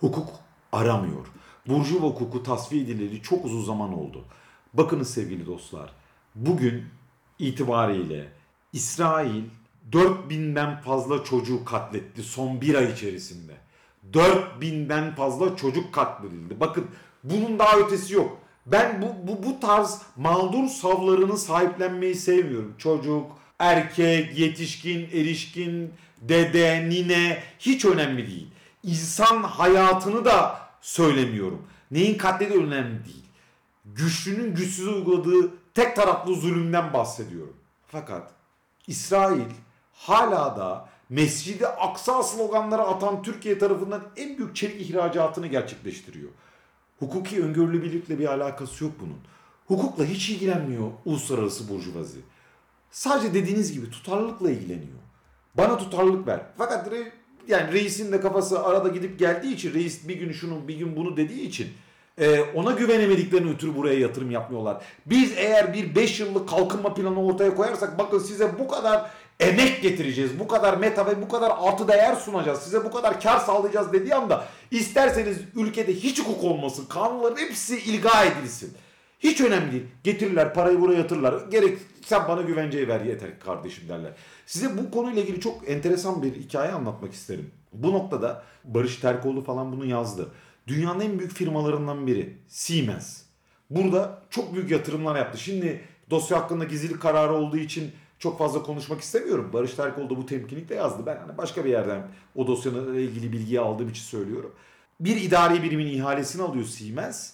hukuk 0.00 0.28
aramıyor. 0.72 1.26
Burjuva 1.66 2.06
hukuku 2.06 2.42
tasfiye 2.42 2.82
edileli 2.82 3.22
çok 3.22 3.44
uzun 3.44 3.62
zaman 3.64 3.98
oldu. 3.98 4.24
Bakınız 4.74 5.10
sevgili 5.10 5.46
dostlar. 5.46 5.90
Bugün 6.34 6.84
itibariyle 7.38 8.32
İsrail 8.72 9.44
4000'den 9.92 10.80
fazla 10.80 11.24
çocuğu 11.24 11.64
katletti 11.64 12.22
son 12.22 12.60
bir 12.60 12.74
ay 12.74 12.92
içerisinde. 12.92 13.52
4000'den 14.12 15.14
fazla 15.14 15.56
çocuk 15.56 15.94
katledildi. 15.94 16.60
Bakın 16.60 16.86
bunun 17.24 17.58
daha 17.58 17.78
ötesi 17.78 18.14
yok. 18.14 18.38
Ben 18.66 19.02
bu, 19.02 19.28
bu, 19.28 19.42
bu 19.42 19.60
tarz 19.60 20.02
mağdur 20.16 20.68
savlarını 20.68 21.38
sahiplenmeyi 21.38 22.14
sevmiyorum. 22.14 22.74
Çocuk, 22.78 23.38
erkek, 23.58 24.38
yetişkin, 24.38 25.00
erişkin, 25.00 25.92
dede, 26.20 26.88
nine 26.88 27.42
hiç 27.58 27.84
önemli 27.84 28.26
değil. 28.26 28.48
İnsan 28.82 29.42
hayatını 29.42 30.24
da 30.24 30.60
söylemiyorum. 30.80 31.66
Neyin 31.90 32.18
katlediği 32.18 32.62
önemli 32.62 33.04
değil. 33.04 33.24
Güçlünün 33.84 34.54
güçsüze 34.54 34.90
uyguladığı 34.90 35.50
tek 35.74 35.96
taraflı 35.96 36.34
zulümden 36.34 36.92
bahsediyorum. 36.92 37.56
Fakat 37.86 38.30
İsrail 38.86 39.50
hala 39.92 40.56
da 40.56 40.88
Mescidi 41.08 41.66
Aksa 41.66 42.22
sloganları 42.22 42.82
atan 42.82 43.22
Türkiye 43.22 43.58
tarafından 43.58 44.02
en 44.16 44.38
büyük 44.38 44.56
çelik 44.56 44.90
ihracatını 44.90 45.46
gerçekleştiriyor. 45.46 46.30
Hukuki 47.04 47.42
öngörülübirlikle 47.42 48.18
bir 48.18 48.26
alakası 48.26 48.84
yok 48.84 48.92
bunun. 49.00 49.18
Hukukla 49.66 50.04
hiç 50.04 50.30
ilgilenmiyor 50.30 50.90
uluslararası 51.04 51.68
burjuvazi. 51.68 52.18
Sadece 52.90 53.34
dediğiniz 53.34 53.72
gibi 53.72 53.90
tutarlılıkla 53.90 54.50
ilgileniyor. 54.50 54.98
Bana 55.54 55.78
tutarlılık 55.78 56.26
ver. 56.26 56.40
Fakat 56.58 56.90
re, 56.90 57.12
yani 57.48 57.72
reisin 57.72 58.12
de 58.12 58.20
kafası 58.20 58.64
arada 58.64 58.88
gidip 58.88 59.18
geldiği 59.18 59.54
için 59.54 59.74
reis 59.74 60.08
bir 60.08 60.16
gün 60.16 60.32
şunu 60.32 60.68
bir 60.68 60.76
gün 60.76 60.96
bunu 60.96 61.16
dediği 61.16 61.42
için 61.42 61.68
e, 62.18 62.40
ona 62.40 62.72
güvenemediklerini 62.72 63.50
ötürü 63.50 63.76
buraya 63.76 63.98
yatırım 63.98 64.30
yapmıyorlar. 64.30 64.82
Biz 65.06 65.32
eğer 65.36 65.74
bir 65.74 65.94
5 65.94 66.20
yıllık 66.20 66.48
kalkınma 66.48 66.94
planı 66.94 67.24
ortaya 67.24 67.54
koyarsak 67.54 67.98
bakın 67.98 68.18
size 68.18 68.58
bu 68.58 68.68
kadar 68.68 69.10
emek 69.40 69.82
getireceğiz. 69.82 70.38
Bu 70.38 70.48
kadar 70.48 70.76
meta 70.76 71.06
ve 71.06 71.22
bu 71.22 71.28
kadar 71.28 71.52
artı 71.60 71.88
değer 71.88 72.14
sunacağız. 72.14 72.58
Size 72.58 72.84
bu 72.84 72.90
kadar 72.90 73.20
kar 73.20 73.38
sağlayacağız 73.38 73.92
dediği 73.92 74.14
anda 74.14 74.44
isterseniz 74.70 75.38
ülkede 75.54 75.94
hiç 75.94 76.20
hukuk 76.20 76.44
olmasın. 76.44 76.86
Kanunların 76.88 77.36
hepsi 77.36 77.78
ilga 77.78 78.24
edilsin. 78.24 78.74
Hiç 79.20 79.40
önemli 79.40 79.72
değil. 79.72 79.84
Getirirler 80.04 80.54
parayı 80.54 80.80
buraya 80.80 80.98
yatırırlar. 80.98 81.50
Gerek 81.50 81.78
sen 82.04 82.28
bana 82.28 82.42
güvenceyi 82.42 82.88
ver 82.88 83.00
yeter 83.00 83.40
kardeşim 83.40 83.88
derler. 83.88 84.12
Size 84.46 84.78
bu 84.78 84.90
konuyla 84.90 85.22
ilgili 85.22 85.40
çok 85.40 85.70
enteresan 85.70 86.22
bir 86.22 86.34
hikaye 86.34 86.72
anlatmak 86.72 87.12
isterim. 87.12 87.50
Bu 87.72 87.92
noktada 87.92 88.42
Barış 88.64 88.96
Terkoğlu 88.96 89.44
falan 89.44 89.72
bunu 89.72 89.84
yazdı. 89.84 90.30
Dünyanın 90.66 91.00
en 91.00 91.18
büyük 91.18 91.32
firmalarından 91.32 92.06
biri 92.06 92.36
Siemens. 92.48 93.22
Burada 93.70 94.22
çok 94.30 94.54
büyük 94.54 94.70
yatırımlar 94.70 95.16
yaptı. 95.16 95.38
Şimdi 95.38 95.80
dosya 96.10 96.38
hakkında 96.38 96.64
gizlilik 96.64 97.02
kararı 97.02 97.32
olduğu 97.32 97.56
için 97.56 97.92
çok 98.24 98.38
fazla 98.38 98.62
konuşmak 98.62 99.00
istemiyorum. 99.00 99.50
Barış 99.52 99.74
Terkoğlu 99.74 100.10
da 100.10 100.16
bu 100.16 100.26
temkinlikle 100.26 100.74
yazdı. 100.74 101.02
Ben 101.06 101.16
hani 101.16 101.38
başka 101.38 101.64
bir 101.64 101.70
yerden 101.70 102.08
o 102.36 102.46
dosyanın 102.46 102.94
ilgili 102.94 103.32
bilgiyi 103.32 103.60
aldığım 103.60 103.88
için 103.88 104.02
söylüyorum. 104.02 104.52
Bir 105.00 105.16
idari 105.16 105.62
birimin 105.62 105.86
ihalesini 105.86 106.42
alıyor 106.42 106.64
Siemens. 106.64 107.32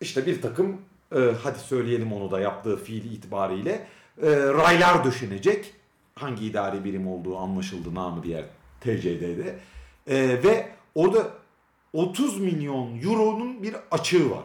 İşte 0.00 0.26
bir 0.26 0.42
takım 0.42 0.80
e, 1.12 1.18
hadi 1.42 1.58
söyleyelim 1.58 2.12
onu 2.12 2.30
da 2.30 2.40
yaptığı 2.40 2.76
fiil 2.76 3.12
itibariyle 3.12 3.86
e, 4.22 4.30
raylar 4.36 5.04
döşenecek. 5.04 5.74
Hangi 6.14 6.46
idari 6.46 6.84
birim 6.84 7.08
olduğu 7.08 7.38
anlaşıldı 7.38 7.94
namı 7.94 8.22
diğer 8.22 8.44
TCD'de. 8.80 9.58
E, 10.06 10.42
ve 10.42 10.68
orada 10.94 11.28
30 11.92 12.40
milyon 12.40 13.00
euronun 13.02 13.62
bir 13.62 13.76
açığı 13.90 14.30
var. 14.30 14.44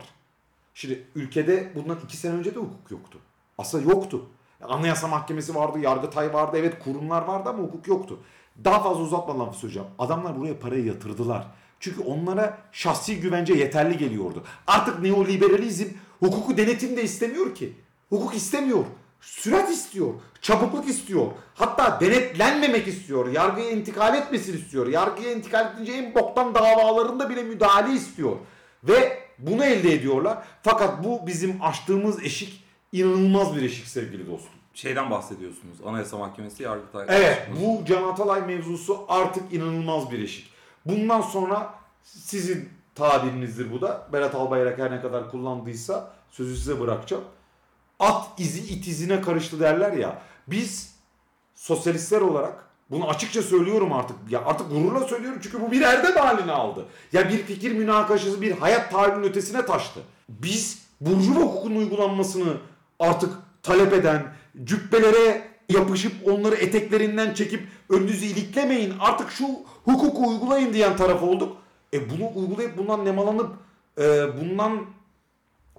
Şimdi 0.73 1.03
ülkede 1.15 1.71
bundan 1.75 1.99
iki 2.03 2.17
sene 2.17 2.33
önce 2.33 2.55
de 2.55 2.59
hukuk 2.59 2.91
yoktu. 2.91 3.19
Aslında 3.57 3.91
yoktu. 3.91 4.25
Anayasa 4.61 5.07
Mahkemesi 5.07 5.55
vardı, 5.55 5.79
Yargıtay 5.79 6.33
vardı, 6.33 6.57
evet 6.59 6.83
kurumlar 6.83 7.21
vardı 7.21 7.49
ama 7.49 7.63
hukuk 7.63 7.87
yoktu. 7.87 8.19
Daha 8.63 8.83
fazla 8.83 9.03
uzatmadan 9.03 9.51
söyleyeceğim. 9.51 9.87
Adamlar 9.99 10.39
buraya 10.39 10.59
parayı 10.59 10.85
yatırdılar. 10.85 11.47
Çünkü 11.79 12.01
onlara 12.01 12.57
şahsi 12.71 13.19
güvence 13.19 13.53
yeterli 13.53 13.97
geliyordu. 13.97 14.43
Artık 14.67 14.99
neoliberalizm 14.99 15.87
hukuku 16.19 16.57
denetim 16.57 16.97
de 16.97 17.03
istemiyor 17.03 17.55
ki. 17.55 17.73
Hukuk 18.09 18.35
istemiyor. 18.35 18.85
Sürat 19.21 19.69
istiyor. 19.69 20.13
Çabukluk 20.41 20.89
istiyor. 20.89 21.27
Hatta 21.55 21.99
denetlenmemek 22.01 22.87
istiyor. 22.87 23.31
Yargıya 23.31 23.71
intikal 23.71 24.15
etmesini 24.15 24.55
istiyor. 24.55 24.87
Yargıya 24.87 25.31
intikal 25.31 25.73
edince 25.75 25.91
en 25.91 26.15
boktan 26.15 26.55
davalarında 26.55 27.29
bile 27.29 27.43
müdahale 27.43 27.93
istiyor. 27.93 28.35
Ve 28.83 29.19
bunu 29.39 29.65
elde 29.65 29.93
ediyorlar. 29.93 30.37
Fakat 30.63 31.03
bu 31.03 31.27
bizim 31.27 31.61
açtığımız 31.61 32.23
eşik 32.23 32.64
inanılmaz 33.01 33.55
bir 33.55 33.61
eşik 33.61 33.87
sevgili 33.87 34.27
dostum. 34.27 34.51
Şeyden 34.73 35.11
bahsediyorsunuz. 35.11 35.77
Anayasa 35.85 36.17
Mahkemesi 36.17 36.63
Yargıtay. 36.63 37.05
Evet 37.09 37.47
bu 37.61 37.85
Can 37.85 38.03
Atalay 38.03 38.41
mevzusu 38.41 39.05
artık 39.07 39.53
inanılmaz 39.53 40.11
bir 40.11 40.19
eşik. 40.19 40.49
Bundan 40.85 41.21
sonra 41.21 41.73
sizin 42.03 42.69
tabirinizdir 42.95 43.71
bu 43.71 43.81
da. 43.81 44.07
Berat 44.13 44.35
Albayrak 44.35 44.79
her 44.79 44.91
ne 44.91 45.01
kadar 45.01 45.31
kullandıysa 45.31 46.13
sözü 46.31 46.57
size 46.57 46.79
bırakacağım. 46.79 47.23
At 47.99 48.27
izi 48.37 48.73
it 48.73 48.87
izine 48.87 49.21
karıştı 49.21 49.59
derler 49.59 49.93
ya. 49.93 50.21
Biz 50.47 50.95
sosyalistler 51.55 52.21
olarak 52.21 52.65
bunu 52.91 53.09
açıkça 53.09 53.41
söylüyorum 53.41 53.93
artık. 53.93 54.15
Ya 54.29 54.45
artık 54.45 54.69
gururla 54.69 55.07
söylüyorum 55.07 55.39
çünkü 55.43 55.61
bu 55.61 55.71
bir 55.71 55.81
erdem 55.81 56.15
halini 56.15 56.51
aldı. 56.51 56.85
Ya 57.13 57.29
bir 57.29 57.37
fikir 57.37 57.71
münakaşası 57.71 58.41
bir 58.41 58.51
hayat 58.51 58.91
tahayyülünün 58.91 59.27
ötesine 59.27 59.65
taştı. 59.65 59.99
Biz 60.29 60.85
burjuva 61.01 61.39
hukukun 61.39 61.75
uygulanmasını 61.75 62.57
artık 62.99 63.33
talep 63.63 63.93
eden, 63.93 64.23
cübbelere 64.63 65.47
yapışıp 65.69 66.27
onları 66.27 66.55
eteklerinden 66.55 67.33
çekip 67.33 67.67
önünüzü 67.89 68.25
iliklemeyin 68.25 68.93
artık 68.99 69.31
şu 69.31 69.45
hukuku 69.85 70.29
uygulayın 70.29 70.73
diyen 70.73 70.97
taraf 70.97 71.23
olduk. 71.23 71.57
E 71.93 72.09
bunu 72.09 72.31
uygulayıp 72.35 72.77
bundan 72.77 73.05
nemalanıp 73.05 73.51
e, 73.97 74.03
bundan 74.41 74.85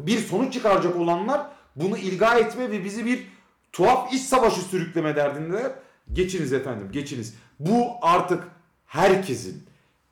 bir 0.00 0.18
sonuç 0.18 0.52
çıkaracak 0.52 0.96
olanlar 0.96 1.46
bunu 1.76 1.98
ilga 1.98 2.34
etme 2.34 2.70
ve 2.70 2.84
bizi 2.84 3.06
bir 3.06 3.26
tuhaf 3.72 4.12
iç 4.12 4.22
savaşı 4.22 4.60
sürükleme 4.60 5.16
derdindeler. 5.16 5.72
Geçiniz 6.12 6.52
efendim 6.52 6.88
geçiniz. 6.92 7.34
Bu 7.60 7.86
artık 8.02 8.44
herkesin 8.86 9.62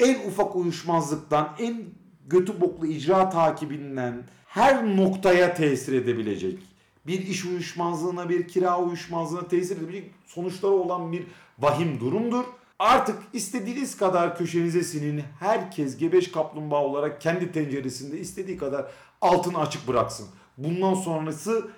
en 0.01 0.29
ufak 0.29 0.57
uyuşmazlıktan 0.57 1.57
en 1.59 1.85
götü 2.27 2.61
boklu 2.61 2.87
icra 2.87 3.31
takibinden 3.31 4.23
her 4.47 4.97
noktaya 4.97 5.55
tesir 5.55 5.93
edebilecek 5.93 6.59
bir 7.07 7.27
iş 7.27 7.45
uyuşmazlığına 7.45 8.29
bir 8.29 8.49
kira 8.49 8.81
uyuşmazlığına 8.81 9.49
tesir 9.49 9.77
edebilecek 9.77 10.11
sonuçları 10.27 10.73
olan 10.73 11.13
bir 11.13 11.27
vahim 11.59 12.01
durumdur. 12.01 12.45
Artık 12.79 13.19
istediğiniz 13.33 13.97
kadar 13.97 14.39
köşenize 14.39 14.83
sinin 14.83 15.23
herkes 15.41 15.97
gebeş 15.97 16.33
kaplumbağa 16.33 16.83
olarak 16.83 17.21
kendi 17.21 17.53
tenceresinde 17.53 18.19
istediği 18.19 18.57
kadar 18.59 18.87
altını 19.21 19.59
açık 19.59 19.89
bıraksın. 19.89 20.29
Bundan 20.59 20.95
sonrası 20.95 21.71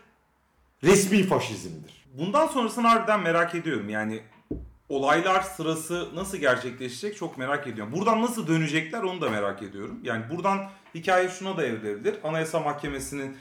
resmi 0.85 1.23
faşizmdir. 1.23 2.07
Bundan 2.19 2.47
sonrasını 2.47 2.87
harbiden 2.87 3.21
merak 3.21 3.55
ediyorum. 3.55 3.89
Yani 3.89 4.21
olaylar 4.89 5.43
sırası 5.43 6.09
nasıl 6.15 6.39
gerçekleşecek 6.39 7.17
çok 7.17 7.39
merak 7.39 7.67
ediyorum. 7.67 7.93
Buradan 7.97 8.23
nasıl 8.23 8.47
dönecekler 8.47 9.03
onu 9.03 9.21
da 9.21 9.31
merak 9.31 9.63
ediyorum. 9.63 10.01
Yani 10.03 10.25
buradan 10.31 10.71
hikaye 10.95 11.29
şuna 11.29 11.57
da 11.57 11.67
evrilebilir. 11.67 12.17
Anayasa 12.25 12.61
Mahkemesi'nin 12.61 13.37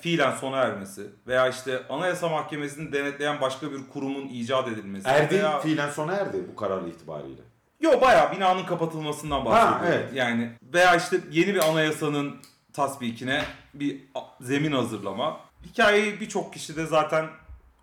fiilen 0.00 0.36
sona 0.36 0.56
ermesi 0.56 1.06
veya 1.26 1.48
işte 1.48 1.82
Anayasa 1.88 2.28
Mahkemesi'ni 2.28 2.92
denetleyen 2.92 3.40
başka 3.40 3.72
bir 3.72 3.88
kurumun 3.92 4.28
icat 4.28 4.68
edilmesi. 4.68 5.08
Erdi 5.08 5.34
veya... 5.34 5.60
fiilen 5.60 5.90
sona 5.90 6.12
erdi 6.12 6.44
bu 6.52 6.56
karar 6.56 6.82
itibariyle. 6.82 7.42
Yo 7.80 8.00
bayağı 8.00 8.36
binanın 8.36 8.64
kapatılmasından 8.64 9.44
bahsediyorum. 9.44 9.86
Ha, 9.86 9.86
evet. 9.86 10.14
Yani 10.14 10.50
veya 10.62 10.96
işte 10.96 11.20
yeni 11.30 11.54
bir 11.54 11.68
anayasanın 11.70 12.36
tasbikine 12.72 13.44
bir 13.74 14.00
zemin 14.40 14.72
hazırlama. 14.72 15.40
Hikayeyi 15.66 16.20
birçok 16.20 16.52
kişi 16.52 16.76
de 16.76 16.86
zaten 16.86 17.26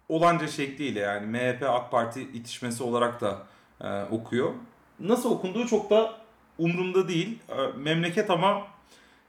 olanca 0.09 0.47
şekliyle 0.47 0.99
yani 0.99 1.27
MHP 1.27 1.63
AK 1.63 1.91
Parti 1.91 2.21
itişmesi 2.21 2.83
olarak 2.83 3.21
da 3.21 3.37
e, 3.81 4.03
okuyor. 4.03 4.53
Nasıl 4.99 5.31
okunduğu 5.31 5.67
çok 5.67 5.89
da 5.89 6.13
umurumda 6.57 7.07
değil. 7.07 7.39
E, 7.49 7.77
memleket 7.77 8.29
ama 8.29 8.67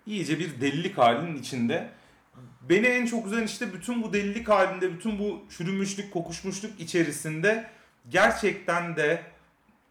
iyice 0.07 0.39
bir 0.39 0.61
delilik 0.61 0.99
halinin 0.99 1.39
içinde. 1.39 1.89
Beni 2.69 2.87
en 2.87 3.07
çok 3.07 3.27
üzen 3.27 3.43
işte 3.43 3.73
bütün 3.73 4.03
bu 4.03 4.13
delilik 4.13 4.49
halinde, 4.49 4.93
bütün 4.93 5.19
bu 5.19 5.45
çürümüşlük, 5.57 6.13
kokuşmuşluk 6.13 6.81
içerisinde 6.81 7.71
gerçekten 8.09 8.97
de 8.97 9.23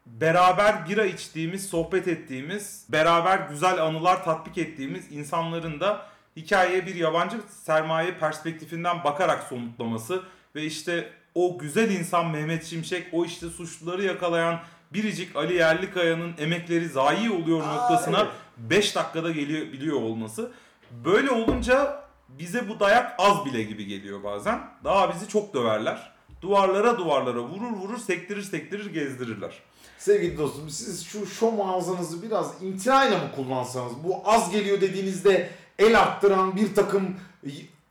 beraber 0.05 0.89
bira 0.89 1.05
içtiğimiz, 1.05 1.67
sohbet 1.67 2.07
ettiğimiz, 2.07 2.85
beraber 2.89 3.37
güzel 3.49 3.83
anılar 3.83 4.23
tatbik 4.23 4.57
ettiğimiz 4.57 5.11
insanların 5.11 5.79
da 5.79 6.05
hikayeye 6.35 6.85
bir 6.85 6.95
yabancı 6.95 7.37
sermaye 7.63 8.13
perspektifinden 8.17 9.03
bakarak 9.03 9.43
somutlaması 9.43 10.23
ve 10.55 10.63
işte 10.63 11.09
o 11.35 11.57
güzel 11.57 11.91
insan 11.91 12.27
Mehmet 12.27 12.65
Şimşek, 12.65 13.07
o 13.11 13.25
işte 13.25 13.49
suçluları 13.49 14.03
yakalayan 14.03 14.59
biricik 14.93 15.35
Ali 15.35 15.53
Yerlikaya'nın 15.53 16.33
emekleri 16.37 16.89
zayi 16.89 17.31
oluyor 17.31 17.61
Aa, 17.63 17.75
noktasına 17.75 18.19
evet. 18.19 18.31
5 18.57 18.95
dakikada 18.95 19.31
geliyor 19.31 19.61
biliyor 19.61 20.01
olması. 20.01 20.51
Böyle 20.91 21.31
olunca 21.31 22.04
bize 22.39 22.69
bu 22.69 22.79
dayak 22.79 23.15
az 23.17 23.45
bile 23.45 23.63
gibi 23.63 23.85
geliyor 23.85 24.23
bazen. 24.23 24.59
Daha 24.83 25.13
bizi 25.13 25.27
çok 25.27 25.53
döverler. 25.53 26.11
Duvarlara 26.41 26.97
duvarlara 26.97 27.39
vurur 27.39 27.71
vurur 27.71 27.97
sektirir 27.97 28.41
sektirir 28.41 28.93
gezdirirler. 28.93 29.53
Sevgili 29.97 30.37
dostum 30.37 30.69
siz 30.69 31.05
şu 31.05 31.25
şom 31.25 31.61
ağzınızı 31.61 32.23
biraz 32.23 32.63
imtinayla 32.63 33.17
mı 33.17 33.31
kullansanız 33.35 33.93
bu 34.03 34.21
az 34.25 34.51
geliyor 34.51 34.81
dediğinizde 34.81 35.49
el 35.79 35.99
arttıran 35.99 36.55
bir 36.55 36.75
takım 36.75 37.15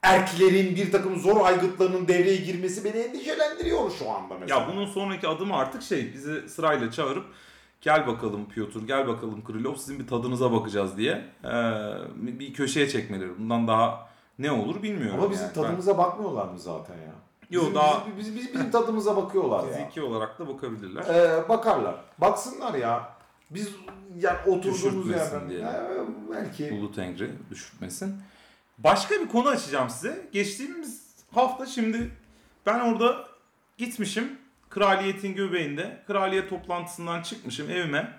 erklerin 0.02 0.76
bir 0.76 0.92
takım 0.92 1.20
zor 1.20 1.46
aygıtlarının 1.46 2.09
devreye 2.09 2.37
girmesi 2.37 2.85
beni 2.85 2.96
endişelendiriyor 2.96 3.90
şu 3.98 4.11
anda 4.11 4.35
mesela. 4.40 4.61
Ya 4.61 4.68
bunun 4.68 4.87
sonraki 4.87 5.28
adımı 5.28 5.57
artık 5.57 5.83
şey 5.83 6.14
bizi 6.14 6.48
sırayla 6.48 6.90
çağırıp 6.90 7.24
gel 7.80 8.07
bakalım 8.07 8.48
Piotr 8.48 8.78
gel 8.87 9.09
bakalım 9.09 9.44
Krylov 9.44 9.74
sizin 9.74 9.98
bir 9.98 10.07
tadınıza 10.07 10.52
bakacağız 10.52 10.96
diye 10.96 11.24
ee, 11.44 11.50
bir 12.16 12.54
köşeye 12.54 12.88
çekmeleri. 12.88 13.38
Bundan 13.38 13.68
daha 13.68 14.13
ne 14.38 14.50
olur 14.52 14.82
bilmiyorum. 14.82 15.20
Ama 15.20 15.30
bizim 15.30 15.44
yani. 15.44 15.54
tadımıza 15.54 15.98
bakmıyorlar 15.98 16.48
mı 16.48 16.58
zaten 16.58 16.94
ya? 16.94 17.12
Yo, 17.50 17.60
bizim, 17.60 17.74
daha- 17.74 18.04
bizim, 18.18 18.36
bizim, 18.36 18.54
bizim 18.54 18.70
tadımıza 18.70 19.16
bakıyorlar 19.16 19.62
Ben 19.66 19.72
ya. 19.72 19.78
fiziki 19.78 20.02
olarak 20.02 20.38
da 20.38 20.48
bakabilirler. 20.48 21.02
Ee, 21.14 21.48
bakarlar. 21.48 21.94
Baksınlar 22.18 22.74
ya. 22.74 23.08
Biz 23.50 23.68
yani 24.18 24.38
oturduğumuz 24.46 25.08
yerden. 25.10 25.50
Ee, 25.50 25.64
belki 26.30 26.72
Ulu 26.72 26.92
Tengri 26.92 27.30
düşürtmesin. 27.50 28.16
Başka 28.78 29.14
bir 29.14 29.28
konu 29.28 29.48
açacağım 29.48 29.90
size. 29.90 30.28
Geçtiğimiz 30.32 31.14
hafta 31.34 31.66
şimdi 31.66 32.10
ben 32.66 32.80
orada 32.80 33.24
gitmişim. 33.78 34.38
Kraliyetin 34.70 35.34
göbeğinde. 35.34 36.02
Kraliyet 36.06 36.50
toplantısından 36.50 37.22
çıkmışım 37.22 37.70
evime. 37.70 38.12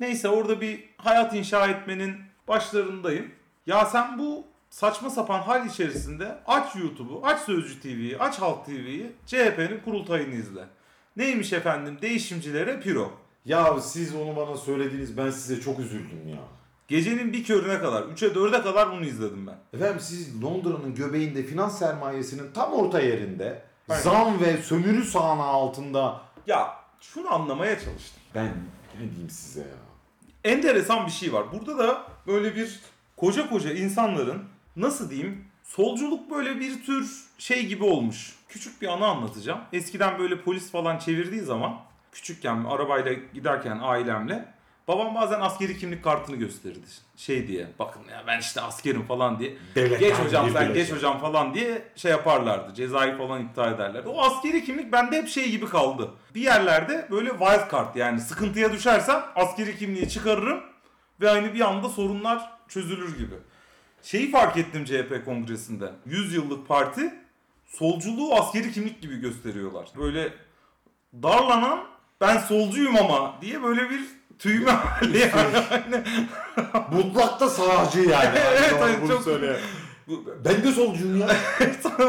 Neyse 0.00 0.28
orada 0.28 0.60
bir 0.60 0.88
hayat 0.96 1.34
inşa 1.34 1.66
etmenin 1.66 2.16
başlarındayım. 2.48 3.30
Ya 3.66 3.84
sen 3.86 4.18
bu 4.18 4.44
saçma 4.72 5.10
sapan 5.10 5.42
hal 5.42 5.66
içerisinde 5.66 6.38
aç 6.46 6.76
YouTube'u, 6.76 7.20
aç 7.26 7.40
Sözcü 7.40 7.80
TV'yi, 7.80 8.18
aç 8.18 8.38
Halk 8.40 8.66
TV'yi, 8.66 9.12
CHP'nin 9.26 9.80
kurultayını 9.84 10.34
izle. 10.34 10.64
Neymiş 11.16 11.52
efendim? 11.52 11.98
Değişimcilere 12.02 12.80
piro. 12.80 13.12
ya 13.44 13.80
siz 13.80 14.14
onu 14.14 14.36
bana 14.36 14.56
söylediniz 14.56 15.16
ben 15.16 15.30
size 15.30 15.60
çok 15.60 15.78
üzüldüm 15.78 16.28
ya. 16.28 16.38
Gecenin 16.88 17.32
bir 17.32 17.44
körüne 17.44 17.78
kadar, 17.78 18.02
3'e 18.02 18.28
4'e 18.28 18.62
kadar 18.62 18.92
bunu 18.92 19.04
izledim 19.04 19.46
ben. 19.46 19.78
Efendim 19.78 20.00
siz 20.00 20.42
Londra'nın 20.42 20.94
göbeğinde 20.94 21.42
finans 21.42 21.78
sermayesinin 21.78 22.52
tam 22.52 22.72
orta 22.72 23.00
yerinde 23.00 23.62
Aynen. 23.88 24.02
zam 24.02 24.40
ve 24.40 24.56
sömürü 24.56 25.04
sahne 25.04 25.42
altında 25.42 26.20
Ya 26.46 26.74
şunu 27.00 27.34
anlamaya 27.34 27.74
çalıştım. 27.74 28.22
ben 28.34 28.52
ne 29.00 29.10
diyeyim 29.10 29.30
size 29.30 29.60
ya. 29.60 29.66
Enteresan 30.44 31.06
bir 31.06 31.12
şey 31.12 31.32
var. 31.32 31.44
Burada 31.52 31.78
da 31.78 32.02
böyle 32.26 32.56
bir 32.56 32.80
koca 33.16 33.48
koca 33.48 33.72
insanların 33.72 34.51
nasıl 34.76 35.10
diyeyim 35.10 35.44
solculuk 35.64 36.30
böyle 36.30 36.60
bir 36.60 36.84
tür 36.84 37.24
şey 37.38 37.66
gibi 37.66 37.84
olmuş. 37.84 38.36
Küçük 38.48 38.82
bir 38.82 38.88
anı 38.88 39.06
anlatacağım. 39.06 39.60
Eskiden 39.72 40.18
böyle 40.18 40.40
polis 40.40 40.70
falan 40.70 40.98
çevirdiği 40.98 41.40
zaman 41.40 41.80
küçükken 42.12 42.64
arabayla 42.64 43.12
giderken 43.34 43.78
ailemle 43.82 44.48
babam 44.88 45.14
bazen 45.14 45.40
askeri 45.40 45.78
kimlik 45.78 46.04
kartını 46.04 46.36
gösterirdi. 46.36 46.86
Şey 47.16 47.48
diye 47.48 47.66
bakın 47.78 48.02
ya 48.10 48.24
ben 48.26 48.40
işte 48.40 48.60
askerim 48.60 49.02
falan 49.02 49.38
diye. 49.38 49.56
Devletten 49.74 50.08
geç 50.08 50.14
hocam 50.14 50.50
sen 50.52 50.74
geç 50.74 50.92
hocam 50.92 51.20
falan 51.20 51.54
diye 51.54 51.82
şey 51.96 52.10
yaparlardı. 52.10 52.74
Cezayı 52.74 53.18
falan 53.18 53.42
iptal 53.42 53.72
ederlerdi. 53.72 54.08
O 54.08 54.22
askeri 54.22 54.64
kimlik 54.64 54.92
bende 54.92 55.16
hep 55.16 55.28
şey 55.28 55.50
gibi 55.50 55.66
kaldı. 55.66 56.10
Bir 56.34 56.40
yerlerde 56.40 57.08
böyle 57.10 57.30
wild 57.30 57.72
card 57.72 57.96
yani 57.96 58.20
sıkıntıya 58.20 58.72
düşersem 58.72 59.22
askeri 59.36 59.78
kimliği 59.78 60.08
çıkarırım 60.08 60.60
ve 61.20 61.30
aynı 61.30 61.54
bir 61.54 61.60
anda 61.60 61.88
sorunlar 61.88 62.50
çözülür 62.68 63.18
gibi. 63.18 63.34
Şeyi 64.02 64.30
fark 64.30 64.56
ettim 64.56 64.84
CHP 64.84 65.24
kongresinde. 65.24 65.90
100 66.06 66.34
yıllık 66.34 66.68
parti 66.68 67.14
solculuğu 67.66 68.34
askeri 68.34 68.72
kimlik 68.72 69.02
gibi 69.02 69.20
gösteriyorlar. 69.20 69.88
Böyle 69.98 70.32
darlanan 71.22 71.84
ben 72.20 72.38
solcuyum 72.38 72.96
ama 72.96 73.34
diye 73.40 73.62
böyle 73.62 73.90
bir 73.90 74.00
tüyme 74.38 74.70
hali 74.70 75.18
yani. 75.18 76.04
Mutlakta 76.92 77.48
sağcı 77.48 78.00
yani. 78.00 78.38
Evet, 78.58 78.74
evet, 78.82 78.98
bunu 79.02 79.08
çok- 79.08 79.22
söyle. 79.22 79.56
Ben 80.44 80.62
de 80.64 80.72
solcuyum 80.72 81.20
ya. 81.20 81.28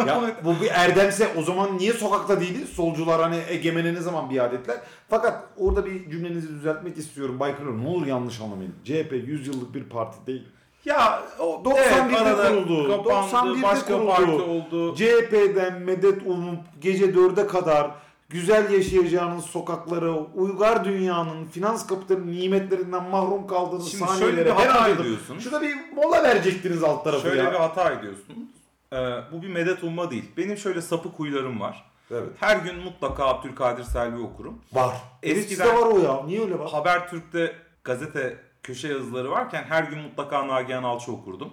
ya 0.08 0.22
bu 0.44 0.62
bir 0.62 0.68
erdemse 0.68 1.28
o 1.38 1.42
zaman 1.44 1.78
niye 1.78 1.94
sokakta 1.94 2.42
değiliz? 2.42 2.70
Solcular 2.70 3.22
hani 3.22 3.42
egemene 3.50 3.94
ne 3.94 4.02
zaman 4.02 4.30
biat 4.30 4.54
ettiler? 4.54 4.78
Fakat 5.10 5.44
orada 5.58 5.86
bir 5.86 6.10
cümlenizi 6.12 6.50
düzeltmek 6.50 6.98
istiyorum. 6.98 7.40
Bay 7.40 7.58
Kırır 7.58 7.78
ne 7.84 7.88
olur 7.88 8.06
yanlış 8.08 8.42
anlamayın. 8.42 8.76
CHP 8.84 9.12
100 9.12 9.48
yıllık 9.48 9.76
bir 9.76 9.84
parti 9.84 10.18
değil. 10.28 10.48
Ya 10.86 11.24
o 11.40 11.64
91'de 11.66 12.18
arada 12.20 12.48
kuruldu. 12.50 12.88
Kapandı, 12.88 13.36
91'de 13.36 13.64
başka 13.64 13.88
kuruldu. 13.94 14.08
parti 14.08 14.32
oldu. 14.32 14.96
CHP'den 14.96 15.82
medet 15.82 16.22
umup 16.26 16.60
gece 16.82 17.06
4'e 17.06 17.48
kadar 17.48 17.92
güzel 18.30 18.72
yaşayacağınız 18.72 19.46
sokaklara, 19.46 20.12
uygar 20.36 20.86
dünyanın, 20.86 21.46
finans 21.46 21.88
kapitalinin 21.88 22.40
nimetlerinden 22.42 23.04
mahrum 23.04 23.48
kaldığınız 23.48 23.92
Şimdi 23.92 24.04
saniyelere 24.04 24.36
şöyle 24.36 24.46
bir 24.46 24.50
hata 24.52 24.88
ediyorsun. 24.90 25.40
Şurada 25.40 25.62
bir 25.62 25.76
mola 25.96 26.24
verecektiniz 26.24 26.84
alt 26.84 27.04
tarafı 27.04 27.22
Şöyle 27.28 27.42
ya. 27.44 27.52
bir 27.52 27.58
hata 27.58 27.92
ediyorsun. 27.92 28.52
Ee, 28.94 28.98
bu 29.32 29.42
bir 29.42 29.50
medet 29.50 29.84
umma 29.84 30.12
değil. 30.12 30.26
Benim 30.38 30.58
şöyle 30.58 30.82
sapık 30.82 31.20
huylarım 31.20 31.60
var. 31.62 31.86
Evet. 32.12 32.30
Her 32.40 32.58
gün 32.58 32.76
mutlaka 32.84 33.26
Abdülkadir 33.26 33.84
Selvi 33.84 34.22
okurum. 34.22 34.60
Var. 34.74 34.96
Eskiden- 35.24 35.40
Eskiden 35.42 35.82
var 35.82 35.88
o 35.88 36.00
ya. 36.00 36.24
Niye 36.26 36.42
öyle 36.42 36.60
var? 36.60 36.70
Habertürk'te 36.72 37.56
gazete 37.84 38.38
köşe 38.64 38.88
yazıları 38.88 39.32
varken 39.32 39.64
her 39.64 39.84
gün 39.84 40.00
mutlaka 40.00 40.48
Nagihan 40.48 40.84
Alçı 40.84 41.12
okurdum. 41.12 41.50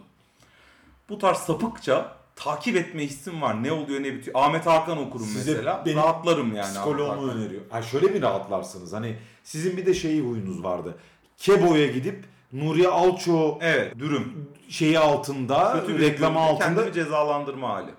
Bu 1.09 1.19
tarz 1.19 1.37
sapıkça 1.39 2.17
takip 2.37 2.77
etme 2.77 3.03
hissim 3.05 3.43
var. 3.43 3.63
Ne 3.63 3.73
oluyor 3.73 4.03
ne 4.03 4.15
bitiyor. 4.15 4.37
Ahmet 4.41 4.67
Hakan 4.67 4.99
okurum 4.99 5.27
Size 5.27 5.51
mesela. 5.53 5.83
benim 5.87 5.97
Rahatlarım 5.99 6.55
yani. 6.57 6.73
Psikoloğumu 6.75 7.31
öneriyor. 7.31 7.63
Ha 7.71 7.83
şöyle 7.83 8.07
mi 8.07 8.23
rahatlarsınız? 8.23 8.93
Hani 8.93 9.17
sizin 9.45 9.77
bir 9.77 9.87
de 9.87 9.95
şeyi 9.95 10.23
huyunuz 10.23 10.63
vardı. 10.65 10.95
Kebo'ya 11.39 11.87
gidip 11.87 12.25
Nuriye 12.53 12.89
Alço 12.89 13.59
Evet 13.61 13.99
dürüm. 13.99 14.49
şeyi 14.69 14.99
altında, 14.99 15.73
Kötü 15.81 15.95
bir 15.99 16.01
reklamı 16.01 16.35
dürüm, 16.39 16.47
altında 16.49 16.67
Kendimi 16.75 16.93
cezalandırma 16.95 17.69
hali. 17.69 17.91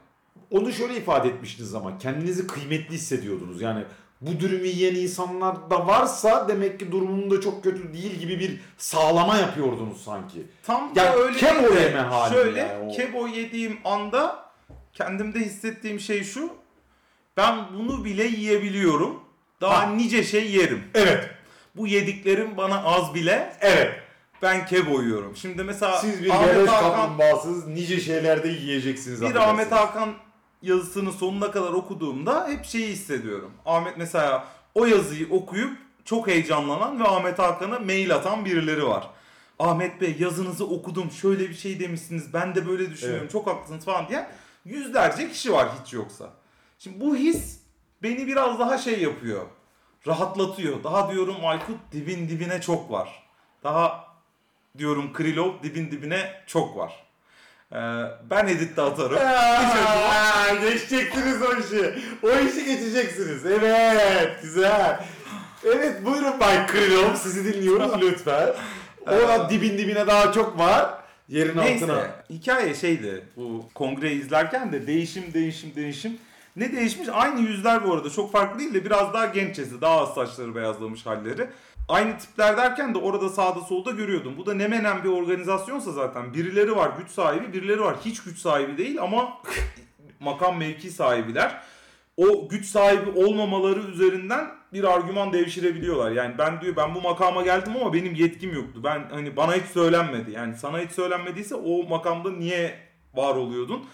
onu 0.51 0.71
şöyle 0.73 0.97
ifade 0.97 1.29
etmiştiniz 1.29 1.75
ama 1.75 1.97
kendinizi 1.97 2.47
kıymetli 2.47 2.93
hissediyordunuz. 2.95 3.61
Yani 3.61 3.83
bu 4.21 4.39
dürümü 4.39 4.67
yiyen 4.67 4.95
insanlar 4.95 5.69
da 5.69 5.87
varsa 5.87 6.47
demek 6.47 6.79
ki 6.79 6.91
durumun 6.91 7.31
da 7.31 7.41
çok 7.41 7.63
kötü 7.63 7.93
değil 7.93 8.11
gibi 8.19 8.39
bir 8.39 8.59
sağlama 8.77 9.37
yapıyordunuz 9.37 10.03
sanki. 10.03 10.43
Tam 10.63 10.91
Ya 10.95 11.05
da 11.05 11.15
öyle 11.15 11.37
kebo 11.37 11.73
yeme 11.75 11.99
hali 11.99 12.33
Şöyle 12.33 12.59
yani 12.59 12.89
o. 12.91 12.95
kebo 12.95 13.27
yediğim 13.27 13.77
anda 13.85 14.45
kendimde 14.93 15.39
hissettiğim 15.39 15.99
şey 15.99 16.23
şu. 16.23 16.49
Ben 17.37 17.55
bunu 17.77 18.05
bile 18.05 18.23
yiyebiliyorum. 18.23 19.19
Daha 19.61 19.81
Ha. 19.81 19.85
nice 19.91 20.23
şey 20.23 20.51
yerim. 20.51 20.83
Evet. 20.93 21.29
Bu 21.75 21.87
yediklerim 21.87 22.57
bana 22.57 22.83
az 22.83 23.13
bile. 23.13 23.53
Evet. 23.61 23.91
Ben 24.41 24.65
kebo 24.65 25.01
yiyorum. 25.01 25.35
Şimdi 25.35 25.63
mesela 25.63 25.97
Siz 25.97 26.23
bir 26.23 26.29
Ahmet 26.29 26.67
Hakan, 26.69 26.91
kaplumbağasınız. 26.91 27.67
Nice 27.67 27.99
şeylerde 27.99 28.47
yiyeceksiniz. 28.47 29.21
bir. 29.21 29.35
Ahmet 29.35 29.71
Hakan 29.71 30.13
yazısını 30.61 31.11
sonuna 31.11 31.51
kadar 31.51 31.73
okuduğumda 31.73 32.47
hep 32.47 32.65
şeyi 32.65 32.87
hissediyorum. 32.87 33.51
Ahmet 33.65 33.97
mesela 33.97 34.47
o 34.75 34.85
yazıyı 34.85 35.27
okuyup 35.29 35.77
çok 36.05 36.27
heyecanlanan 36.27 36.99
ve 36.99 37.03
Ahmet 37.03 37.39
Hakan'a 37.39 37.79
mail 37.79 38.15
atan 38.15 38.45
birileri 38.45 38.87
var. 38.87 39.09
Ahmet 39.59 40.01
Bey 40.01 40.15
yazınızı 40.19 40.67
okudum 40.67 41.11
şöyle 41.11 41.49
bir 41.49 41.53
şey 41.53 41.79
demişsiniz 41.79 42.33
ben 42.33 42.55
de 42.55 42.67
böyle 42.67 42.91
düşünüyorum 42.91 43.21
Evet. 43.23 43.31
çok 43.31 43.47
haklısınız 43.47 43.85
falan 43.85 44.07
diye 44.09 44.27
yüzlerce 44.65 45.29
kişi 45.29 45.53
var 45.53 45.69
hiç 45.81 45.93
yoksa. 45.93 46.29
Şimdi 46.79 47.01
bu 47.01 47.15
his 47.15 47.59
beni 48.03 48.27
biraz 48.27 48.59
daha 48.59 48.77
şey 48.77 49.01
yapıyor. 49.01 49.45
Rahatlatıyor. 50.07 50.83
Daha 50.83 51.11
diyorum 51.11 51.35
Aykut 51.43 51.77
dibin 51.91 52.29
dibine 52.29 52.61
çok 52.61 52.91
var. 52.91 53.23
Daha 53.63 54.07
diyorum 54.77 55.13
Krylov 55.13 55.63
dibin 55.63 55.91
dibine 55.91 56.43
çok 56.47 56.77
var. 56.77 57.03
Ee, 57.73 57.77
ben 58.29 58.47
editte 58.47 58.81
atarım. 58.81 59.17
Aa, 59.17 60.53
geçeceksiniz 60.61 61.41
o 61.41 61.59
işi. 61.59 61.93
O 62.23 62.29
işi 62.29 62.65
geçeceksiniz. 62.65 63.45
Evet, 63.45 64.31
güzel. 64.41 64.99
Evet, 65.65 66.05
buyurun 66.05 66.39
Bay 66.39 66.67
Krylov. 66.67 67.15
Sizi 67.15 67.53
dinliyoruz 67.53 67.91
lütfen. 68.01 68.49
Orada 69.07 69.49
dibin 69.49 69.77
dibine 69.77 70.07
daha 70.07 70.31
çok 70.31 70.59
var. 70.59 70.89
Yerin 71.29 71.57
Neyse 71.57 71.85
altına. 71.85 72.07
hikaye 72.29 72.75
şeydi 72.75 73.25
bu 73.35 73.69
kongreyi 73.75 74.21
izlerken 74.21 74.71
de 74.71 74.87
değişim 74.87 75.23
değişim 75.33 75.75
değişim. 75.75 76.17
Ne 76.55 76.71
değişmiş? 76.71 77.09
Aynı 77.11 77.39
yüzler 77.41 77.87
bu 77.87 77.93
arada 77.93 78.09
çok 78.09 78.31
farklı 78.31 78.59
değil 78.59 78.73
de 78.73 78.85
biraz 78.85 79.13
daha 79.13 79.25
genççesi 79.25 79.81
daha 79.81 80.01
az 80.01 80.13
saçları 80.13 80.55
beyazlamış 80.55 81.05
halleri. 81.05 81.49
Aynı 81.87 82.17
tipler 82.17 82.57
derken 82.57 82.93
de 82.93 82.97
orada 82.97 83.29
sağda 83.29 83.59
solda 83.59 83.91
görüyordum. 83.91 84.33
Bu 84.37 84.45
da 84.45 84.53
ne 84.53 84.67
menen 84.67 85.03
bir 85.03 85.09
organizasyonsa 85.09 85.91
zaten 85.91 86.33
birileri 86.33 86.75
var 86.75 86.91
güç 86.97 87.11
sahibi 87.11 87.53
birileri 87.53 87.81
var 87.81 87.95
hiç 88.05 88.23
güç 88.23 88.39
sahibi 88.39 88.77
değil 88.77 89.01
ama 89.01 89.37
makam 90.19 90.57
mevki 90.57 90.91
sahibiler. 90.91 91.61
O 92.17 92.49
güç 92.49 92.65
sahibi 92.65 93.09
olmamaları 93.19 93.79
üzerinden 93.79 94.51
bir 94.73 94.83
argüman 94.83 95.33
devşirebiliyorlar. 95.33 96.11
Yani 96.11 96.37
ben 96.37 96.61
diyor 96.61 96.75
ben 96.75 96.95
bu 96.95 97.01
makama 97.01 97.41
geldim 97.41 97.73
ama 97.81 97.93
benim 97.93 98.15
yetkim 98.15 98.53
yoktu. 98.53 98.81
Ben 98.83 99.07
hani 99.11 99.35
bana 99.35 99.53
hiç 99.55 99.65
söylenmedi. 99.65 100.31
Yani 100.31 100.57
sana 100.57 100.79
hiç 100.79 100.91
söylenmediyse 100.91 101.55
o 101.55 101.83
makamda 101.89 102.31
niye 102.31 102.79
var 103.13 103.35
oluyordun? 103.35 103.85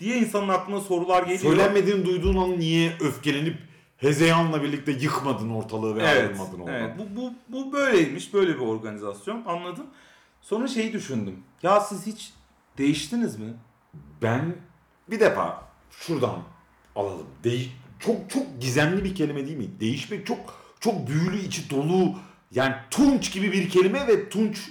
diye 0.00 0.18
insanın 0.18 0.48
aklına 0.48 0.80
sorular 0.80 1.22
geliyor. 1.22 1.40
Söylenmediğini 1.40 2.06
duyduğun 2.06 2.36
an 2.36 2.58
niye 2.58 2.92
öfkelenip 3.00 3.56
Hezeyan'la 4.00 4.62
birlikte 4.62 4.92
yıkmadın 4.92 5.50
ortalığı 5.50 5.96
ve 5.96 6.02
Evet, 6.02 6.16
ayrılmadın 6.22 6.60
oradan? 6.60 6.74
evet. 6.74 6.94
Bu, 6.98 7.16
bu, 7.20 7.32
bu 7.48 7.72
böyleymiş. 7.72 8.34
Böyle 8.34 8.54
bir 8.54 8.60
organizasyon. 8.60 9.44
Anladım. 9.46 9.86
Sonra 10.40 10.68
şeyi 10.68 10.92
düşündüm. 10.92 11.36
Ya 11.62 11.80
siz 11.80 12.06
hiç 12.06 12.32
değiştiniz 12.78 13.38
mi? 13.38 13.54
Ben 14.22 14.54
Bir 15.10 15.20
defa 15.20 15.62
şuradan 15.90 16.38
alalım. 16.96 17.26
Değiş 17.44 17.70
çok 17.98 18.30
çok 18.30 18.60
gizemli 18.60 19.04
bir 19.04 19.14
kelime 19.14 19.46
değil 19.46 19.58
mi? 19.58 19.80
Değişmek 19.80 20.26
çok 20.26 20.38
çok 20.80 21.08
büyülü 21.08 21.38
içi 21.38 21.70
dolu. 21.70 22.14
Yani 22.50 22.74
tunç 22.90 23.32
gibi 23.32 23.52
bir 23.52 23.68
kelime 23.68 24.06
ve 24.06 24.28
tunç 24.28 24.68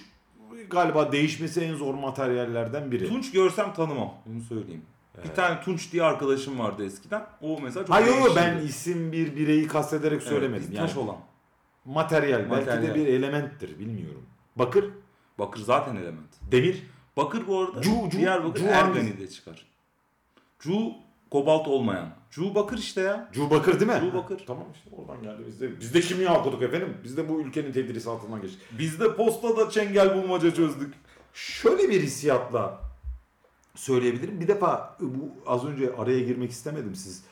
galiba 0.70 1.12
değişmesi 1.12 1.62
en 1.62 1.76
zor 1.76 1.94
materyallerden 1.94 2.92
biri. 2.92 3.08
Tunç 3.10 3.32
görsem 3.32 3.74
tanımam. 3.74 4.14
Bunu 4.26 4.42
söyleyeyim. 4.42 4.82
Bir 5.24 5.36
tane 5.36 5.62
Tunç 5.62 5.92
diye 5.92 6.04
arkadaşım 6.04 6.60
vardı 6.60 6.86
eskiden. 6.86 7.26
O 7.42 7.60
mesela 7.62 7.86
çok 7.86 7.96
Hayır 7.96 8.08
yok 8.18 8.34
ben 8.36 8.58
isim 8.58 9.12
bir 9.12 9.36
bireyi 9.36 9.68
kastederek 9.68 10.24
söylemedim. 10.24 10.68
yani 10.72 10.88
taş 10.88 10.98
olan. 10.98 11.18
materyal, 11.86 12.40
belki 12.52 12.66
de 12.68 12.76
Materyal. 12.76 12.96
bir 12.96 13.08
elementtir 13.08 13.80
bilmiyorum. 13.80 14.26
Bakır, 14.56 14.86
Bakır 15.40 15.60
zaten 15.62 15.96
element. 15.96 16.52
demir, 16.52 16.84
Bakır 17.18 17.48
bu 17.48 17.60
arada 17.60 17.80
Cu- 17.80 18.10
cu- 18.10 18.12
Diyarbakır 18.12 18.60
cu 18.60 18.66
Ergani'de 18.68 19.30
çıkar. 19.30 19.66
Cu 20.60 20.92
kobalt 21.32 21.68
olmayan. 21.68 22.10
Cu 22.32 22.56
bakır 22.56 22.78
işte 22.78 23.02
ya. 23.02 23.30
Cu 23.34 23.50
bakır 23.50 23.80
değil 23.80 23.92
mi? 23.92 24.12
Cu 24.12 24.18
bakır. 24.18 24.44
Tamam 24.48 24.66
işte 24.76 24.90
oradan 24.96 25.24
geldi 25.24 25.44
bizde. 25.48 25.80
Biz 25.80 25.94
de 25.94 26.02
kimya 26.02 26.40
okuduk 26.40 26.62
efendim. 26.62 26.98
Biz 27.04 27.18
de 27.18 27.30
bu 27.30 27.42
ülkenin 27.42 27.72
tedrisatından 27.72 28.42
geçtik. 28.42 28.62
Biz 28.80 29.00
de 29.00 29.16
postada 29.16 29.70
çengel 29.70 30.16
bulmaca 30.16 30.54
çözdük. 30.54 30.94
Şöyle 31.34 31.90
bir 31.90 32.02
hissiyatla 32.02 32.82
söyleyebilirim. 33.80 34.40
Bir 34.40 34.48
defa 34.48 34.98
bu 35.02 35.52
az 35.52 35.66
önce 35.66 35.96
araya 35.96 36.20
girmek 36.20 36.52
istemedim 36.52 36.96
siz. 36.96 37.24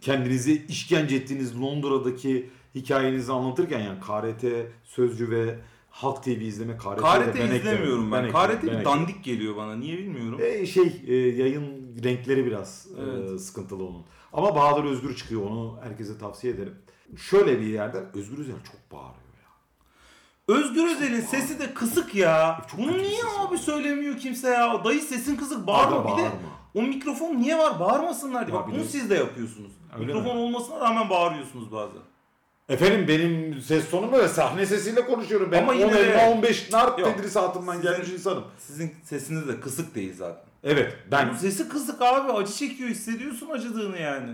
Kendinizi 0.00 0.66
işkence 0.68 1.16
ettiğiniz 1.16 1.60
Londra'daki 1.60 2.50
hikayenizi 2.74 3.32
anlatırken 3.32 3.80
yani 3.80 4.00
KRT, 4.00 4.44
Sözcü 4.84 5.30
ve 5.30 5.58
Halk 5.90 6.22
TV 6.24 6.28
izleme 6.28 6.76
KRT, 6.76 6.98
KRT 6.98 7.38
ben 7.38 7.54
izlemiyorum 7.54 8.12
ben. 8.12 8.24
eklerim, 8.24 8.56
KRT 8.56 8.62
bir 8.62 8.72
ben 8.72 8.84
dandik 8.84 9.24
geliyor 9.24 9.56
bana. 9.56 9.76
Niye 9.76 9.98
bilmiyorum. 9.98 10.40
E, 10.42 10.66
şey 10.66 11.02
e, 11.06 11.14
yayın 11.14 11.96
renkleri 12.04 12.46
biraz 12.46 12.86
e, 12.98 13.02
Evet. 13.02 13.40
sıkıntılı 13.40 13.86
onun. 13.86 14.04
Ama 14.32 14.54
Bahadır 14.54 14.84
Özgür 14.84 15.16
çıkıyor 15.16 15.42
onu 15.42 15.78
herkese 15.82 16.18
tavsiye 16.18 16.52
ederim. 16.52 16.74
Şöyle 17.16 17.60
bir 17.60 17.66
yerden 17.66 18.04
Özgür 18.14 18.38
Özel 18.38 18.54
çok 18.54 18.92
bağırıyor. 18.92 19.27
Özgür 20.48 20.96
Özel'in 20.96 21.20
sesi 21.20 21.58
de 21.60 21.74
kısık 21.74 22.14
ya. 22.14 22.60
Çok 22.70 22.80
Bunu 22.80 22.98
niye 22.98 23.20
abi 23.38 23.54
var. 23.54 23.58
söylemiyor 23.58 24.18
kimse 24.18 24.48
ya? 24.48 24.84
Dayı 24.84 25.00
sesin 25.00 25.36
kısık 25.36 25.66
bağırma. 25.66 25.96
Aga 25.98 26.04
Bir 26.04 26.12
de 26.12 26.22
bağırma. 26.22 26.38
o 26.74 26.82
mikrofon 26.82 27.36
niye 27.36 27.58
var? 27.58 27.80
Bağırmasınlar 27.80 28.46
diye. 28.46 28.56
Bak 28.56 28.66
bunu 28.72 28.84
siz 28.84 29.10
de 29.10 29.14
yapıyorsunuz. 29.14 29.70
Öyle 29.94 30.06
mikrofon 30.06 30.36
mi? 30.36 30.42
olmasına 30.42 30.80
rağmen 30.80 31.10
bağırıyorsunuz 31.10 31.72
bazen. 31.72 32.00
Efendim 32.68 33.04
benim 33.08 33.60
ses 33.62 33.90
tonum 33.90 34.12
böyle 34.12 34.28
sahne 34.28 34.66
sesiyle 34.66 35.06
konuşuyorum. 35.06 35.52
Ben 35.52 35.62
Ama 35.62 35.72
10 35.72 35.76
yine 35.76 35.94
de- 35.94 36.00
elma 36.00 36.30
15 36.36 36.72
nar 36.72 36.98
Yok. 36.98 37.16
tedrisatından 37.16 37.82
gelmiş 37.82 38.08
insanım. 38.08 38.44
Sizin 38.58 38.94
sesiniz 39.04 39.48
de 39.48 39.60
kısık 39.60 39.94
değil 39.94 40.14
zaten. 40.16 40.44
Evet 40.64 40.96
ben 41.10 41.30
Bu 41.30 41.38
sesi 41.38 41.68
kısık 41.68 42.02
abi. 42.02 42.32
Acı 42.32 42.52
çekiyor. 42.52 42.90
Hissediyorsun 42.90 43.50
acıdığını 43.50 43.98
yani. 43.98 44.30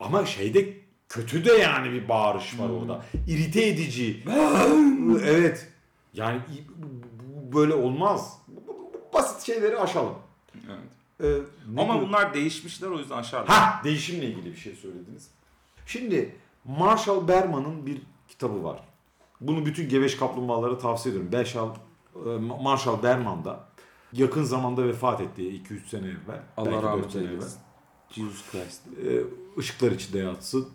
ama 0.00 0.26
şeyde 0.26 0.85
kötü 1.08 1.44
de 1.44 1.52
yani 1.52 1.92
bir 1.92 2.08
bağırış 2.08 2.58
var 2.58 2.68
Hmm. 2.68 2.78
orada. 2.78 3.02
İrite 3.28 3.66
edici. 3.66 4.24
evet. 5.24 5.68
Yani 6.14 6.40
bu- 6.78 6.86
bu 7.52 7.56
böyle 7.56 7.74
olmaz. 7.74 8.38
Bu- 8.48 8.66
bu- 8.68 8.92
bu 8.94 9.14
Basit 9.14 9.42
şeyleri 9.46 9.78
aşalım. 9.78 10.14
Evet. 10.54 10.90
Ee, 11.22 11.80
Ama 11.80 11.94
diyor- 11.94 12.08
bunlar 12.08 12.34
değişmişler 12.34 12.88
o 12.88 12.98
yüzden 12.98 13.16
aşağıda. 13.18 13.52
Ha 13.52 13.80
değişimle 13.84 14.26
ilgili 14.26 14.52
bir 14.52 14.56
şey 14.56 14.74
söylediniz. 14.74 15.28
Şimdi 15.86 16.36
Marshall 16.64 17.28
Berman'ın 17.28 17.86
bir 17.86 18.02
kitabı 18.28 18.64
var. 18.64 18.80
Bunu 19.40 19.66
bütün 19.66 19.88
geveş 19.88 20.16
kaplumbağalara 20.16 20.78
tavsiye 20.78 21.14
ediyorum. 21.14 21.32
Marshall, 21.38 21.68
e, 22.26 22.62
Marshall 22.62 23.02
Berman 23.02 23.44
da 23.44 23.64
yakın 24.12 24.42
zamanda 24.42 24.84
vefat 24.84 25.20
etti 25.20 25.42
2-3 25.48 25.88
sene 25.88 26.06
evvel. 26.06 26.40
Allah 26.56 26.70
Belki 26.70 26.82
rahmet 26.86 27.04
dört 27.04 27.12
sene 27.12 27.22
eylesin. 27.28 27.60
Jesus 28.10 28.50
Christ. 28.50 28.82
E, 29.06 29.24
ışıklar 29.60 29.92
içinde 29.92 30.18
yatsın 30.18 30.68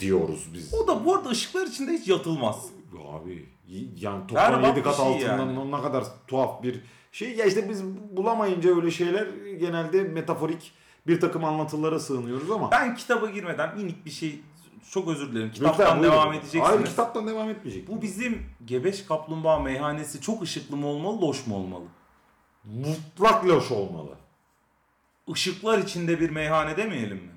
diyoruz 0.00 0.48
biz. 0.54 0.74
O 0.74 0.88
da 0.88 1.04
bu 1.04 1.14
arada 1.14 1.28
ışıklar 1.28 1.66
içinde 1.66 1.92
hiç 1.92 2.08
yatılmaz. 2.08 2.66
Abi 3.08 3.48
yani 3.96 4.26
toplam 4.26 4.52
Berbat 4.52 4.66
7 4.68 4.76
bir 4.76 4.82
kat 4.82 4.96
şey 4.96 5.06
altından 5.06 5.46
yani. 5.48 5.72
ne 5.72 5.82
kadar 5.82 6.04
tuhaf 6.26 6.62
bir 6.62 6.80
şey. 7.12 7.34
Ya 7.36 7.44
işte 7.44 7.68
biz 7.70 7.84
bulamayınca 8.16 8.76
öyle 8.76 8.90
şeyler 8.90 9.26
genelde 9.60 10.04
metaforik 10.04 10.72
bir 11.06 11.20
takım 11.20 11.44
anlatılara 11.44 12.00
sığınıyoruz 12.00 12.50
ama. 12.50 12.70
Ben 12.70 12.96
kitaba 12.96 13.26
girmeden 13.30 13.76
minik 13.76 14.04
bir 14.06 14.10
şey 14.10 14.40
çok 14.90 15.08
özür 15.08 15.32
dilerim. 15.32 15.50
Kitaptan 15.52 15.84
Lütfen, 15.86 16.00
buyurun. 16.00 16.16
devam 16.16 16.32
edeceksiniz. 16.32 16.64
Hayır 16.64 16.84
kitaptan 16.84 17.26
devam 17.26 17.50
etmeyecek. 17.50 17.88
Bu 17.88 18.02
bizim 18.02 18.42
Gebeş 18.66 19.02
Kaplumbağa 19.02 19.58
meyhanesi 19.58 20.20
çok 20.20 20.42
ışıklı 20.42 20.76
mı 20.76 20.86
olmalı, 20.86 21.20
loş 21.20 21.46
mu 21.46 21.56
olmalı? 21.56 21.84
mutlak 22.64 23.46
loş 23.46 23.70
olmalı. 23.70 24.10
Işıklar 25.28 25.78
içinde 25.78 26.20
bir 26.20 26.30
meyhane 26.30 26.76
demeyelim 26.76 27.16
mi? 27.16 27.30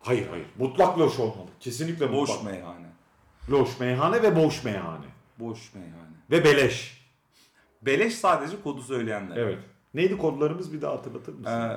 Hayır 0.00 0.28
hayır. 0.30 0.46
Mutlak 0.58 0.98
loş 0.98 1.18
olmalı. 1.18 1.48
Kesinlikle 1.60 2.12
Boş 2.12 2.28
mutlak. 2.28 2.44
meyhane. 2.52 2.86
Loş 3.50 3.80
meyhane 3.80 4.22
ve 4.22 4.36
boş 4.36 4.64
meyhane. 4.64 5.06
Boş 5.38 5.74
meyhane. 5.74 6.16
Ve 6.30 6.44
beleş. 6.44 7.02
Beleş 7.82 8.14
sadece 8.14 8.62
kodu 8.62 8.82
söyleyenler. 8.82 9.36
Evet. 9.36 9.58
Neydi 9.94 10.18
kodlarımız 10.18 10.72
bir 10.72 10.82
daha 10.82 10.92
hatırlatır 10.92 11.32
mısın? 11.34 11.52
Ee, 11.52 11.76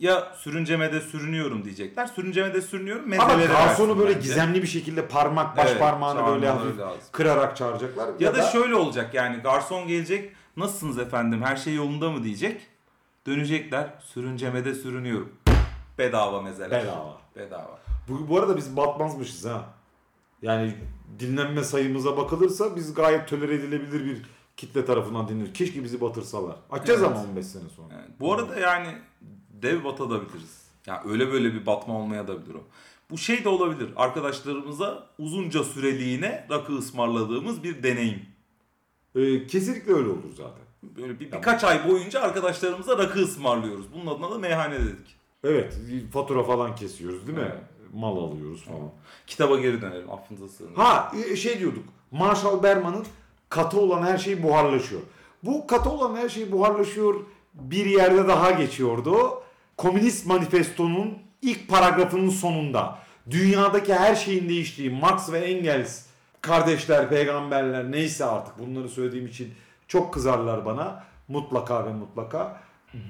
ya 0.00 0.32
sürüncemede 0.36 1.00
sürünüyorum 1.00 1.64
diyecekler. 1.64 2.06
Sürüncemede 2.06 2.60
sürünüyorum 2.60 3.12
Ama 3.12 3.26
mezelere 3.26 3.52
garsonu 3.52 3.88
versin 3.88 3.98
böyle 4.00 4.14
bence. 4.16 4.28
gizemli 4.28 4.62
bir 4.62 4.66
şekilde 4.66 5.08
parmak 5.08 5.56
baş 5.56 5.68
Evet, 5.70 5.80
parmağını 5.80 6.26
böyle 6.26 6.48
hafif 6.48 6.76
kırarak 7.12 7.56
çağıracaklar. 7.56 8.08
Ya, 8.20 8.34
da, 8.34 8.42
şöyle 8.42 8.74
olacak 8.74 9.14
yani 9.14 9.36
garson 9.36 9.88
gelecek. 9.88 10.32
Nasılsınız 10.56 10.98
efendim 10.98 11.42
her 11.42 11.56
şey 11.56 11.74
yolunda 11.74 12.10
mı 12.10 12.24
diyecek. 12.24 12.60
Dönecekler 13.26 13.94
sürüncemede 14.00 14.74
sürünüyorum. 14.74 15.32
Bedava 15.98 16.42
mezeler. 16.42 16.82
bedava. 16.82 17.20
Bedava. 17.36 17.78
Bu, 18.08 18.28
bu 18.28 18.38
arada 18.38 18.56
biz 18.56 18.76
batmazmışız 18.76 19.44
ha. 19.46 19.74
Yani 20.42 20.74
dinlenme 21.18 21.64
sayımıza 21.64 22.16
bakılırsa 22.16 22.76
biz 22.76 22.94
gayet 22.94 23.28
tolere 23.28 23.54
edilebilir 23.54 24.04
bir 24.04 24.22
kitle 24.56 24.84
tarafından 24.84 25.28
dinliyoruz. 25.28 25.52
Keşke 25.52 25.84
bizi 25.84 26.00
batırsalar. 26.00 26.56
Açacağız 26.70 27.00
Evet. 27.02 27.10
ama 27.10 27.24
15 27.24 27.46
sene 27.46 27.68
sonra. 27.76 27.94
Yani 27.94 28.06
bu 28.20 28.34
arada 28.34 28.60
yani 28.60 28.98
dev 29.62 29.84
batabiliriz. 29.84 30.70
Yani 30.86 31.00
öyle 31.10 31.32
böyle 31.32 31.54
bir 31.54 31.66
batma 31.66 31.94
olmaya 31.94 32.28
da 32.28 32.42
bilir 32.44 32.54
o. 32.54 32.62
Bu 33.10 33.18
şey 33.18 33.44
de 33.44 33.48
olabilir. 33.48 33.90
Arkadaşlarımıza 33.96 35.06
uzunca 35.18 35.64
süreliğine 35.64 36.46
rakı 36.50 36.72
ısmarladığımız 36.78 37.62
bir 37.64 37.82
deneyim. 37.82 38.22
Ee, 39.14 39.46
kesinlikle 39.46 39.92
öyle 39.92 40.08
olur 40.08 40.30
zaten. 40.36 40.64
Böyle 40.82 41.20
bir, 41.20 41.32
birkaç 41.32 41.64
ay 41.64 41.88
boyunca 41.88 42.20
arkadaşlarımıza 42.20 42.98
rakı 42.98 43.18
ısmarlıyoruz. 43.18 43.86
Bunun 43.94 44.06
adına 44.06 44.30
da 44.30 44.38
meyhane 44.38 44.78
dedik. 44.78 45.16
Evet, 45.44 45.78
fatura 46.12 46.42
falan 46.42 46.74
kesiyoruz 46.76 47.26
değil 47.26 47.38
mi? 47.38 47.44
Evet. 47.48 47.62
Mal 47.94 48.16
alıyoruz 48.16 48.62
falan. 48.64 48.90
Kitaba 49.26 49.56
geri 49.56 49.82
dönelim. 49.82 50.10
Affınıza 50.10 50.48
sığınırım. 50.48 50.76
Ha 50.76 51.12
e, 51.30 51.36
şey 51.36 51.58
diyorduk. 51.58 51.84
Marshall 52.10 52.62
Berman'ın 52.62 53.04
katı 53.48 53.80
olan 53.80 54.02
her 54.02 54.18
şey 54.18 54.42
buharlaşıyor. 54.42 55.00
Bu 55.42 55.66
katı 55.66 55.90
olan 55.90 56.16
her 56.16 56.28
şey 56.28 56.52
buharlaşıyor 56.52 57.14
bir 57.54 57.86
yerde 57.86 58.28
daha 58.28 58.50
geçiyordu. 58.50 59.42
Komünist 59.76 60.26
manifestonun 60.26 61.18
ilk 61.42 61.68
paragrafının 61.68 62.30
sonunda 62.30 62.98
dünyadaki 63.30 63.94
her 63.94 64.14
şeyin 64.14 64.48
değiştiği 64.48 64.90
Marx 64.90 65.32
ve 65.32 65.38
Engels 65.38 66.02
kardeşler, 66.40 67.08
peygamberler 67.08 67.90
neyse 67.90 68.24
artık 68.24 68.58
bunları 68.58 68.88
söylediğim 68.88 69.26
için 69.26 69.54
çok 69.90 70.14
kızarlar 70.14 70.64
bana. 70.64 71.04
Mutlaka 71.28 71.86
ve 71.86 71.92
mutlaka. 71.92 72.60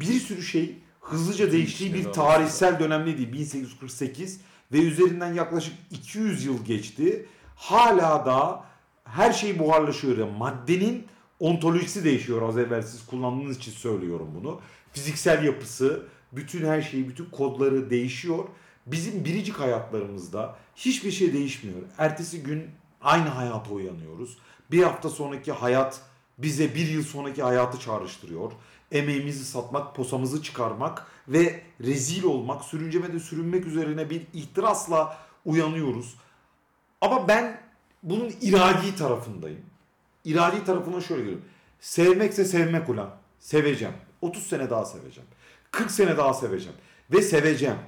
Bir 0.00 0.20
sürü 0.20 0.42
şey 0.42 0.78
hızlıca 1.00 1.52
değiştiği 1.52 1.94
bir 1.94 2.04
tarihsel 2.04 2.80
dönemdeydi. 2.80 3.32
1848 3.32 4.40
ve 4.72 4.78
üzerinden 4.78 5.34
yaklaşık 5.34 5.74
200 5.90 6.44
yıl 6.44 6.64
geçti. 6.64 7.26
Hala 7.56 8.26
da 8.26 8.64
her 9.04 9.32
şey 9.32 9.58
buharlaşıyor. 9.58 10.18
Yani 10.18 10.38
maddenin 10.38 11.06
ontolojisi 11.40 12.04
değişiyor 12.04 12.42
az 12.48 12.58
evvel 12.58 12.82
siz 12.82 13.06
kullandığınız 13.06 13.56
için 13.56 13.72
söylüyorum 13.72 14.28
bunu. 14.34 14.60
Fiziksel 14.92 15.44
yapısı, 15.44 16.06
bütün 16.32 16.66
her 16.66 16.82
şeyi, 16.82 17.08
bütün 17.08 17.24
kodları 17.24 17.90
değişiyor. 17.90 18.44
Bizim 18.86 19.24
biricik 19.24 19.60
hayatlarımızda 19.60 20.56
hiçbir 20.76 21.10
şey 21.10 21.32
değişmiyor. 21.32 21.78
Ertesi 21.98 22.42
gün 22.42 22.70
aynı 23.00 23.28
hayata 23.28 23.70
uyanıyoruz. 23.70 24.38
Bir 24.70 24.82
hafta 24.82 25.08
sonraki 25.08 25.52
hayat 25.52 26.09
bize 26.42 26.74
bir 26.74 26.88
yıl 26.88 27.02
sonraki 27.02 27.42
hayatı 27.42 27.80
çağrıştırıyor. 27.80 28.52
Emeğimizi 28.92 29.44
satmak, 29.44 29.96
posamızı 29.96 30.42
çıkarmak 30.42 31.06
ve 31.28 31.62
rezil 31.80 32.24
olmak, 32.24 32.64
sürüncemede 32.64 33.20
sürünmek 33.20 33.66
üzerine 33.66 34.10
bir 34.10 34.22
ihtirasla 34.32 35.18
uyanıyoruz. 35.44 36.14
Ama 37.00 37.28
ben 37.28 37.60
bunun 38.02 38.32
iradi 38.40 38.96
tarafındayım. 38.96 39.60
İradi 40.24 40.64
tarafına 40.64 41.00
şöyle 41.00 41.20
görüyorum. 41.20 41.44
Sevmekse 41.80 42.44
sevmek 42.44 42.88
ulan. 42.88 43.10
Seveceğim. 43.38 43.94
30 44.22 44.46
sene 44.46 44.70
daha 44.70 44.84
seveceğim. 44.84 45.28
40 45.70 45.90
sene 45.90 46.16
daha 46.16 46.34
seveceğim. 46.34 46.76
Ve 47.12 47.22
seveceğim. 47.22 47.78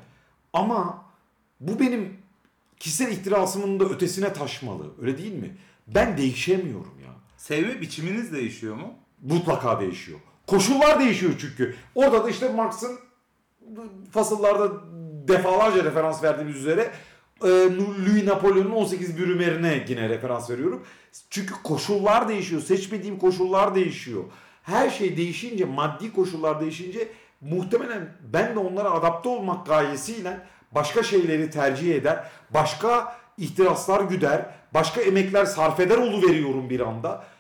Ama 0.53 1.05
bu 1.61 1.81
benim 1.81 2.19
kişisel 2.79 3.13
ihtirasımın 3.13 3.81
da 3.81 3.85
ötesine 3.85 4.33
taşmalı. 4.33 4.91
Öyle 5.01 5.19
değil 5.19 5.33
mi? 5.33 5.57
Ben 5.87 6.17
değişemiyorum 6.17 6.95
ya. 7.05 7.13
Sevme 7.43 7.81
biçiminiz 7.81 8.33
değişiyor 8.33 8.77
mu? 8.77 8.95
Mutlaka 9.23 9.81
değişiyor. 9.81 10.19
Koşullar 10.47 11.01
değişiyor 11.01 11.33
çünkü. 11.41 11.75
Orada 11.95 12.25
da 12.25 12.31
işte 12.31 12.49
Marx'ın 12.49 12.99
fasıllarda 14.11 14.71
defalarca 15.29 15.85
referans 15.85 16.23
verdiğimiz 16.23 16.57
üzere 16.57 16.91
e, 17.45 17.49
Louis 18.07 18.25
Napoleon'un 18.25 18.71
18 18.71 19.19
bürümerine 19.19 19.85
yine 19.89 20.09
referans 20.09 20.51
veriyorum. 20.51 20.83
Çünkü 21.31 21.55
koşullar 21.63 22.29
değişiyor. 22.29 22.63
Seçmediğim 22.63 23.19
koşullar 23.19 23.75
değişiyor. 23.75 24.25
Her 24.63 24.91
şey 24.91 25.17
değişince, 25.17 25.65
maddi 25.65 26.13
koşullar 26.13 26.61
değişince 26.61 27.09
muhtemelen 27.41 28.17
ben 28.33 28.55
de 28.55 28.59
onlara 28.59 28.91
adapte 28.91 29.29
olmak 29.29 29.67
gayesiyle 29.67 30.41
başka 30.73 31.03
şeyleri 31.03 31.51
tercih 31.51 31.95
eder. 31.95 32.25
Başka 32.51 33.17
ihtiraslar 33.39 34.01
güder. 34.01 34.47
Başka 34.75 35.01
emekler 35.01 35.45
sarf 35.45 35.81
eder 35.81 35.99
veriyorum 35.99 36.71
bir 36.71 36.81
anda. 36.81 37.32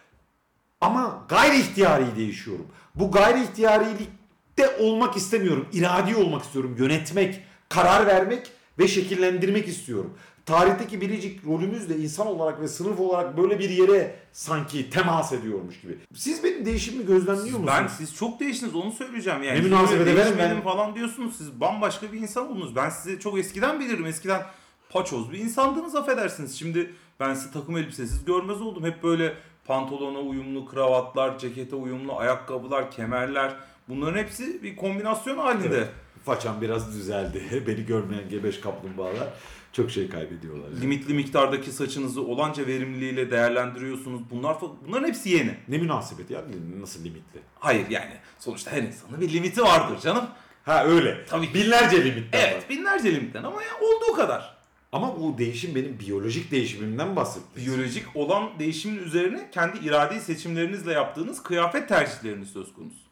Ama 0.83 1.24
gayri 1.28 1.59
ihtiyari 1.59 2.05
değişiyorum. 2.16 2.66
Bu 2.95 3.11
gayri 3.11 3.43
ihtiyarilikte 3.43 4.76
olmak 4.80 5.16
istemiyorum. 5.16 5.66
İradi 5.72 6.16
olmak 6.16 6.43
istiyorum. 6.43 6.76
Yönetmek, 6.78 7.41
karar 7.68 8.07
vermek 8.07 8.51
ve 8.78 8.89
şekillendirmek 8.89 9.68
istiyorum. 9.68 10.14
Tarihteki 10.47 11.01
biricik 11.01 11.47
rolümüz 11.47 11.89
de 11.89 11.97
insan 11.97 12.26
olarak 12.26 12.61
ve 12.61 12.68
sınıf 12.68 13.01
olarak 13.01 13.37
böyle 13.37 13.59
bir 13.59 13.70
yere 13.70 14.16
sanki 14.33 14.91
temas 14.91 15.33
ediyormuş 15.33 15.80
gibi. 15.80 15.99
Siz 16.14 16.45
benim 16.45 16.66
değişimimi 16.66 17.07
gözlemliyor 17.07 17.59
musunuz? 17.59 17.66
Ben 17.66 17.87
siz 17.87 18.14
çok 18.14 18.41
değiştiniz 18.41 18.74
onu 18.74 18.93
söyleyeceğim 18.93 19.43
yani. 19.43 19.59
Ne 19.59 19.62
münasebet 19.62 20.07
değişmedim 20.07 20.37
ben- 20.39 20.62
falan 20.62 20.95
diyorsunuz. 20.95 21.37
Siz 21.37 21.61
bambaşka 21.61 22.12
bir 22.12 22.20
insan 22.20 22.51
oldunuz. 22.51 22.76
Ben 22.76 22.91
sizi 22.91 23.20
çok 23.20 23.39
eskiden 23.39 23.80
bilirim. 23.80 24.07
Eskiden 24.07 24.43
paçoz 24.91 25.33
bir 25.33 25.39
insandınız 25.39 25.97
affedersiniz. 25.97 26.59
Şimdi 26.59 26.95
ben 27.20 27.35
sizi 27.35 27.53
takım 27.53 27.76
elbisesiz 27.76 28.24
görmez 28.24 28.62
oldum. 28.62 28.85
Hep 28.85 29.03
böyle 29.03 29.35
pantolona 29.66 30.18
uyumlu 30.18 30.66
kravatlar, 30.66 31.38
cekete 31.38 31.76
uyumlu 31.76 32.18
ayakkabılar, 32.18 32.90
kemerler. 32.90 33.54
Bunların 33.88 34.18
hepsi 34.18 34.62
bir 34.62 34.76
kombinasyon 34.76 35.38
halinde. 35.38 35.76
Evet. 35.76 35.88
Façam 36.24 36.60
biraz 36.60 36.94
düzeldi. 36.94 37.64
Beni 37.66 37.86
görmeyen 37.86 38.28
gebeş 38.28 38.60
kaplumbağalar 38.60 39.28
çok 39.72 39.90
şey 39.90 40.08
kaybediyorlar. 40.08 40.80
Limitli 40.80 41.14
miktardaki 41.14 41.72
saçınızı 41.72 42.22
olanca 42.22 42.66
verimliliğiyle 42.66 43.30
değerlendiriyorsunuz. 43.30 44.20
Bunlar 44.30 44.56
bunların 44.86 45.08
hepsi 45.08 45.30
yeni. 45.30 45.54
Ne 45.68 45.78
münasebet 45.78 46.30
ya? 46.30 46.42
Nasıl 46.80 47.04
limitli? 47.04 47.40
Hayır 47.58 47.90
yani 47.90 48.12
sonuçta 48.38 48.70
her 48.70 48.82
insanın 48.82 49.20
bir 49.20 49.32
limiti 49.32 49.62
vardır 49.62 50.00
canım. 50.00 50.24
Ha 50.64 50.84
öyle. 50.84 51.24
Tabii 51.28 51.52
ki. 51.52 51.54
Binlerce 51.54 52.04
limitler 52.04 52.38
var. 52.38 52.48
Evet 52.52 52.70
binlerce 52.70 53.14
limitten 53.14 53.42
ama 53.42 53.62
ya 53.62 53.70
olduğu 53.80 54.16
kadar. 54.16 54.61
Ama 54.93 55.20
bu 55.20 55.38
değişim 55.38 55.74
benim 55.74 55.99
biyolojik 55.99 56.51
değişimimden 56.51 57.16
bahsettiniz. 57.16 57.66
biyolojik 57.66 58.05
olan 58.14 58.51
değişimin 58.59 59.03
üzerine 59.03 59.51
kendi 59.51 59.78
iradi 59.78 60.20
seçimlerinizle 60.20 60.93
yaptığınız 60.93 61.43
kıyafet 61.43 61.88
tercihleriniz 61.88 62.49
söz 62.49 62.72
konusu. 62.72 63.03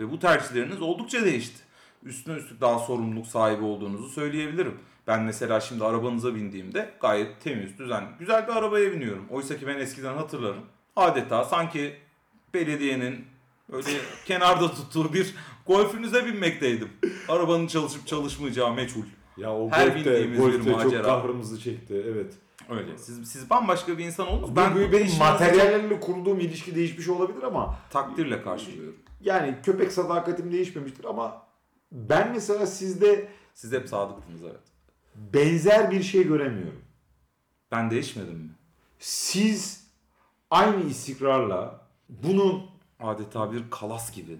Ve 0.00 0.10
bu 0.10 0.18
tercihleriniz 0.18 0.82
oldukça 0.82 1.24
değişti. 1.24 1.56
Üstüne 2.02 2.36
üstlük 2.36 2.60
daha 2.60 2.78
sorumluluk 2.78 3.26
sahibi 3.26 3.64
olduğunuzu 3.64 4.08
söyleyebilirim. 4.08 4.78
Ben 5.06 5.22
mesela 5.22 5.60
şimdi 5.60 5.84
arabanıza 5.84 6.34
bindiğimde 6.34 6.90
gayet 7.00 7.40
temiz, 7.40 7.78
düzenli, 7.78 8.08
güzel 8.18 8.48
bir 8.48 8.52
arabaya 8.52 8.92
biniyorum. 8.92 9.26
Oysa 9.30 9.56
ki 9.56 9.66
ben 9.66 9.78
eskiden 9.78 10.14
hatırlarım. 10.14 10.64
Adeta 10.96 11.44
sanki 11.44 11.96
belediyenin 12.54 13.24
öyle 13.72 13.88
kenarda 14.26 14.74
tuttuğu 14.74 15.12
bir 15.12 15.34
golfünüze 15.66 16.26
binmekteydim. 16.26 16.88
Arabanın 17.28 17.66
çalışıp 17.66 18.06
çalışmayacağı 18.06 18.74
meçhul. 18.74 19.04
Ya 19.36 19.54
o 19.54 19.70
Her 19.70 19.86
golfte, 19.86 20.10
bindiğimiz 20.10 20.38
golfte 20.38 20.66
bir 20.66 20.90
çok 20.90 21.04
kahrımızı 21.04 21.60
çekti. 21.60 22.04
Evet. 22.08 22.34
Öyle. 22.68 22.98
Siz, 22.98 23.28
siz 23.32 23.50
bambaşka 23.50 23.98
bir 23.98 24.04
insan 24.04 24.28
oldunuz. 24.28 24.56
Ben, 24.56 24.74
bu 24.74 24.92
benim 24.92 25.18
materyallerle 25.18 26.00
kurduğum 26.00 26.40
ilişki 26.40 26.74
değişmiş 26.74 27.08
olabilir 27.08 27.42
ama 27.42 27.78
takdirle 27.90 28.42
karşılıyorum. 28.42 28.96
yani 29.20 29.56
köpek 29.62 29.92
sadakatim 29.92 30.52
değişmemiştir 30.52 31.04
ama 31.04 31.42
ben 31.92 32.32
mesela 32.32 32.66
sizde 32.66 33.28
Siz 33.54 33.72
hep 33.72 33.88
sadıktınız 33.88 34.40
evet. 34.42 34.60
benzer 35.14 35.90
bir 35.90 36.02
şey 36.02 36.28
göremiyorum. 36.28 36.82
Ben 37.72 37.90
değişmedim 37.90 38.34
mi? 38.38 38.50
Siz 38.98 39.86
aynı 40.50 40.84
istikrarla 40.84 41.80
bunun 42.08 42.62
Adeta 43.00 43.52
bir 43.52 43.70
kalas 43.70 44.12
gibi. 44.12 44.38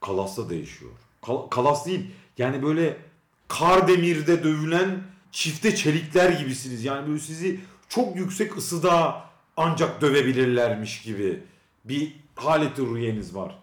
Kalas'ta 0.00 0.50
değişiyor. 0.50 0.90
Kal- 1.22 1.48
kalas 1.48 1.86
değil. 1.86 2.10
Yani 2.38 2.62
böyle 2.62 2.96
kar 3.58 3.88
demirde 3.88 4.44
dövülen 4.44 5.02
çifte 5.32 5.76
çelikler 5.76 6.30
gibisiniz. 6.30 6.84
Yani 6.84 7.08
böyle 7.08 7.18
sizi 7.18 7.60
çok 7.88 8.16
yüksek 8.16 8.56
ısıda 8.56 9.24
ancak 9.56 10.00
dövebilirlermiş 10.00 11.02
gibi 11.02 11.42
bir 11.84 12.16
haleti 12.36 12.82
ruhiyeniz 12.82 13.34
var. 13.34 13.58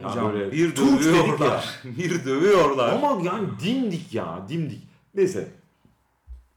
Yani 0.00 0.10
Hocam 0.10 0.32
böyle 0.32 0.52
bir 0.52 0.76
dövüyorlar. 0.76 1.80
bir 1.84 2.24
dövüyorlar. 2.24 2.92
Ama 2.92 3.22
yani 3.24 3.48
dimdik 3.64 4.14
ya 4.14 4.44
dimdik. 4.48 4.82
Neyse. 5.14 5.48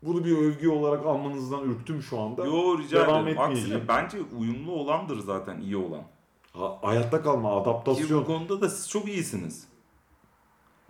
Bunu 0.03 0.25
bir 0.25 0.37
övgü 0.37 0.69
olarak 0.69 1.05
almanızdan 1.05 1.63
ürktüm 1.63 2.01
şu 2.01 2.19
anda. 2.19 2.45
Yo 2.45 2.79
rica 2.79 3.07
Devam 3.07 3.27
ederim. 3.27 3.41
Aksine 3.41 3.87
bence 3.87 4.17
uyumlu 4.37 4.71
olandır 4.71 5.19
zaten 5.19 5.61
iyi 5.61 5.77
olan. 5.77 6.03
Ha- 6.53 6.77
hayatta 6.81 7.21
kalma, 7.21 7.49
Ki 7.49 7.55
bu 7.55 7.69
adaptasyon. 7.69 8.23
konuda 8.23 8.61
da 8.61 8.69
siz 8.69 8.89
çok 8.89 9.07
iyisiniz. 9.07 9.70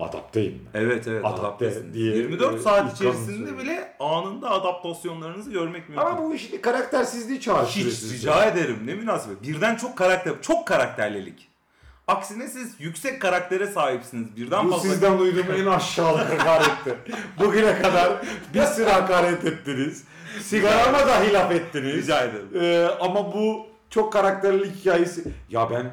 Adapteyim. 0.02 0.70
Evet 0.74 1.08
evet 1.08 1.26
Adapte 1.26 1.42
adaptesiniz. 1.42 1.94
diye, 1.94 2.16
24 2.16 2.56
e, 2.56 2.60
saat 2.60 2.96
içerisinde 2.96 3.58
bile 3.58 3.94
anında 4.00 4.50
adaptasyonlarınızı 4.50 5.52
görmek 5.52 5.90
mümkün. 5.90 6.06
Ama 6.06 6.24
bu 6.24 6.36
işte 6.36 6.62
karaktersizliği 6.62 7.42
çağrıştırıyor. 7.42 7.92
Hiç 7.92 7.98
sizde. 8.00 8.16
rica 8.16 8.46
ederim 8.46 8.80
ne 8.86 8.94
münasebet. 8.96 9.44
Birden 9.44 9.76
çok 9.76 9.98
karakter, 9.98 10.34
çok 10.42 10.68
karakterlilik. 10.68 11.48
Aksine 12.08 12.48
siz 12.48 12.76
yüksek 12.80 13.22
karaktere 13.22 13.68
sahipsiniz. 13.68 14.36
Birden 14.36 14.68
Bu 14.68 14.72
fazla 14.72 14.90
sizden 14.90 15.20
duyduğum 15.20 15.52
en 15.58 15.66
aşağılık 15.66 16.40
hakaretti. 16.40 16.96
Bugüne 17.40 17.82
kadar 17.82 18.22
bir 18.54 18.64
sürü 18.64 18.90
hakaret 18.90 19.46
ettiniz. 19.46 20.04
Sigarama 20.42 21.08
dahi 21.08 21.34
laf 21.34 21.52
ettiniz. 21.52 21.96
rica 21.96 22.24
ederim. 22.24 22.50
Ee, 22.62 22.88
ama 23.00 23.34
bu 23.34 23.66
çok 23.90 24.14
karakterli 24.14 24.76
hikayesi. 24.76 25.24
Ya 25.50 25.70
ben 25.70 25.92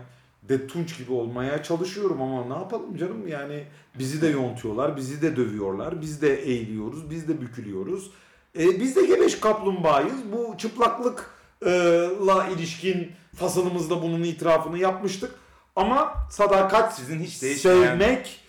de 0.48 0.66
Tunç 0.66 0.98
gibi 0.98 1.12
olmaya 1.12 1.62
çalışıyorum 1.62 2.22
ama 2.22 2.44
ne 2.44 2.54
yapalım 2.62 2.96
canım 2.96 3.28
yani 3.28 3.64
bizi 3.98 4.22
de 4.22 4.26
yontuyorlar, 4.26 4.96
bizi 4.96 5.22
de 5.22 5.36
dövüyorlar, 5.36 6.00
biz 6.00 6.22
de 6.22 6.42
eğiliyoruz, 6.42 7.10
biz 7.10 7.28
de 7.28 7.40
bükülüyoruz. 7.40 8.10
Ee, 8.58 8.80
biz 8.80 8.96
de 8.96 9.06
gebeş 9.06 9.40
kaplumbağayız. 9.40 10.32
Bu 10.32 10.54
çıplaklıkla 10.58 12.46
ilişkin 12.56 13.12
fasılımızda 13.36 14.02
bunun 14.02 14.22
itirafını 14.22 14.78
yapmıştık. 14.78 15.30
Ama 15.76 16.14
sadakat 16.30 16.96
Sizin 16.96 17.20
hiç 17.20 17.42
değişmeyen- 17.42 17.82
sevmek 17.82 18.40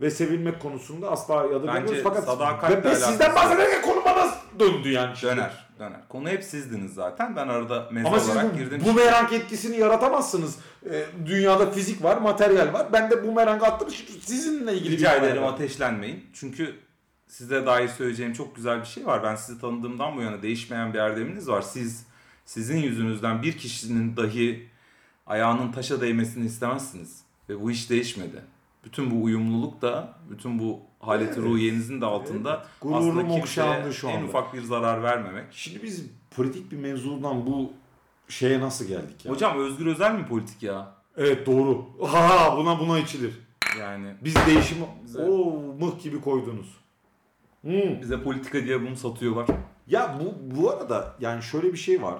ve 0.00 0.10
sevilmek 0.10 0.60
konusunda 0.60 1.10
asla 1.10 1.34
yadırgamıyoruz. 1.34 2.00
Fakat 2.04 2.24
sadakatle 2.24 2.76
ve, 2.84 2.90
ve 2.90 2.96
sizden 2.96 3.34
bahsederken 3.34 3.82
konu 3.82 4.04
bana 4.04 4.34
döndü 4.58 4.90
yani. 4.90 5.14
Döner, 5.22 5.68
döner. 5.82 6.00
Konu 6.08 6.28
hep 6.28 6.44
sizdiniz 6.44 6.94
zaten. 6.94 7.36
Ben 7.36 7.48
arada 7.48 7.88
meze 7.92 8.08
Ama 8.08 8.20
siz 8.20 8.28
olarak 8.30 8.54
bu 8.54 8.58
girdim. 8.58 8.82
bumerang 8.84 9.32
etkisini 9.32 9.76
yaratamazsınız. 9.76 10.58
Ee, 10.90 11.04
dünyada 11.26 11.70
fizik 11.70 12.02
var, 12.02 12.16
materyal 12.16 12.72
var. 12.72 12.86
Ben 12.92 13.10
de 13.10 13.26
bumerang 13.26 13.62
attım. 13.62 13.90
Şimdi 13.90 14.12
Sizinle 14.12 14.74
ilgili 14.74 14.96
Rica 14.96 15.12
bir 15.12 15.18
ederim 15.18 15.36
bumerang. 15.36 15.54
ateşlenmeyin. 15.54 16.24
Çünkü 16.32 16.74
size 17.28 17.66
dair 17.66 17.88
söyleyeceğim 17.88 18.32
çok 18.32 18.56
güzel 18.56 18.80
bir 18.80 18.86
şey 18.86 19.06
var. 19.06 19.22
Ben 19.22 19.34
sizi 19.36 19.60
tanıdığımdan 19.60 20.16
bu 20.16 20.22
yana 20.22 20.42
değişmeyen 20.42 20.94
bir 20.94 20.98
erdeminiz 20.98 21.48
var. 21.48 21.62
Siz 21.62 22.06
sizin 22.44 22.76
yüzünüzden 22.78 23.42
bir 23.42 23.58
kişinin 23.58 24.16
dahi 24.16 24.68
ayağının 25.26 25.72
taşa 25.72 26.00
değmesini 26.00 26.46
istemezsiniz. 26.46 27.20
Ve 27.48 27.60
bu 27.60 27.70
hiç 27.70 27.90
değişmedi. 27.90 28.42
Bütün 28.84 29.10
bu 29.10 29.22
uyumluluk 29.24 29.82
da, 29.82 30.14
bütün 30.30 30.58
bu 30.58 30.80
haleti 31.02 31.32
Evet. 31.40 31.50
ruhiyenizin 31.50 32.00
de 32.00 32.06
altında 32.06 32.54
Evet. 32.56 32.66
Gururum 32.80 33.18
aslında 33.18 33.34
kimseye 33.34 33.92
şu 33.92 34.08
en 34.08 34.16
anda. 34.16 34.26
ufak 34.26 34.54
bir 34.54 34.62
zarar 34.62 35.02
vermemek. 35.02 35.44
Şimdi 35.50 35.82
biz 35.82 36.06
politik 36.36 36.72
bir 36.72 36.76
mevzudan 36.76 37.46
bu 37.46 37.72
şeye 38.28 38.60
nasıl 38.60 38.84
geldik 38.84 39.24
ya? 39.24 39.32
Hocam 39.32 39.58
Özgür 39.58 39.86
Özel 39.86 40.14
mi 40.14 40.26
politik 40.26 40.62
ya? 40.62 40.94
Evet 41.16 41.46
doğru. 41.46 41.84
Ha 42.06 42.54
buna 42.56 42.78
buna 42.80 42.98
içilir. 42.98 43.38
Yani 43.78 44.14
Biz 44.24 44.34
değişimi 44.46 44.84
o 45.28 45.60
mıh 45.80 46.02
gibi 46.02 46.20
koydunuz. 46.20 46.76
Hmm. 47.62 48.00
bize 48.02 48.22
politika 48.22 48.64
diye 48.64 48.80
bunu 48.80 48.96
satıyorlar. 48.96 49.46
Ya 49.86 50.18
bu 50.20 50.56
bu 50.60 50.70
arada 50.70 51.16
yani 51.20 51.42
şöyle 51.42 51.72
bir 51.72 51.78
şey 51.78 52.02
var. 52.02 52.18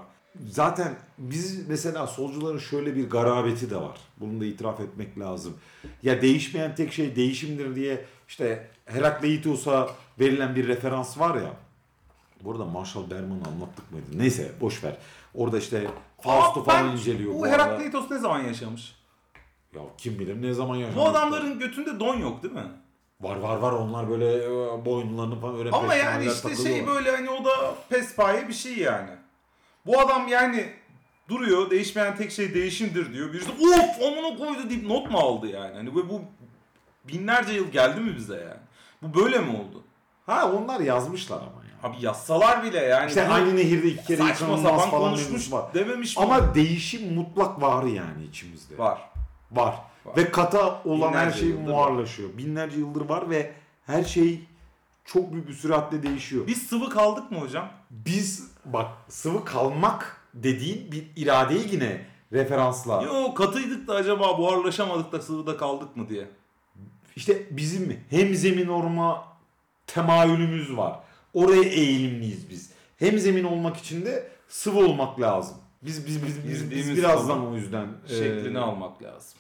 Zaten 0.49 0.95
biz 1.19 1.69
mesela 1.69 2.07
solcuların 2.07 2.59
şöyle 2.59 2.97
bir 2.97 3.11
garabeti 3.11 3.71
de 3.71 3.77
var. 3.77 3.97
Bunu 4.21 4.41
da 4.41 4.45
itiraf 4.45 4.81
etmek 4.81 5.19
lazım. 5.19 5.57
Ya 6.03 6.23
değişmeyen 6.23 6.75
tek 6.75 6.93
şey 6.93 7.17
değişimdir 7.17 7.75
diye 7.75 8.05
işte 8.29 8.71
Herakleitos'a 8.87 9.91
verilen 10.21 10.57
bir 10.57 10.69
referans 10.69 11.19
var 11.19 11.35
ya. 11.35 11.53
Burada 12.41 12.65
Marshall 12.65 13.11
Berman'ı 13.11 13.49
anlattık 13.55 13.93
mıydı? 13.93 14.07
Neyse 14.15 14.53
boş 14.61 14.85
ver. 14.85 14.97
Orada 15.35 15.59
işte 15.59 15.87
Faust'u 16.21 16.65
falan 16.65 16.87
ben- 16.89 16.93
inceliyor. 16.93 17.35
Bu 17.35 17.45
arada. 17.45 17.53
Herakleitos 17.53 18.11
ne 18.11 18.19
zaman 18.19 18.41
yaşamış? 18.41 18.97
Ya 19.75 19.81
kim 19.99 20.19
bilir 20.19 20.43
ne 20.43 20.55
zaman 20.55 20.77
yaşamış. 20.77 20.97
Bu 20.97 21.09
adamların 21.09 21.59
götünde 21.59 22.01
don 22.01 22.17
yok 22.17 22.43
değil 22.43 22.55
mi? 22.55 22.65
Var 23.21 23.37
var 23.37 23.57
var 23.57 23.73
onlar 23.73 24.11
böyle 24.11 24.45
e, 24.45 24.85
boyunlarını 24.85 25.41
falan 25.41 25.59
öyle 25.59 25.71
Ama 25.71 25.95
yani 25.95 26.27
işte 26.27 26.49
şey 26.49 26.57
takılıyorlar. 26.57 26.95
böyle 26.95 27.11
hani 27.17 27.31
o 27.31 27.45
da 27.45 27.75
pespaye 27.89 28.49
bir 28.49 28.53
şey 28.53 28.79
yani. 28.79 29.11
Bu 29.87 30.01
adam 30.01 30.29
yani 30.29 30.73
duruyor 31.29 31.71
değişmeyen 31.71 32.17
tek 32.17 32.33
şey 32.33 32.55
değişimdir 32.55 33.13
diyor. 33.15 33.33
Birisi 33.33 33.51
of 33.51 34.03
amına 34.07 34.37
koydu 34.37 34.71
deyip 34.71 34.87
not 34.87 35.11
mu 35.11 35.19
aldı 35.19 35.47
yani? 35.47 35.75
Hani 35.75 35.95
bu, 35.95 36.09
bu 36.09 36.23
binlerce 37.09 37.53
yıl 37.53 37.69
geldi 37.69 38.01
mi 38.01 38.17
bize 38.17 38.35
yani? 38.35 38.61
Bu 39.03 39.21
böyle 39.21 39.39
mi 39.39 39.51
oldu? 39.51 39.83
Ha 40.27 40.53
onlar 40.53 40.81
yazmışlar 40.81 41.37
ama 41.37 41.63
ya. 41.65 41.89
Abi 41.89 41.97
yazsalar 42.01 42.63
bile 42.65 42.79
yani. 42.79 43.09
İşte 43.09 43.29
aynı 43.29 43.57
nehirde 43.57 43.89
iki 43.89 44.05
kere 44.05 44.23
saçma 44.23 44.59
sapan 44.59 44.91
falan 44.91 45.11
konuşmuş 45.11 45.53
var. 45.53 45.75
dememiş 45.75 46.17
mi? 46.17 46.23
Ama 46.23 46.55
değişim 46.55 47.15
mutlak 47.15 47.63
var 47.63 47.85
yani 47.85 48.25
içimizde. 48.25 48.79
var. 48.79 49.11
Var. 49.53 49.75
Var. 50.05 50.17
Ve 50.17 50.31
kata 50.31 50.83
olan 50.85 51.13
her 51.13 51.21
Binlerce 51.21 51.39
şey 51.41 51.49
yıldır 51.49 51.71
muharlaşıyor. 51.71 52.39
Binlerce 52.39 52.79
yıldır 52.79 53.09
var 53.09 53.31
ve 53.31 53.53
her 53.87 54.05
şey 54.05 54.41
çok 55.05 55.33
büyük 55.33 55.49
bir 55.49 55.55
süratle 55.55 56.03
değişiyor. 56.03 56.47
Biz 56.47 56.63
sıvı 56.63 56.91
kaldık 56.91 57.31
mı 57.31 57.39
hocam? 57.39 57.69
Biz 57.91 58.52
bak 58.65 58.89
sıvı 59.09 59.45
kalmak 59.45 60.21
dediğin 60.35 60.93
bir 60.93 61.05
iradeyi 61.17 61.73
yine 61.73 62.07
referansla. 62.33 63.03
Yo 63.03 63.35
katıydık 63.35 63.89
da 63.89 63.95
acaba 63.95 64.39
buharlaşamadık 64.39 65.13
da 65.13 65.23
sıvıda 65.23 65.57
kaldık 65.57 65.97
mı 65.97 66.09
diye. 66.09 66.29
İşte 67.17 67.47
bizim 67.51 68.01
hem 68.11 68.35
zemin 68.35 68.67
olma 68.67 69.25
temayülümüz 69.87 70.77
var. 70.77 71.01
Oraya 71.35 71.63
eğilimliyiz 71.63 72.51
biz. 72.51 72.71
Hem 72.99 73.19
zemin 73.19 73.45
olmak 73.45 73.77
için 73.77 74.05
de 74.05 74.29
sıvı 74.49 74.79
olmak 74.79 75.21
lazım. 75.21 75.57
Biz 75.83 76.07
biz 76.07 76.27
biz, 76.27 76.49
biz, 76.49 76.71
biz 76.71 76.97
birazdan 76.97 77.47
o 77.47 77.57
yüzden 77.57 77.89
Şeklini 78.09 78.57
e, 78.57 78.61
almak 78.61 79.03
lazım. 79.03 79.39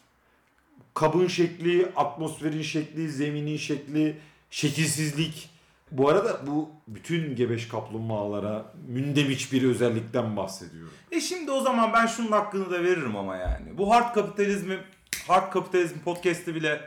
kabın 0.95 1.27
şekli, 1.27 1.93
atmosferin 1.97 2.62
şekli, 2.62 3.09
zeminin 3.09 3.57
şekli, 3.57 4.18
şekilsizlik. 4.51 5.51
Bu 5.93 6.09
arada 6.09 6.47
bu 6.47 6.70
bütün 6.88 7.36
gebeş 7.36 7.68
kaplumbağalara 7.68 8.64
mündemiş 8.88 9.53
bir 9.53 9.62
özellikten 9.62 10.36
bahsediyorum. 10.36 10.93
E 11.11 11.20
şimdi 11.20 11.51
o 11.51 11.61
zaman 11.61 11.93
ben 11.93 12.07
şunun 12.07 12.32
hakkını 12.32 12.70
da 12.70 12.82
veririm 12.82 13.16
ama 13.16 13.36
yani. 13.36 13.78
Bu 13.78 13.90
hard 13.90 14.14
kapitalizmi, 14.14 14.78
hard 15.26 15.53
kapitalizm 15.53 15.99
podcast'i 15.99 16.55
bile 16.55 16.80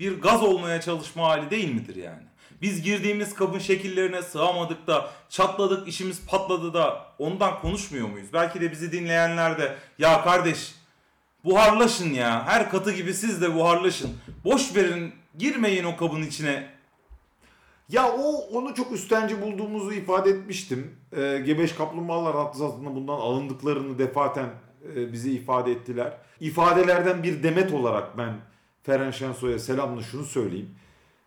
bir 0.00 0.20
gaz 0.20 0.42
olmaya 0.42 0.80
çalışma 0.80 1.28
hali 1.28 1.50
değil 1.50 1.74
midir 1.74 1.96
yani? 1.96 2.22
Biz 2.62 2.82
girdiğimiz 2.82 3.34
kabın 3.34 3.58
şekillerine 3.58 4.22
sığamadık 4.22 4.86
da 4.86 5.10
çatladık 5.28 5.88
işimiz 5.88 6.26
patladı 6.26 6.74
da 6.74 7.06
ondan 7.18 7.60
konuşmuyor 7.60 8.08
muyuz? 8.08 8.28
Belki 8.32 8.60
de 8.60 8.72
bizi 8.72 8.92
dinleyenler 8.92 9.58
de 9.58 9.76
ya 9.98 10.22
kardeş 10.22 10.74
buharlaşın 11.44 12.14
ya 12.14 12.46
her 12.46 12.70
katı 12.70 12.92
gibi 12.92 13.14
siz 13.14 13.42
de 13.42 13.54
buharlaşın. 13.54 14.10
Boş 14.44 14.76
verin 14.76 15.12
girmeyin 15.38 15.84
o 15.84 15.96
kabın 15.96 16.22
içine. 16.22 16.79
Ya 17.90 18.12
o 18.12 18.36
onu 18.52 18.74
çok 18.74 18.92
üstenci 18.92 19.42
bulduğumuzu 19.42 19.92
ifade 19.92 20.30
etmiştim. 20.30 20.96
Ee, 21.16 21.42
Gebeş 21.46 21.72
kaplumbağalar 21.72 22.34
altında 22.34 22.94
bundan 22.94 23.14
alındıklarını 23.20 23.98
defaten 23.98 24.48
e, 24.96 25.12
bize 25.12 25.30
ifade 25.30 25.72
ettiler. 25.72 26.16
İfadelerden 26.40 27.22
bir 27.22 27.42
demet 27.42 27.72
olarak 27.72 28.18
ben 28.18 28.36
Feren 28.82 29.10
Şensoy'a 29.10 29.58
selamla 29.58 30.02
şunu 30.02 30.24
söyleyeyim. 30.24 30.74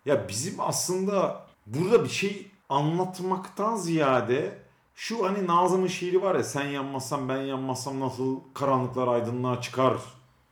Ya 0.05 0.27
bizim 0.27 0.55
aslında 0.59 1.45
burada 1.65 2.03
bir 2.03 2.09
şey 2.09 2.47
anlatmaktan 2.69 3.75
ziyade 3.75 4.57
şu 4.95 5.25
hani 5.25 5.47
Nazım'ın 5.47 5.87
şiiri 5.87 6.21
var 6.21 6.35
ya 6.35 6.43
sen 6.43 6.65
yanmazsan 6.65 7.29
ben 7.29 7.41
yanmazsam 7.41 7.99
nasıl 7.99 8.39
karanlıklar 8.53 9.07
aydınlığa 9.07 9.61
çıkar. 9.61 9.93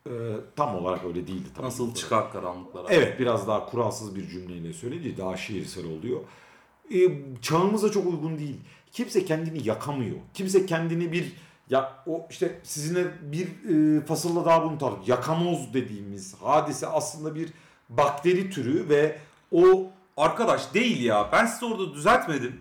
Ee, 0.08 0.12
tam 0.56 0.76
olarak 0.76 1.06
öyle 1.06 1.28
değildi. 1.28 1.50
tabii. 1.56 1.66
Nasıl 1.66 1.94
çıkar 1.96 2.32
karanlıklara? 2.32 2.88
Evet 2.90 3.20
biraz 3.20 3.48
daha 3.48 3.66
kuralsız 3.66 4.16
bir 4.16 4.28
cümleyle 4.30 4.74
söyledi. 4.74 5.18
Daha 5.18 5.38
şiirsel 5.38 5.86
oluyor. 5.86 6.20
Ee, 6.94 6.98
çağımıza 7.42 7.92
çok 7.92 8.06
uygun 8.06 8.38
değil. 8.38 8.58
Kimse 8.92 9.26
kendini 9.26 9.68
yakamıyor. 9.68 10.16
Kimse 10.34 10.66
kendini 10.66 11.12
bir 11.12 11.34
ya 11.70 12.04
o 12.08 12.28
işte 12.30 12.60
sizinle 12.64 13.08
bir 13.22 13.48
e, 13.98 14.06
fasılda 14.06 14.46
daha 14.46 14.64
bunu 14.66 14.78
tartıştık. 14.78 15.08
Yakamoz 15.08 15.74
dediğimiz 15.74 16.36
hadise 16.42 16.88
aslında 16.88 17.36
bir 17.36 17.50
bakteri 17.90 18.50
türü 18.50 18.90
ve 18.90 19.18
o 19.52 19.88
Arkadaş 20.18 20.74
değil 20.74 21.04
ya 21.04 21.30
ben 21.32 21.46
size 21.46 21.66
orada 21.66 21.94
düzeltmedim. 21.94 22.60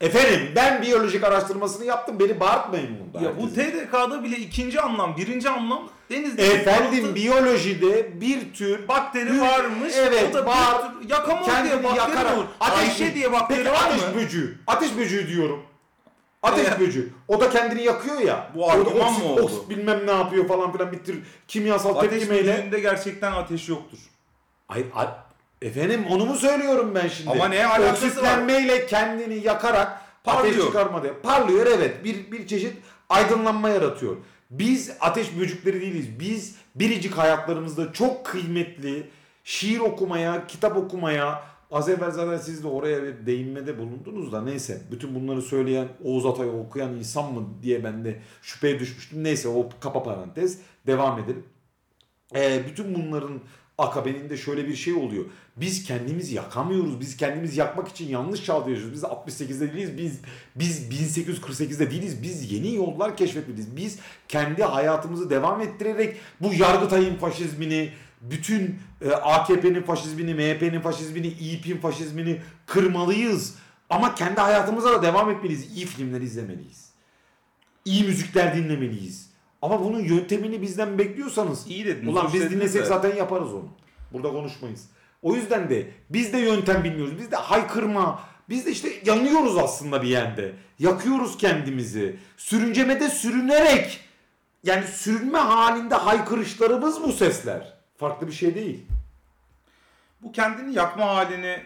efendim 0.00 0.52
ben 0.56 0.82
biyolojik 0.82 1.24
araştırmasını 1.24 1.84
yaptım 1.84 2.18
beni 2.20 2.40
bağırtmayın 2.40 2.90
bunda. 3.00 3.24
Ya 3.24 3.36
bu 3.36 3.42
herkese. 3.48 3.86
TDK'da 3.86 4.22
bile 4.24 4.36
ikinci 4.36 4.80
anlam, 4.80 5.16
birinci 5.16 5.48
anlam 5.50 5.88
denizde 6.10 6.46
Efendim 6.46 7.14
biyolojide 7.14 8.20
bir 8.20 8.52
tür 8.54 8.88
bakteri 8.88 9.32
bir- 9.32 9.40
varmış. 9.40 9.92
Evet 9.96 10.26
o 10.30 10.34
da 10.34 10.46
var. 10.46 10.94
bir 10.94 11.02
tür- 11.02 11.10
yakamoz 11.14 11.46
diye 11.46 11.84
bakteri 11.84 11.98
yakarak. 11.98 12.36
olur. 12.36 12.44
Ateş 12.60 12.78
Ayşe 12.78 12.92
böceği. 12.94 13.14
diye 13.14 13.32
bakteri 13.32 13.58
Peki 13.64 13.70
var 13.74 13.86
ateş 13.90 14.02
mı? 14.02 14.08
böceği. 14.16 14.48
Ateş 14.66 14.96
böceği 14.98 15.28
diyorum. 15.28 15.62
Ateş 16.42 16.66
Ee, 16.68 16.80
böceği. 16.80 17.08
O 17.28 17.40
da 17.40 17.50
kendini 17.50 17.82
yakıyor 17.82 18.18
ya. 18.20 18.50
Bu 18.54 18.70
argüman 18.70 19.12
mı 19.12 19.24
oldu? 19.24 19.42
oksit 19.42 19.68
bilmem 19.70 20.06
ne 20.06 20.10
yapıyor 20.10 20.48
falan 20.48 20.72
filan 20.72 20.92
bir 20.92 20.98
tür 21.04 21.18
kimyasal 21.48 21.96
Ateş 21.96 22.10
tepkimeyle. 22.10 22.52
böceğinde 22.52 22.80
gerçekten 22.80 23.32
ateş 23.32 23.68
yoktur. 23.68 23.98
Ay, 24.68 24.84
ay, 24.94 25.06
efendim 25.62 26.04
onu 26.10 26.26
mu 26.26 26.34
söylüyorum 26.36 26.92
ben 26.94 27.08
şimdi? 27.08 27.30
Ama 27.30 27.48
ne 27.48 27.66
alakası 27.66 28.06
var? 28.06 28.08
Oksitlenmeyle 28.08 28.86
kendini 28.86 29.46
yakarak 29.46 30.00
ateş 30.26 30.42
Parlıyor. 30.42 30.66
çıkarma 30.66 31.02
diye. 31.02 31.12
Parlıyor 31.12 31.66
evet. 31.66 32.04
Bir, 32.04 32.32
bir 32.32 32.46
çeşit 32.46 32.72
aydınlanma 33.08 33.68
yaratıyor. 33.68 34.16
Biz 34.50 34.96
ateş 35.00 35.38
böcekleri 35.38 35.80
değiliz. 35.80 36.20
Biz 36.20 36.56
biricik 36.74 37.12
hayatlarımızda 37.12 37.92
çok 37.92 38.26
kıymetli 38.26 39.10
şiir 39.44 39.80
okumaya, 39.80 40.46
kitap 40.46 40.76
okumaya, 40.76 41.42
az 41.70 41.88
evvel 41.88 42.10
zaten 42.10 42.38
siz 42.38 42.62
de 42.62 42.68
oraya 42.68 43.02
bir 43.02 43.26
değinmede 43.26 43.78
bulundunuz 43.78 44.32
da 44.32 44.42
neyse. 44.42 44.82
Bütün 44.90 45.14
bunları 45.14 45.42
söyleyen 45.42 45.88
Oğuz 46.04 46.26
Atay'ı 46.26 46.52
okuyan 46.52 46.94
insan 46.94 47.32
mı 47.32 47.48
diye 47.62 47.84
ben 47.84 48.04
de 48.04 48.22
şüpheye 48.42 48.80
düşmüştüm. 48.80 49.24
Neyse 49.24 49.48
o 49.48 49.68
kapa 49.80 50.02
parantez. 50.02 50.58
Devam 50.86 51.18
edelim. 51.18 51.44
Ee, 52.34 52.62
bütün 52.68 52.94
bunların 52.94 53.40
akabeninde 53.78 54.36
şöyle 54.36 54.68
bir 54.68 54.76
şey 54.76 54.94
oluyor. 54.94 55.24
Biz 55.56 55.84
kendimizi 55.84 56.34
yakamıyoruz. 56.34 57.00
Biz 57.00 57.16
kendimizi 57.16 57.60
yakmak 57.60 57.88
için 57.88 58.08
yanlış 58.08 58.44
çağda 58.44 58.70
yaşıyoruz. 58.70 58.94
Biz 58.94 59.02
68'de 59.02 59.72
değiliz. 59.72 60.20
Biz 60.56 60.90
biz 60.90 61.18
1848'de 61.28 61.90
değiliz. 61.90 62.22
Biz 62.22 62.52
yeni 62.52 62.74
yollar 62.74 63.16
keşfetmeliyiz. 63.16 63.76
Biz 63.76 63.98
kendi 64.28 64.62
hayatımızı 64.62 65.30
devam 65.30 65.60
ettirerek 65.60 66.16
bu 66.40 66.54
Yargıtay'ın 66.54 67.16
faşizmini, 67.16 67.90
bütün 68.20 68.78
e, 69.02 69.10
AKP'nin 69.10 69.82
faşizmini, 69.82 70.34
MHP'nin 70.34 70.80
faşizmini, 70.80 71.26
İYİP'in 71.26 71.76
faşizmini 71.76 72.40
kırmalıyız. 72.66 73.54
Ama 73.90 74.14
kendi 74.14 74.40
hayatımıza 74.40 74.92
da 74.92 75.02
devam 75.02 75.30
etmeliyiz. 75.30 75.76
İyi 75.76 75.86
filmler 75.86 76.20
izlemeliyiz. 76.20 76.90
İyi 77.84 78.04
müzikler 78.04 78.56
dinlemeliyiz. 78.56 79.25
Ama 79.66 79.84
bunun 79.84 80.00
yöntemini 80.00 80.62
bizden 80.62 80.98
bekliyorsanız 80.98 81.66
İyi 81.66 81.86
dediniz. 81.86 82.08
Ulan 82.08 82.30
biz 82.32 82.50
dinlesek 82.50 82.82
de. 82.82 82.86
zaten 82.86 83.16
yaparız 83.16 83.54
onu. 83.54 83.68
Burada 84.12 84.30
konuşmayız. 84.30 84.88
O 85.22 85.34
yüzden 85.34 85.70
de 85.70 85.90
biz 86.10 86.32
de 86.32 86.38
yöntem 86.38 86.84
bilmiyoruz. 86.84 87.18
Biz 87.18 87.30
de 87.30 87.36
haykırma. 87.36 88.20
Biz 88.48 88.66
de 88.66 88.70
işte 88.70 88.88
yanıyoruz 89.04 89.56
aslında 89.56 90.02
bir 90.02 90.08
yerde. 90.08 90.52
Yakıyoruz 90.78 91.38
kendimizi. 91.38 92.16
Sürüncemede 92.36 93.08
sürünerek 93.08 94.00
yani 94.64 94.86
sürünme 94.86 95.38
halinde 95.38 95.94
haykırışlarımız 95.94 97.02
bu 97.02 97.12
sesler. 97.12 97.72
Farklı 97.96 98.26
bir 98.26 98.32
şey 98.32 98.54
değil. 98.54 98.86
Bu 100.22 100.32
kendini 100.32 100.74
yakma 100.74 101.06
halini 101.06 101.62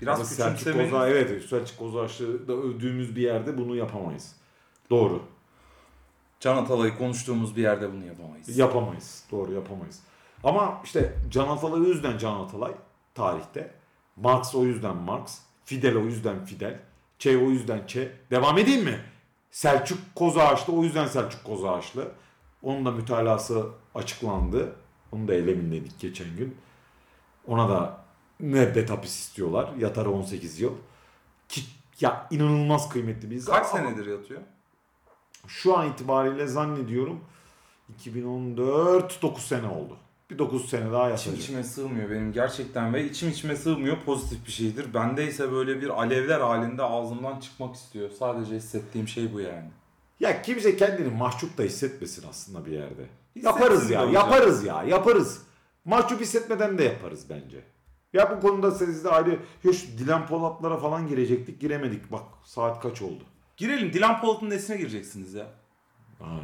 biraz 0.00 0.18
Ama 0.18 0.24
Selçuk 0.24 0.58
küçümsemeniz. 0.58 0.90
Koza 0.90 1.08
evet 1.08 1.44
Selçuk 1.44 1.78
Kozaç'ı 1.78 2.48
da 2.48 2.52
övdüğümüz 2.52 3.16
bir 3.16 3.22
yerde 3.22 3.58
bunu 3.58 3.76
yapamayız. 3.76 4.32
Doğru. 4.90 5.22
Can 6.46 6.56
Atalay'ı 6.56 6.98
konuştuğumuz 6.98 7.56
bir 7.56 7.62
yerde 7.62 7.92
bunu 7.92 8.04
yapamayız. 8.06 8.58
Yapamayız. 8.58 9.24
Doğru 9.30 9.52
yapamayız. 9.52 10.00
Ama 10.44 10.80
işte 10.84 11.14
Can 11.30 11.48
Atalay 11.48 11.80
o 11.80 11.84
yüzden 11.84 12.18
Can 12.18 12.40
Atalay 12.40 12.72
tarihte. 13.14 13.70
Marx 14.16 14.54
o 14.54 14.64
yüzden 14.64 14.96
Marx. 14.96 15.38
Fidel 15.64 15.96
o 15.96 16.00
yüzden 16.00 16.44
Fidel. 16.44 16.80
Che 17.18 17.36
o 17.36 17.50
yüzden 17.50 17.86
Che. 17.86 18.12
Devam 18.30 18.58
edeyim 18.58 18.84
mi? 18.84 19.00
Selçuk 19.50 19.98
Kozağaçlı 20.14 20.72
o 20.72 20.82
yüzden 20.82 21.06
Selçuk 21.06 21.44
Kozağaçlı. 21.44 22.12
Onun 22.62 22.84
da 22.84 22.90
mütalası 22.90 23.66
açıklandı. 23.94 24.76
Onu 25.12 25.28
da 25.28 25.34
eleminledik 25.34 26.00
geçen 26.00 26.36
gün. 26.36 26.56
Ona 27.46 27.68
da 27.68 27.98
müebbet 28.38 28.90
hapis 28.90 29.20
istiyorlar. 29.20 29.68
Yatarı 29.78 30.10
18 30.10 30.60
yıl. 30.60 30.72
Ki, 31.48 31.60
ya 32.00 32.26
inanılmaz 32.30 32.88
kıymetli 32.88 33.30
bir 33.30 33.36
insan. 33.36 33.54
Kaç 33.54 33.66
Ama- 33.74 33.78
senedir 33.78 34.06
yatıyor? 34.06 34.40
Şu 35.48 35.76
an 35.78 35.88
itibariyle 35.90 36.46
zannediyorum 36.46 37.20
2014 37.88 39.22
9 39.22 39.44
sene 39.44 39.66
oldu. 39.68 39.96
Bir 40.30 40.38
9 40.38 40.70
sene 40.70 40.92
daha 40.92 41.10
İçim 41.10 41.10
yatacak. 41.10 41.38
içime 41.38 41.62
sığmıyor 41.62 42.10
benim 42.10 42.32
gerçekten 42.32 42.94
ve 42.94 43.04
içim 43.04 43.28
içime 43.28 43.56
sığmıyor 43.56 43.96
pozitif 44.06 44.46
bir 44.46 44.52
şeydir. 44.52 44.94
Bende 44.94 45.26
ise 45.26 45.52
böyle 45.52 45.80
bir 45.80 45.88
alevler 45.88 46.40
halinde 46.40 46.82
ağzımdan 46.82 47.40
çıkmak 47.40 47.74
istiyor. 47.74 48.10
Sadece 48.10 48.54
hissettiğim 48.54 49.08
şey 49.08 49.32
bu 49.34 49.40
yani. 49.40 49.70
Ya 50.20 50.42
kimse 50.42 50.76
kendini 50.76 51.08
mahcup 51.08 51.58
da 51.58 51.62
hissetmesin 51.62 52.28
aslında 52.28 52.66
bir 52.66 52.72
yerde. 52.72 53.06
Yaparız 53.34 53.90
ya, 53.90 54.00
hocam. 54.00 54.14
yaparız 54.14 54.64
ya, 54.64 54.82
yaparız. 54.82 55.42
Mahcup 55.84 56.20
hissetmeden 56.20 56.78
de 56.78 56.84
yaparız 56.84 57.26
bence. 57.30 57.64
Ya 58.12 58.36
bu 58.36 58.48
konuda 58.48 58.70
sizde 58.70 59.08
ayrı, 59.10 59.38
şu 59.62 59.98
Dilan 59.98 60.26
Polatlara 60.26 60.76
falan 60.76 61.08
girecektik, 61.08 61.60
giremedik. 61.60 62.12
Bak 62.12 62.22
saat 62.44 62.82
kaç 62.82 63.02
oldu. 63.02 63.24
Girelim 63.56 63.92
Dilan 63.92 64.20
Polat'ın 64.20 64.50
nesine 64.50 64.76
gireceksiniz 64.76 65.34
ya. 65.34 65.46
Ha. 66.18 66.40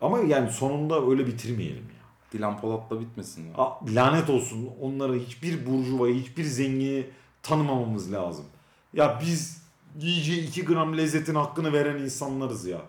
Ama 0.00 0.18
yani 0.18 0.50
sonunda 0.52 1.10
öyle 1.10 1.26
bitirmeyelim 1.26 1.84
ya. 1.88 2.06
Dilan 2.32 2.60
Polat'la 2.60 3.00
bitmesin. 3.00 3.46
ya. 3.46 3.54
Aa, 3.58 3.80
lanet 3.94 4.30
olsun 4.30 4.70
onlara 4.80 5.14
hiçbir 5.14 5.66
burjuvayı, 5.66 6.14
hiçbir 6.14 6.44
zengini 6.44 7.06
tanımamamız 7.42 8.12
lazım. 8.12 8.44
Ya 8.92 9.18
biz 9.22 9.62
yiyeceği 10.00 10.48
2 10.48 10.64
gram 10.64 10.96
lezzetin 10.98 11.34
hakkını 11.34 11.72
veren 11.72 11.98
insanlarız 12.02 12.66
ya. 12.66 12.80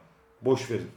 Boş 0.42 0.72
verin. 0.72 0.90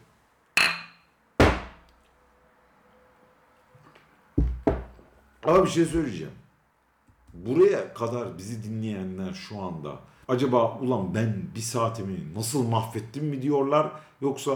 Ama 5.44 5.64
bir 5.64 5.70
şey 5.70 5.84
söyleyeceğim. 5.84 6.32
Buraya 7.47 7.95
kadar 7.95 8.38
bizi 8.38 8.64
dinleyenler 8.64 9.32
şu 9.32 9.62
anda 9.62 9.99
acaba 10.28 10.78
ulan 10.78 11.14
ben 11.14 11.43
bir 11.55 11.61
saatimi 11.61 12.34
nasıl 12.34 12.68
mahvettim 12.68 13.24
mi 13.24 13.43
diyorlar 13.43 13.91
yoksa 14.20 14.53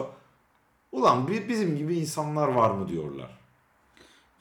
ulan 0.93 1.29
bi- 1.29 1.49
bizim 1.49 1.77
gibi 1.77 1.95
insanlar 1.97 2.49
var 2.49 2.71
mı 2.71 2.89
diyorlar. 2.89 3.39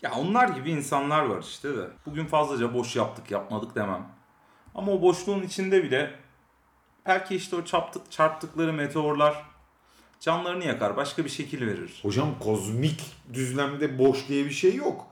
Ya 0.02 0.12
onlar 0.14 0.48
gibi 0.50 0.72
insanlar 0.72 1.26
var 1.26 1.42
işte 1.42 1.78
de. 1.78 1.88
Bugün 2.06 2.26
fazlaca 2.26 2.74
boş 2.74 2.96
yaptık 2.96 3.32
yapmadık 3.32 3.76
demem. 3.76 4.08
Ama 4.76 4.92
o 4.92 5.02
boşluğun 5.02 5.44
içinde 5.44 5.84
bile 5.84 6.12
belki 7.06 7.36
işte 7.36 7.56
o 7.56 7.66
çarptık, 7.66 8.12
çarptıkları 8.12 8.74
meteorlar 8.74 9.44
canlarını 10.20 10.64
yakar. 10.66 10.98
Başka 10.98 11.24
bir 11.26 11.30
şekil 11.30 11.68
verir. 11.68 12.00
Hocam 12.02 12.30
kozmik 12.40 13.02
düzlemde 13.34 14.00
boş 14.00 14.28
diye 14.28 14.46
bir 14.46 14.52
şey 14.52 14.76
yok. 14.76 15.08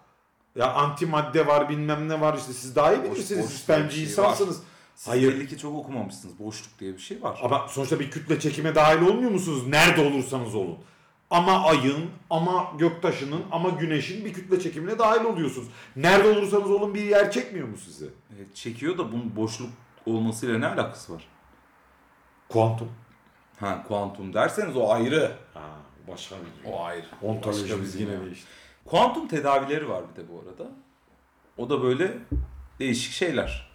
Ya 0.56 0.74
antimadde 0.74 1.48
var 1.48 1.70
bilmem 1.70 2.10
ne 2.10 2.22
var 2.22 2.38
işte 2.38 2.54
siz 2.54 2.76
daha 2.76 2.94
iyi 2.94 3.04
bilirsiniz. 3.04 3.44
boş 3.46 3.52
Siz 3.52 3.70
bence 3.70 3.96
şey 3.96 4.04
insansınız. 4.04 4.64
Siz 4.96 5.08
Hayır. 5.08 5.34
belli 5.34 5.48
ki 5.48 5.58
çok 5.58 5.76
okumamışsınız. 5.76 6.40
Boşluk 6.40 6.80
diye 6.80 6.94
bir 6.94 7.00
şey 7.00 7.24
var. 7.24 7.40
Ama 7.44 7.68
sonuçta 7.70 8.00
bir 8.00 8.12
kütle 8.12 8.40
çekime 8.40 8.76
dahil 8.76 9.02
olmuyor 9.02 9.32
musunuz? 9.32 9.68
Nerede 9.68 10.02
olursanız 10.02 10.56
olun. 10.56 10.78
Ama 11.30 11.66
ayın, 11.66 12.10
ama 12.30 12.72
göktaşının, 12.78 13.44
ama 13.52 13.70
güneşin 13.70 14.26
bir 14.26 14.34
kütle 14.34 14.60
çekimine 14.60 15.00
dahil 15.00 15.26
oluyorsunuz. 15.26 15.68
Nerede 15.96 16.28
olursanız 16.28 16.72
olun 16.72 16.94
bir 16.94 17.02
yer 17.02 17.32
çekmiyor 17.32 17.68
mu 17.68 17.78
sizi? 17.78 18.10
Evet, 18.36 18.56
çekiyor 18.56 18.98
da 18.98 19.12
bunun 19.12 19.36
boşluk 19.36 19.70
olmasıyla 20.06 20.58
ne 20.58 20.68
alakası 20.68 21.14
var? 21.14 21.28
Kuantum. 22.50 22.92
Ha 23.60 23.84
kuantum 23.88 24.34
derseniz 24.34 24.76
o 24.78 24.90
ayrı. 24.90 25.38
Ha, 25.54 25.62
başka 26.08 26.36
bir 26.36 26.72
O 26.72 26.84
ayrı. 26.84 27.06
Ontolojimiz 27.22 27.96
yine 27.96 28.22
değişti. 28.26 28.48
Kuantum 28.86 29.28
tedavileri 29.28 29.90
var 29.90 30.04
bir 30.12 30.24
de 30.24 30.28
bu 30.30 30.40
arada. 30.40 30.72
O 31.58 31.70
da 31.70 31.84
böyle 31.84 32.18
değişik 32.80 33.14
şeyler. 33.14 33.72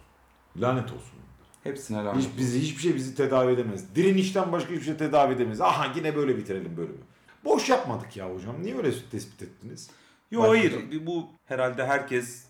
Lanet 0.57 0.91
olsun. 0.91 1.17
Hepsine 1.63 2.03
rağmen. 2.03 2.19
Hiç, 2.21 2.27
bizi, 2.37 2.61
hiçbir 2.61 2.81
şey 2.81 2.95
bizi 2.95 3.15
tedavi 3.15 3.53
edemez. 3.53 3.95
Direnişten 3.95 4.51
başka 4.51 4.69
hiçbir 4.69 4.85
şey 4.85 4.97
tedavi 4.97 5.33
edemez. 5.33 5.61
Aha 5.61 5.93
yine 5.95 6.15
böyle 6.15 6.37
bitirelim 6.37 6.77
bölümü. 6.77 6.97
Boş 7.45 7.69
yapmadık 7.69 8.17
ya 8.17 8.33
hocam. 8.33 8.55
Niye 8.63 8.77
öyle 8.77 8.91
tespit 9.11 9.41
ettiniz? 9.41 9.89
Yo 10.31 10.41
Başka- 10.41 10.51
hayır. 10.51 11.05
Bu 11.05 11.27
herhalde 11.45 11.85
herkes 11.85 12.45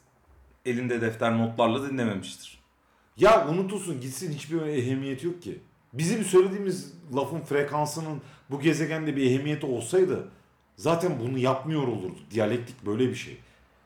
elinde 0.65 1.01
defter 1.01 1.37
notlarla 1.37 1.89
dinlememiştir. 1.89 2.63
Ya 3.17 3.47
unutulsun 3.47 4.01
gitsin 4.01 4.33
hiçbir 4.33 4.61
ehemmiyeti 4.61 5.25
yok 5.25 5.41
ki. 5.41 5.59
Bizim 5.93 6.23
söylediğimiz 6.23 6.93
lafın 7.15 7.41
frekansının 7.41 8.21
bu 8.49 8.59
gezegende 8.59 9.15
bir 9.15 9.31
ehemmiyeti 9.31 9.65
olsaydı 9.65 10.29
zaten 10.77 11.19
bunu 11.19 11.37
yapmıyor 11.37 11.87
olurdu. 11.87 12.19
Diyalektik 12.31 12.85
böyle 12.85 13.09
bir 13.09 13.15
şey. 13.15 13.37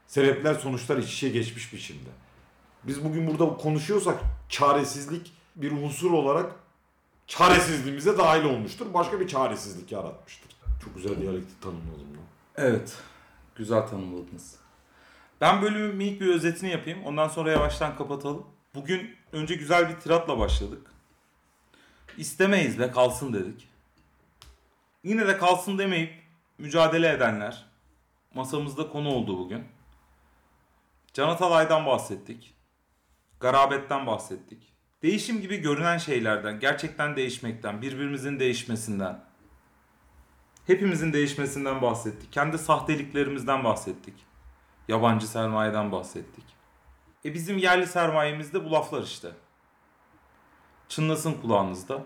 Sebepler 0.08 0.54
sonuçlar 0.54 0.98
iç 0.98 1.14
içe 1.14 1.30
geçmiş 1.30 1.74
biçimde. 1.74 2.10
Biz 2.84 3.04
bugün 3.04 3.28
burada 3.28 3.58
konuşuyorsak 3.58 4.20
çaresizlik 4.50 5.32
bir 5.56 5.72
unsur 5.72 6.12
olarak 6.12 6.56
çaresizliğimize 7.28 8.18
dahil 8.18 8.44
olmuştur. 8.44 8.94
Başka 8.94 9.20
bir 9.20 9.28
çaresizlik 9.28 9.92
yaratmıştır. 9.92 10.52
Çok 10.84 10.96
güzel 10.96 11.22
diyalektik 11.22 11.62
tanımladım 11.62 12.18
lan. 12.18 12.24
Evet. 12.56 12.98
Güzel 13.56 13.88
tanımladınız. 13.88 14.56
Ben 15.42 15.62
bölümün 15.62 15.96
minik 15.96 16.22
bir 16.22 16.28
özetini 16.28 16.70
yapayım. 16.70 17.04
Ondan 17.04 17.28
sonra 17.28 17.52
yavaştan 17.52 17.98
kapatalım. 17.98 18.46
Bugün 18.76 19.16
önce 19.32 19.56
güzel 19.56 19.90
bir 19.90 19.96
tiratla 19.96 20.40
başladık. 20.40 20.92
İstemeyiz 22.18 22.80
de 22.80 22.92
kalsın 22.92 23.34
dedik. 23.34 23.68
Yine 25.04 25.28
de 25.28 25.38
kalsın 25.38 25.78
demeyip 25.78 26.21
mücadele 26.62 27.10
edenler 27.10 27.66
masamızda 28.34 28.90
konu 28.90 29.10
oldu 29.10 29.40
bugün. 29.40 29.66
Can 31.14 31.30
Atalay'dan 31.30 31.86
bahsettik. 31.86 32.56
Garabetten 33.40 34.08
bahsettik. 34.08 34.74
Değişim 35.04 35.42
gibi 35.42 35.58
görünen 35.58 35.98
şeylerden, 35.98 36.60
gerçekten 36.60 37.16
değişmekten, 37.16 37.82
birbirimizin 37.82 38.40
değişmesinden, 38.40 39.24
hepimizin 40.68 41.14
değişmesinden 41.14 41.82
bahsettik. 41.82 42.34
Kendi 42.34 42.58
sahteliklerimizden 42.58 43.64
bahsettik. 43.64 44.26
Yabancı 44.88 45.28
sermayeden 45.28 45.92
bahsettik. 45.92 46.46
E 47.26 47.34
bizim 47.34 47.58
yerli 47.58 47.88
sermayemiz 47.88 48.54
de 48.54 48.66
bu 48.66 48.72
laflar 48.72 49.04
işte. 49.04 49.32
Çınlasın 50.90 51.34
kulağınızda. 51.34 52.04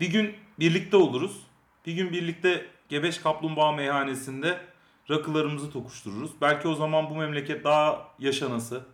Bir 0.00 0.10
gün 0.10 0.36
birlikte 0.58 0.96
oluruz. 0.96 1.46
Bir 1.86 1.92
gün 1.92 2.12
birlikte 2.12 2.73
Gebeş 2.94 3.18
Kaplumbağa 3.18 3.72
meyhanesinde 3.72 4.60
rakılarımızı 5.10 5.70
tokuştururuz. 5.70 6.30
Belki 6.40 6.68
o 6.68 6.74
zaman 6.74 7.10
bu 7.10 7.14
memleket 7.14 7.64
daha 7.64 8.08
yaşanası, 8.18 8.84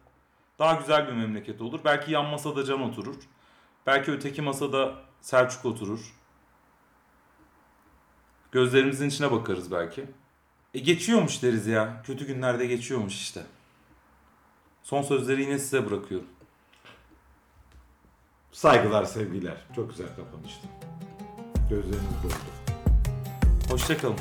daha 0.59 0.75
güzel 0.75 1.09
bir 1.09 1.13
memleket 1.13 1.61
olur. 1.61 1.81
Belki 1.85 2.13
yan 2.13 2.27
masada 2.27 2.65
Can 2.65 2.83
oturur. 2.83 3.15
Belki 3.87 4.13
öteki 4.13 4.43
masada 4.43 4.95
Selçuk 5.21 5.65
oturur. 5.65 6.15
Gözlerimizin 8.53 9.09
içine 9.09 9.33
bakarız 9.33 9.73
belki. 9.73 10.05
E 10.75 10.79
geçiyormuş 10.79 11.43
deriz 11.43 11.67
ya. 11.67 12.03
Kötü 12.07 12.27
günlerde 12.27 12.67
geçiyormuş 12.67 13.15
işte. 13.15 13.43
Son 14.83 15.03
sözleri 15.03 15.43
yine 15.43 15.59
size 15.59 15.91
bırakıyorum. 15.91 16.29
Saygılar, 18.53 19.05
sevgiler. 19.05 19.57
Çok 19.77 19.91
güzel 19.91 20.09
kapanıştı. 20.17 20.69
Gözleriniz 21.71 22.23
doldu. 22.23 22.60
Hoşçakalın. 23.71 24.17